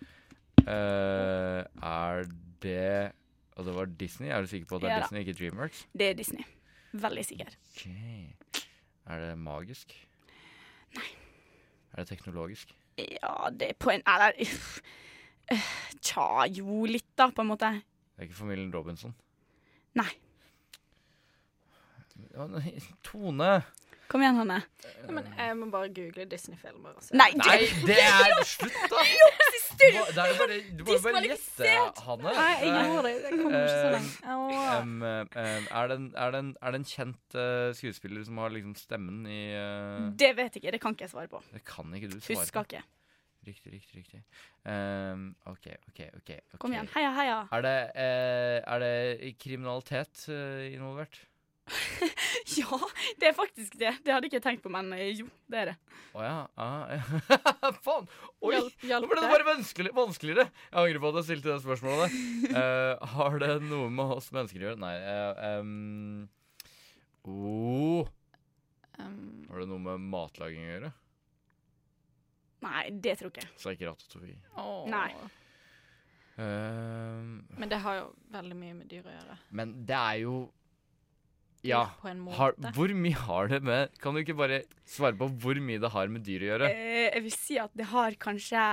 [0.64, 2.24] Eh, er
[2.64, 3.12] det
[3.58, 4.28] Og det var Disney?
[4.30, 5.02] Er du sikker på at det er Ja.
[5.02, 5.86] Disney, ikke Dreamworks?
[5.98, 6.44] Det er Disney.
[6.92, 7.48] Veldig sikker.
[7.74, 7.86] Ok.
[9.08, 9.92] Er det magisk?
[10.94, 11.08] Nei.
[11.92, 12.70] Er det teknologisk?
[12.98, 14.32] Ja, det er på en Eller
[16.02, 17.70] Tja, jo, litt, da, på en måte.
[18.14, 19.14] Det er ikke familien Robinson?
[19.98, 20.10] Nei.
[23.02, 23.62] Tone!
[24.08, 24.62] Kom igjen, Hanne.
[25.04, 26.94] Ja, men jeg må bare google Disney-filmer.
[27.12, 29.02] Nei, det, Nei, det er Slutt, da!
[29.78, 31.70] Du må- Det er jo bare, du må jo bare gjette,
[32.02, 32.32] Hanne.
[32.34, 33.14] Nei, jeg gjorde det.
[33.22, 34.12] Jeg kom ikke så langt.
[35.70, 38.74] Er, det en, er, det en, er det en kjent uh, skuespiller som har liksom
[38.78, 40.08] stemmen i uh...
[40.18, 40.72] Det vet jeg ikke.
[40.76, 41.42] Det kan ikke jeg svare på.
[41.52, 42.66] Det kan ikke du svare Husker på.
[42.72, 42.82] ikke.
[43.48, 44.20] Riktig, riktig, riktig.
[44.66, 46.00] Um, okay, OK.
[46.18, 46.30] ok.
[46.52, 46.58] ok.
[46.60, 46.88] Kom igjen.
[46.92, 47.36] Heia, heia.
[47.54, 50.26] Er det, eh, er det kriminalitet
[50.74, 51.20] involvert?
[52.58, 52.78] Ja,
[53.20, 53.92] det er faktisk det.
[54.04, 55.74] Det hadde ikke jeg tenkt på, men eh, jo, det er det.
[56.16, 56.36] Å ja.
[56.58, 57.72] ah, ja.
[57.86, 58.08] Faen!
[58.40, 58.52] Oi!
[58.54, 60.46] Hjelp- hjelp Nå ble det bare vanskelig, vanskeligere.
[60.70, 62.16] Jeg angrer på at jeg stilte det spørsmålet.
[62.54, 64.80] uh, har det noe med oss mennesker å gjøre?
[64.82, 64.94] Nei.
[65.04, 66.28] Uh, um,
[67.28, 68.14] oh.
[68.98, 69.20] Um,
[69.50, 70.92] Har det noe med matlaging å gjøre?
[72.66, 73.60] Nei, det tror jeg ikke.
[73.62, 74.38] Så ikke ratatouille.
[74.58, 74.82] Oh.
[74.90, 75.12] Nei.
[76.38, 79.36] Uh, Men det har jo veldig mye med dyr å gjøre.
[79.58, 80.34] men det er jo
[81.68, 81.82] Ja.
[82.02, 82.36] På en måte.
[82.38, 85.90] Har, hvor mye har det med Kan du ikke bare svare på hvor mye det
[85.94, 86.70] har med dyr å gjøre?
[86.72, 88.64] Eh, jeg vil si at det har kanskje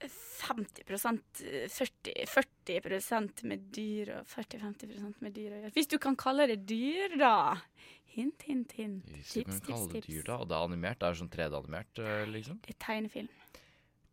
[0.00, 1.42] 50%
[1.72, 5.72] 40, 40% med dyr og 40-50% med dyr å gjøre.
[5.76, 7.56] Hvis du kan kalle det dyr, da.
[8.16, 9.08] Hint, hint, hint.
[9.12, 10.36] Hvis du Tips, kan tips, kalle det dyr, da.
[10.42, 11.00] Og det er animert.
[11.00, 12.60] Det er sånn 3D-animert, eh, liksom.
[12.64, 13.32] Det er tegnefilm.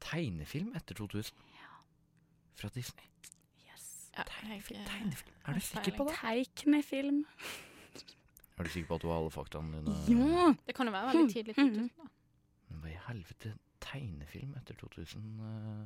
[0.04, 1.44] Tegnefilm etter 2000.
[1.60, 1.70] Ja.
[2.60, 3.08] Fra Disney.
[3.68, 3.86] Yes.
[4.16, 4.88] Tegnefilm?
[4.88, 6.18] Er du sikker på det?
[6.22, 7.24] Teiknefilm.
[8.58, 10.30] Er du sikker på at du har alle faktaene dine?
[10.30, 10.54] Ja.
[10.68, 11.90] Det kan jo være veldig tidlig 2000.
[11.98, 12.10] da.
[12.70, 13.54] Men hva i helvete?
[13.84, 15.26] Tegnefilm etter 2000?
[15.42, 15.84] Uh...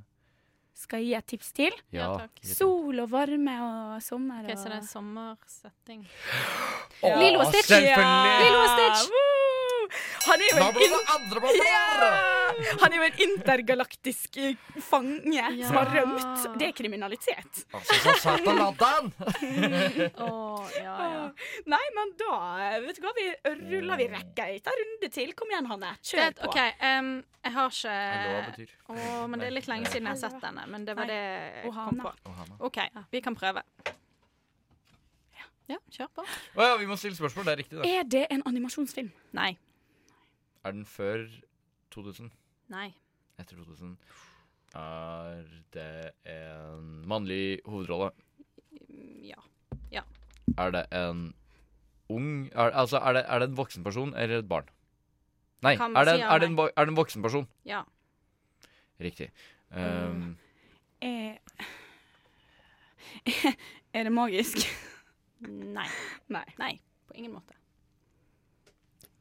[0.78, 1.80] Skal jeg gi et tips til?
[1.92, 2.44] Ja, Ja, takk.
[2.46, 6.06] Sol og varme og sommer Ok, okay, så det er sommersetting.
[7.02, 7.72] Åh, Lilo og Stitch!
[7.72, 8.44] selvfølgelig!
[8.44, 9.37] Lilo og Stitch!
[10.28, 11.58] Han er jo en, in-!
[11.62, 12.10] Ja!
[12.82, 14.40] Han er jo en intergalaktisk
[14.84, 16.48] fange fange som har rømt.
[16.60, 17.64] Det er kriminalitet.
[17.74, 19.12] Altså, så ladde han!
[20.28, 20.30] Å,
[20.78, 21.24] ja, ja.
[21.74, 22.40] Nei, men da
[22.84, 23.28] vet du hva, vi
[23.74, 25.34] ruller vi rekka ei ta runde til.
[25.38, 25.94] Kom igjen, Hanne.
[26.02, 26.50] Kjør Det, på.
[26.50, 27.12] OK, um,
[27.48, 30.66] jeg har ikke Eller oh, men det er litt lenge siden jeg har sett denne.
[30.72, 31.14] Men det var Nei.
[31.14, 32.16] det jeg kom på.
[32.72, 32.82] OK,
[33.14, 33.64] vi kan prøve.
[35.68, 36.24] Ja, kjør på.
[36.56, 37.44] Oh, ja, vi må stille spørsmål.
[37.48, 37.88] Det er riktig, da.
[37.88, 39.10] Er det en animasjonsfilm?
[39.36, 39.52] Nei.
[40.66, 41.26] Er den før
[41.92, 42.32] 2000?
[42.74, 42.94] Nei.
[43.40, 43.98] Etter 2000?
[44.76, 45.44] Er
[45.74, 48.12] det en mannlig hovedrolle?
[49.24, 49.40] Ja.
[49.92, 50.04] Ja.
[50.58, 51.34] Er det en
[52.10, 54.68] ung er, Altså, er det, er det en voksen person eller et barn?
[55.62, 57.48] Nei, er det, si ja er, det en, er det en voksen person?
[57.66, 57.82] Ja.
[59.02, 59.32] Riktig.
[59.72, 60.38] Um,
[61.02, 61.38] Er,
[63.94, 64.58] er det magisk?
[65.78, 65.88] Nei.
[66.34, 66.46] Nei.
[66.58, 66.74] Nei,
[67.08, 67.54] på ingen måte.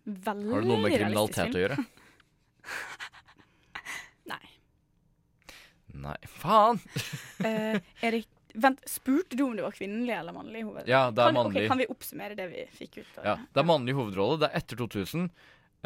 [0.06, 1.76] Veldig har det noe med kriminalitet å gjøre?
[4.32, 4.44] Nei.
[6.06, 6.78] Nei, faen!
[7.42, 10.90] uh, Erik, vent, spurte du om det var kvinnelig eller mannlig hovedrolle?
[10.92, 11.54] Ja, det er kan, mannlig.
[11.56, 11.70] mannlig.
[11.72, 13.18] kan vi oppsummere det vi fikk ut?
[13.24, 14.38] Ja, det er mannlig hovedrolle.
[14.44, 15.26] Det er etter 2000.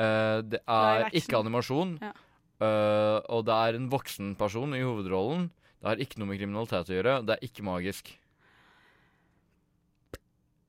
[0.00, 0.04] Uh,
[0.44, 1.96] det er Nei, ikke animasjon.
[2.04, 2.12] Ja.
[2.60, 5.48] Uh, og det er en voksen person i hovedrollen.
[5.80, 7.14] Det har ikke noe med kriminalitet å gjøre.
[7.24, 8.12] Det er ikke magisk.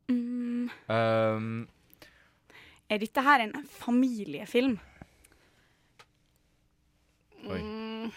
[0.07, 1.67] Mm, Um,
[2.91, 4.77] er dette her en familiefilm?
[7.47, 7.59] oi.
[7.61, 8.11] Mm.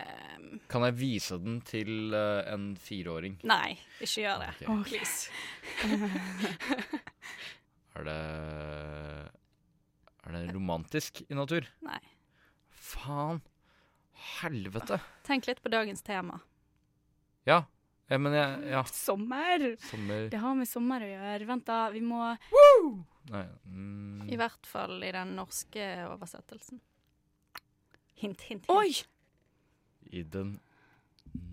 [0.00, 3.36] Em, Kan jeg vise den til uh, en fireåring?
[3.46, 4.50] nei, ikke gjør det.
[4.70, 4.88] Ok.
[4.88, 5.30] Please.
[8.00, 8.16] Er det
[10.24, 11.66] Er det romantisk i natur?
[11.82, 11.98] Nei.
[12.70, 13.40] Faen.
[14.40, 15.00] Helvete.
[15.26, 16.38] Tenk litt på dagens tema.
[17.48, 17.62] Ja.
[18.10, 18.82] Ja men jeg Ja.
[18.90, 19.66] Sommer.
[19.90, 21.46] Sommer Det har med sommer å gjøre.
[21.46, 21.88] Vent, da.
[21.94, 22.20] Vi må
[23.30, 23.44] Nei.
[23.66, 24.26] Mm.
[24.30, 26.80] I hvert fall i den norske oversettelsen.
[28.20, 28.70] Hint, hint, hint.
[28.72, 28.98] Oi!
[30.10, 30.58] I den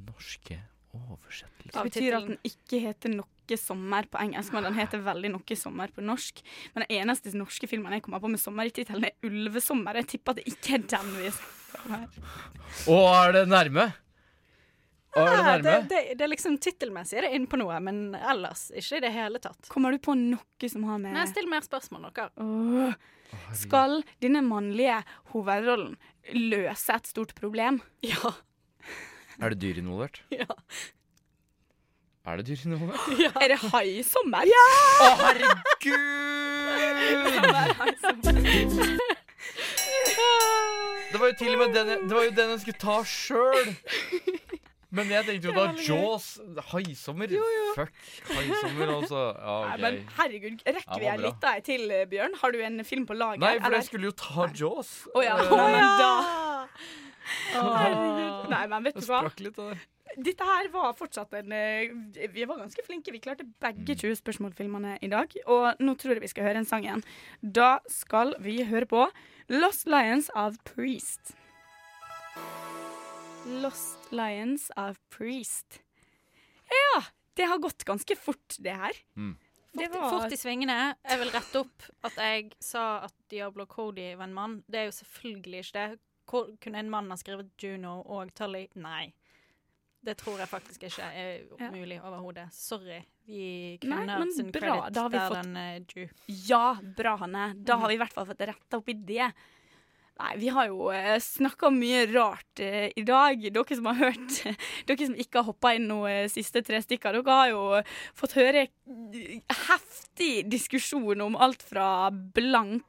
[0.07, 0.57] norske
[0.95, 5.29] oversettelsen Det betyr at den ikke heter noe sommer på engelsk, men den heter veldig
[5.37, 6.41] noe sommer på norsk.
[6.73, 10.01] Men den eneste norske filmen jeg kommer på med sommer i tittelen, er 'Ulvesommer'.
[10.01, 12.07] Jeg tipper at det ikke er den vi snakker om her.
[12.91, 13.87] Å, er det nærme?
[15.17, 15.61] Å, er det nærme?
[15.65, 19.03] det, det, det er liksom Tittelmessig er det inne på noe, men ellers ikke i
[19.07, 19.69] det hele tatt.
[19.73, 22.29] Kommer du på noe som har med Nei, Still mer spørsmål, dere.
[22.41, 22.93] Oh.
[23.57, 25.01] Skal denne mannlige
[25.33, 25.97] hovedrollen
[26.35, 27.81] løse et stort problem?
[28.05, 28.35] Ja.
[29.37, 30.21] Er det dyr involvert?
[30.33, 30.47] Ja.
[32.27, 32.99] Er det dyr involvert?
[33.43, 34.47] Er det hai sommer?
[34.47, 34.65] Ja!
[35.03, 36.27] Å, herregud!
[41.07, 42.97] Det var jo til og med den jeg, det var jo den jeg skulle ta
[43.07, 43.69] sjøl.
[44.97, 46.27] Men jeg tenkte jo da Jaws
[46.71, 47.33] Haisommer.
[47.77, 47.91] Fuck
[48.31, 49.23] haisommer, altså.
[49.37, 52.37] Ja, Nei, men herregud, rekker vi her litt da til, eh, Bjørn?
[52.41, 53.43] Har du en film på lager?
[53.43, 53.81] Nei, for eller?
[53.81, 54.95] jeg skulle jo ta Jaws.
[55.13, 55.37] Å ja.
[55.37, 55.83] Oh, ja.
[55.83, 56.65] Oh, da
[57.57, 57.77] Åh.
[57.83, 58.49] Herregud.
[58.53, 59.21] Nei, men vet du hva?
[59.43, 59.61] litt.
[60.17, 61.91] Dette her var fortsatt en eh,
[62.33, 63.11] Vi var ganske flinke.
[63.13, 65.33] Vi klarte begge 20 spørsmålfilmene i dag.
[65.45, 67.03] Og nå tror jeg vi skal høre en sang igjen.
[67.41, 69.03] Da skal vi høre på
[69.53, 71.35] Lost Lions av Priest.
[73.47, 75.79] Lost Lions av Priest.
[76.69, 77.03] Ja,
[77.33, 78.91] det har gått ganske fort, det her.
[79.15, 79.37] Mm.
[79.77, 80.77] Det Fort, var fort i svingene.
[81.05, 84.55] Jeg vil rette opp at jeg sa at Diablo Cody var en mann.
[84.67, 85.99] Det er jo selvfølgelig ikke det.
[86.27, 88.65] Hvor, kunne en mann ha skrevet Juno og Tully?
[88.81, 89.11] Nei.
[90.03, 91.69] Det tror jeg faktisk ikke er Ja.
[91.71, 92.49] mulig overhodet.
[92.53, 93.03] Sorry.
[93.27, 94.59] vi Nei, kvinner men sin bra.
[94.61, 96.09] credit Da har vi der fått- den er due.
[96.27, 97.53] Ja, bra, Hanne.
[97.63, 99.33] Da har vi i hvert fall fått retta opp i det.
[100.17, 103.43] Nei, vi har jo eh, snakka mye rart eh, i dag.
[103.53, 104.39] Dere som har hørt
[104.89, 107.63] Dere som ikke har hoppa inn noe eh, siste tre stykker, dere har jo
[108.17, 109.37] fått høre eh,
[110.17, 112.83] heftig diskusjon om alt fra blank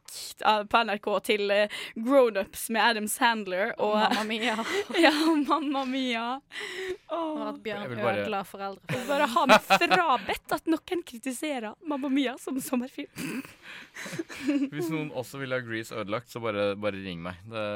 [0.47, 1.51] eh, på NRK til
[1.95, 4.57] Grownups grown-ups med Adam Sandler og Mamma Mia.
[4.99, 5.13] ja,
[5.49, 6.41] Mamma Mia.
[7.11, 9.01] Og at Bjørn bare- ødela foreldre.
[9.09, 13.43] Bare ha meg frabedt at noen kritiserer Mamma Mia som sommerfilm.
[14.73, 17.37] Hvis noen også vil ha Grease ødelagt, så bare, bare ring meg.
[17.45, 17.67] Det,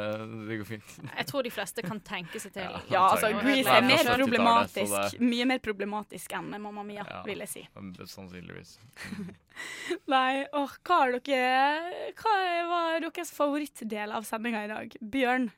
[0.48, 0.96] det går fint.
[1.18, 2.80] Jeg tror de fleste kan tenke seg til.
[2.92, 5.20] Ja, altså, Grease er mer fra 70-tallet, så problematisk.
[5.22, 7.66] Mye mer problematisk enn Mamma Mia, Ja, vil jeg si.
[8.12, 8.78] Sannsynligvis.
[10.12, 12.36] Nei, åh, hva er dere Hva
[12.70, 14.96] var deres favorittdel av sendinga i dag?
[15.00, 15.50] Bjørn?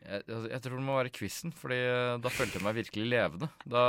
[0.00, 3.06] Jeg, jeg, jeg tror det må være quizen, Fordi eh, da følte jeg meg virkelig
[3.12, 3.50] levende.
[3.68, 3.82] Da,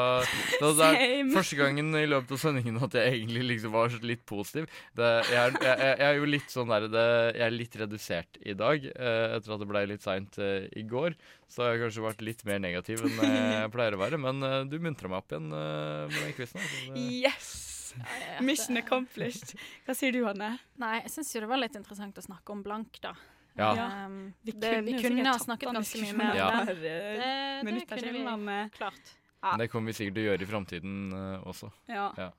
[0.59, 4.25] da, det er første gangen i løpet av sendingen at jeg egentlig liksom var litt
[4.27, 4.67] positiv.
[4.97, 7.07] Det, jeg, er, jeg, jeg er jo litt sånn der det,
[7.39, 10.85] Jeg er litt redusert i dag, eh, etter at det ble litt seint eh, i
[10.91, 11.15] går.
[11.51, 14.19] Så har jeg kanskje vært litt mer negativ enn jeg pleier å være.
[14.21, 16.59] Men eh, du muntra meg opp igjen eh, med den quizen.
[16.59, 17.70] Altså.
[17.97, 18.41] Yes!
[18.47, 19.53] Mission accomplished.
[19.85, 20.53] Hva sier du, Hanne?
[20.81, 23.13] Nei, jeg syns jo det var litt interessant å snakke om blank, da.
[23.59, 23.71] Ja.
[24.07, 26.45] Um, Vi det, vi kunne kunne ha snakket ganske mye mer Ja.
[26.61, 26.75] om det.
[26.77, 28.13] eh, Det, det kunne
[28.47, 29.11] vi eh, klart.
[29.41, 29.57] Ja.
[29.57, 31.71] Det kommer vi sikkert til å gjøre i framtiden uh, også.
[31.91, 32.07] Ja.
[32.17, 32.29] Ja.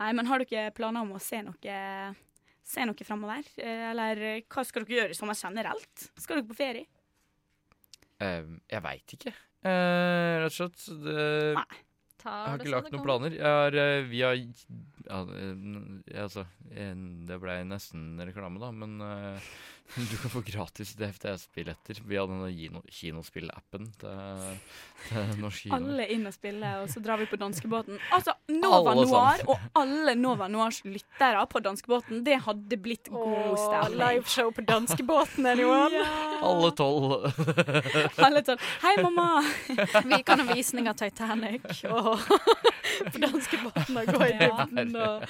[0.00, 1.76] Nei, men har dere planer om å se noe,
[2.66, 3.46] se noe framover?
[3.56, 6.08] Eh, Eller eh, hva skal dere gjøre i sommer generelt?
[6.18, 6.88] Skal dere på ferie?
[8.20, 8.42] Eh,
[8.72, 9.34] jeg veit ikke,
[9.66, 10.82] Uh, rett og slett.
[11.02, 11.22] Det,
[11.56, 11.62] Ta
[12.24, 13.36] jeg har ikke lagt noen planer.
[13.42, 19.50] Har, eh, vi har ja, altså, Det ble nesten reklame, da, men eh,
[20.10, 24.56] du kan få gratis DFDS-billetter via denne kino, kinospill-appen til,
[25.08, 25.78] til Norsk kino.
[25.78, 28.00] Alle inn og spille, og så drar vi på danskebåten.
[28.16, 29.52] Altså, Nova Alle Noir sammen.
[29.52, 34.00] og alle Nova Noirs lyttere på danskebåten, det hadde blitt god stemning.
[34.02, 36.02] liveshow på danskebåten, anyone?
[36.42, 37.30] Alle tolv.
[38.26, 38.60] Alle tolv.
[38.82, 39.42] Hei, mamma!
[40.16, 42.20] Vi kan ha visning av Titanic og
[43.12, 45.26] på danskebåten og gå i dybden og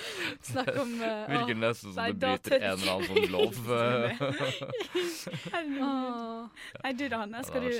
[0.51, 3.55] snakke om uh, Virker nesten som Nei, du da bryter en eller annen sånn lov.
[5.55, 6.61] Herregud.
[6.83, 7.47] Nei, du da, Hanne.
[7.47, 7.73] Skal du,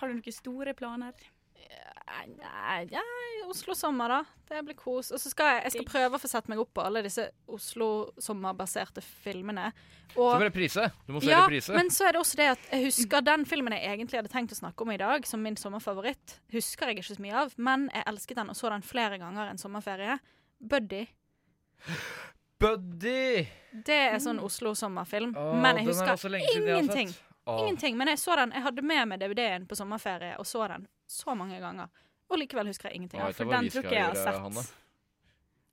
[0.00, 1.30] har du noen store planer?
[2.12, 3.02] Nei, ja,
[3.48, 4.24] Oslo-sommer, da.
[4.48, 5.10] Det blir kos.
[5.12, 7.24] Og så skal jeg, jeg skal prøve å få sett meg opp på alle disse
[7.50, 9.70] Oslo-sommerbaserte filmene.
[10.14, 10.86] Og, Så reprise.
[11.06, 11.74] Du må se ja, reprise.
[11.76, 14.54] men så er det også det at jeg husker den filmen jeg egentlig hadde tenkt
[14.54, 16.38] å snakke om i dag, som min sommerfavoritt.
[16.52, 19.52] Husker jeg ikke så mye av, men jeg elsket den og så den flere ganger
[19.52, 20.18] en sommerferie.
[20.60, 21.06] Buddy.
[22.62, 23.46] Buddy!
[23.72, 25.32] Det er sånn Oslo-sommerfilm.
[25.36, 27.12] Åh, men jeg er husker ingenting.
[27.12, 27.28] jeg.
[27.58, 27.96] Ingenting.
[27.98, 28.52] Men jeg så den.
[28.54, 31.90] Jeg hadde med meg DVD-en på sommerferie og så den så mange ganger.
[32.32, 33.20] Og likevel husker jeg ingenting.
[33.20, 34.40] Ja, for den tror ikke jeg har sett.
[34.40, 34.64] Hanne.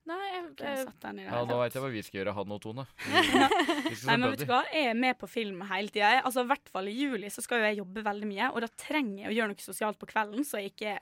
[0.10, 2.20] Nei, jeg, jeg jeg, sett den i det Ja, nå veit jeg hva vi skal
[2.22, 2.86] gjøre, han og Tone.
[4.07, 4.64] Nei, men vet du hva?
[4.74, 6.16] Jeg er med på film hele tida.
[6.24, 8.70] Altså, I hvert fall i juli så skal jo jeg jobbe veldig mye, og da
[8.74, 10.95] trenger jeg å gjøre noe sosialt på kvelden, så jeg ikke,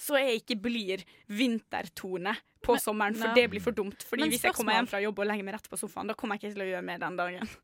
[0.00, 2.32] så jeg ikke blir vintertone
[2.66, 3.36] på sommeren, for nei.
[3.36, 4.08] det blir for dumt.
[4.08, 6.16] Fordi Men hvis jeg kommer hjem fra jobb og legger meg rett på sofaen, da
[6.18, 7.54] kommer jeg ikke til å gjøre mer den dagen.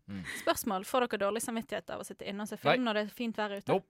[0.45, 0.87] spørsmål.
[0.93, 2.67] Får dere dårlig samvittighet av å sitte inne og se Nei.
[2.69, 3.81] film når det er fint vær ute?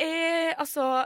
[0.00, 1.04] Eh, altså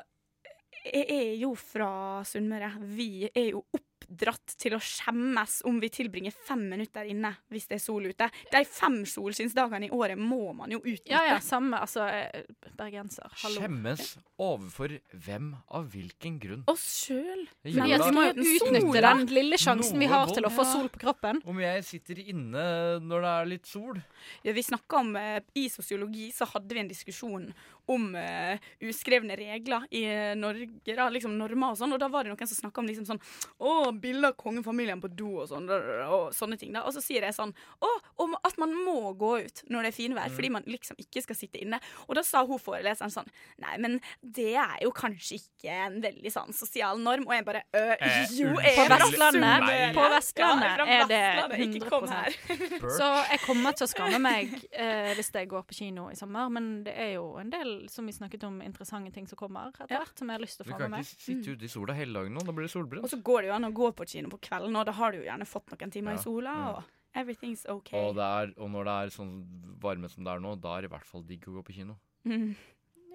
[0.88, 2.70] Jeg er jo fra Sunnmøre.
[2.96, 7.76] Vi er jo oppdratt til å skjemmes om vi tilbringer fem minutter inne hvis det
[7.76, 8.28] er sol ute.
[8.48, 11.10] De fem solskinnsdagene i året må man jo utnytte.
[11.12, 11.82] Ja, ja, samme.
[11.84, 12.46] Altså, eh,
[12.78, 13.28] bergenser.
[13.42, 13.60] Hallo.
[13.60, 16.64] Skjemmes overfor hvem av hvilken grunn?
[16.72, 17.44] Oss sjøl.
[17.66, 21.02] Da vi må jo utnytte den lille sjansen vi har til å få sol på
[21.04, 21.42] kroppen.
[21.44, 22.64] Om jeg sitter inne
[23.04, 23.98] når det er litt sol?
[24.46, 27.50] Ja, vi snakka om eh, I sosiologi så hadde vi en diskusjon
[27.88, 32.24] om uh, uskrevne regler i eh, Norge, da, liksom normer og sånn, og da var
[32.26, 33.20] det noen som snakka om liksom sånn
[33.64, 36.72] Å, bilde av kongefamilien på do og sånn, og sånne ting.
[36.76, 37.90] da, Og så sier jeg sånn Å,
[38.24, 40.34] om at man må gå ut når det er finvær, Mm.
[40.36, 41.78] fordi man liksom ikke skal sitte inne.
[42.08, 43.28] Og da sa hun foreleseren sånn
[43.62, 47.24] Nei, men det er jo kanskje ikke en veldig sånn sosial norm.
[47.28, 47.94] Og jeg bare øh,
[48.36, 52.14] Jo, jeg er fra Vestlandet, på Vestlandet ja, er det Vestlandet, Ikke kom 100%.
[52.18, 52.36] her.
[52.98, 56.50] Så jeg kommer til å skamme meg eh, hvis jeg går på kino i sommer,
[56.52, 59.86] men det er jo en del, som vi snakket om, interessante ting som kommer etter
[59.94, 60.88] hvert, som jeg har lyst til å få med.
[60.88, 63.04] Du kan ikke sitte ute i sola hele dagen nå, da blir det solbrent.
[63.06, 65.12] Og så går det jo an å gå på kino på kvelden, og da har
[65.14, 66.72] du jo gjerne fått noen timer Ja, i sola, ja.
[66.74, 67.92] og everything's OK.
[67.98, 69.34] Og, det er, og når det er sånn
[69.82, 71.78] varme som det er nå, da er det i hvert fall digg å gå på
[71.80, 71.98] kino.
[72.28, 72.50] Mm.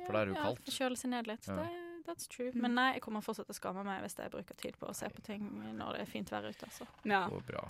[0.06, 0.72] For da er det jo Ja, kaldt.
[0.80, 1.48] Kjøle seg ned litt.
[1.48, 1.60] Ja.
[1.60, 2.52] Det, that's true.
[2.54, 4.96] Men nei, jeg kommer fortsatt til å skamme meg hvis jeg bruker tid på å
[4.98, 5.46] se på ting
[5.78, 6.68] når det er fint vær ute.
[6.68, 6.88] Altså.
[7.08, 7.22] Ja.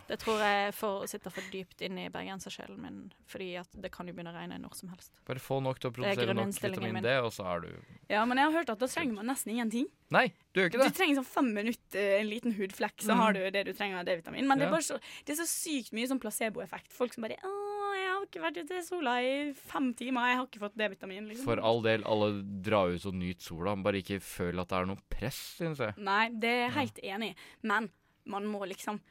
[0.08, 3.00] Det tror jeg for, sitter for dypt inn i bergensersjelen min,
[3.30, 5.12] fordi at det kan jo begynne å regne når som helst.
[5.26, 7.04] Bare få nok til å er produsere nok vitamin min.
[7.04, 7.70] D, og så er du
[8.10, 9.88] Ja, men jeg har hørt at da trenger man nesten ingenting.
[10.14, 13.18] Nei, du gjør ikke Du trenger sånn fem minutter, en liten hudflekk, så Mm.
[13.24, 14.46] har du det du trenger av D-vitamin.
[14.48, 16.92] Men det, er bare så, det er så sykt mye sånn placeboeffekt.
[16.94, 17.73] Folk som bare Å, jeg
[18.24, 21.28] har ikke vært ute i sola i fem timer, jeg har ikke fått D-vitamin.
[21.32, 21.48] Liksom.
[21.48, 22.30] For all del, alle
[22.66, 25.98] drar ut og nyter sola, bare ikke føl at det er noe press, synes jeg.
[26.04, 27.36] Nei, det er jeg helt enig i.
[27.68, 27.92] Men
[28.32, 29.02] man må liksom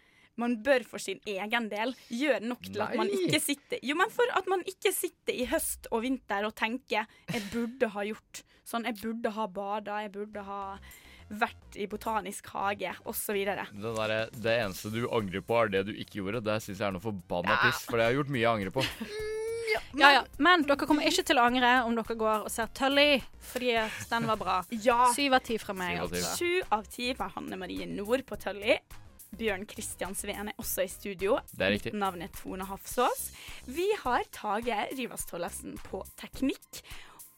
[0.40, 4.08] man bør for sin egen del gjøre nok til at man ikke sitter Jo, men
[4.12, 8.42] for at man ikke sitter i høst og vinter og tenker 'jeg burde ha gjort
[8.64, 10.78] sånn', 'jeg burde ha bada', 'jeg burde ha
[11.32, 13.38] vært i botanisk hage', osv.
[13.42, 16.42] Det, eneste du angrer på, er det du ikke gjorde.
[16.44, 17.60] Det syns jeg er noe forbanna Ja.
[17.64, 18.84] piss, for det har jeg gjort mye jeg angrer på.
[19.96, 20.22] Ja, ja.
[20.42, 23.22] Men dere kommer ikke til å angre om dere går og ser Tully,
[23.52, 23.70] fordi
[24.10, 24.56] den var bra.
[24.84, 25.06] ja.
[25.14, 26.00] Syv av ti fra meg.
[26.02, 26.36] Altså.
[26.36, 28.76] Sju av ti fra Hanne Marie Nord på Tully.
[29.38, 31.38] Bjørn Kristian Sveen er også i studio.
[31.56, 31.92] Det er riktig.
[31.94, 33.30] Mitt navn er Tone Hafsås.
[33.64, 36.82] Vi har Tage Rivas Tollefsen på teknikk.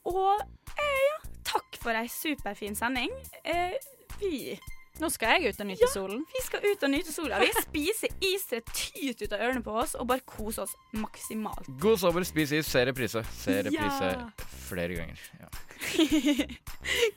[0.05, 0.41] Og
[0.77, 1.19] eh, ja,
[1.49, 3.13] takk for ei superfin sending.
[3.45, 3.77] Eh,
[4.21, 4.59] vi
[5.03, 6.21] Nå skal jeg ut og nyte ja, solen.
[6.31, 7.41] Vi skal ut og nyte sola.
[7.43, 11.67] Vi spiser is det tyt ut av ørene på oss og bare koser oss maksimalt.
[11.83, 13.25] God sommer, spis is, se reprise.
[13.41, 14.29] Se reprise ja.
[14.69, 15.19] flere ganger.
[15.43, 15.51] Ja.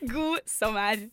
[0.16, 1.06] God sommer.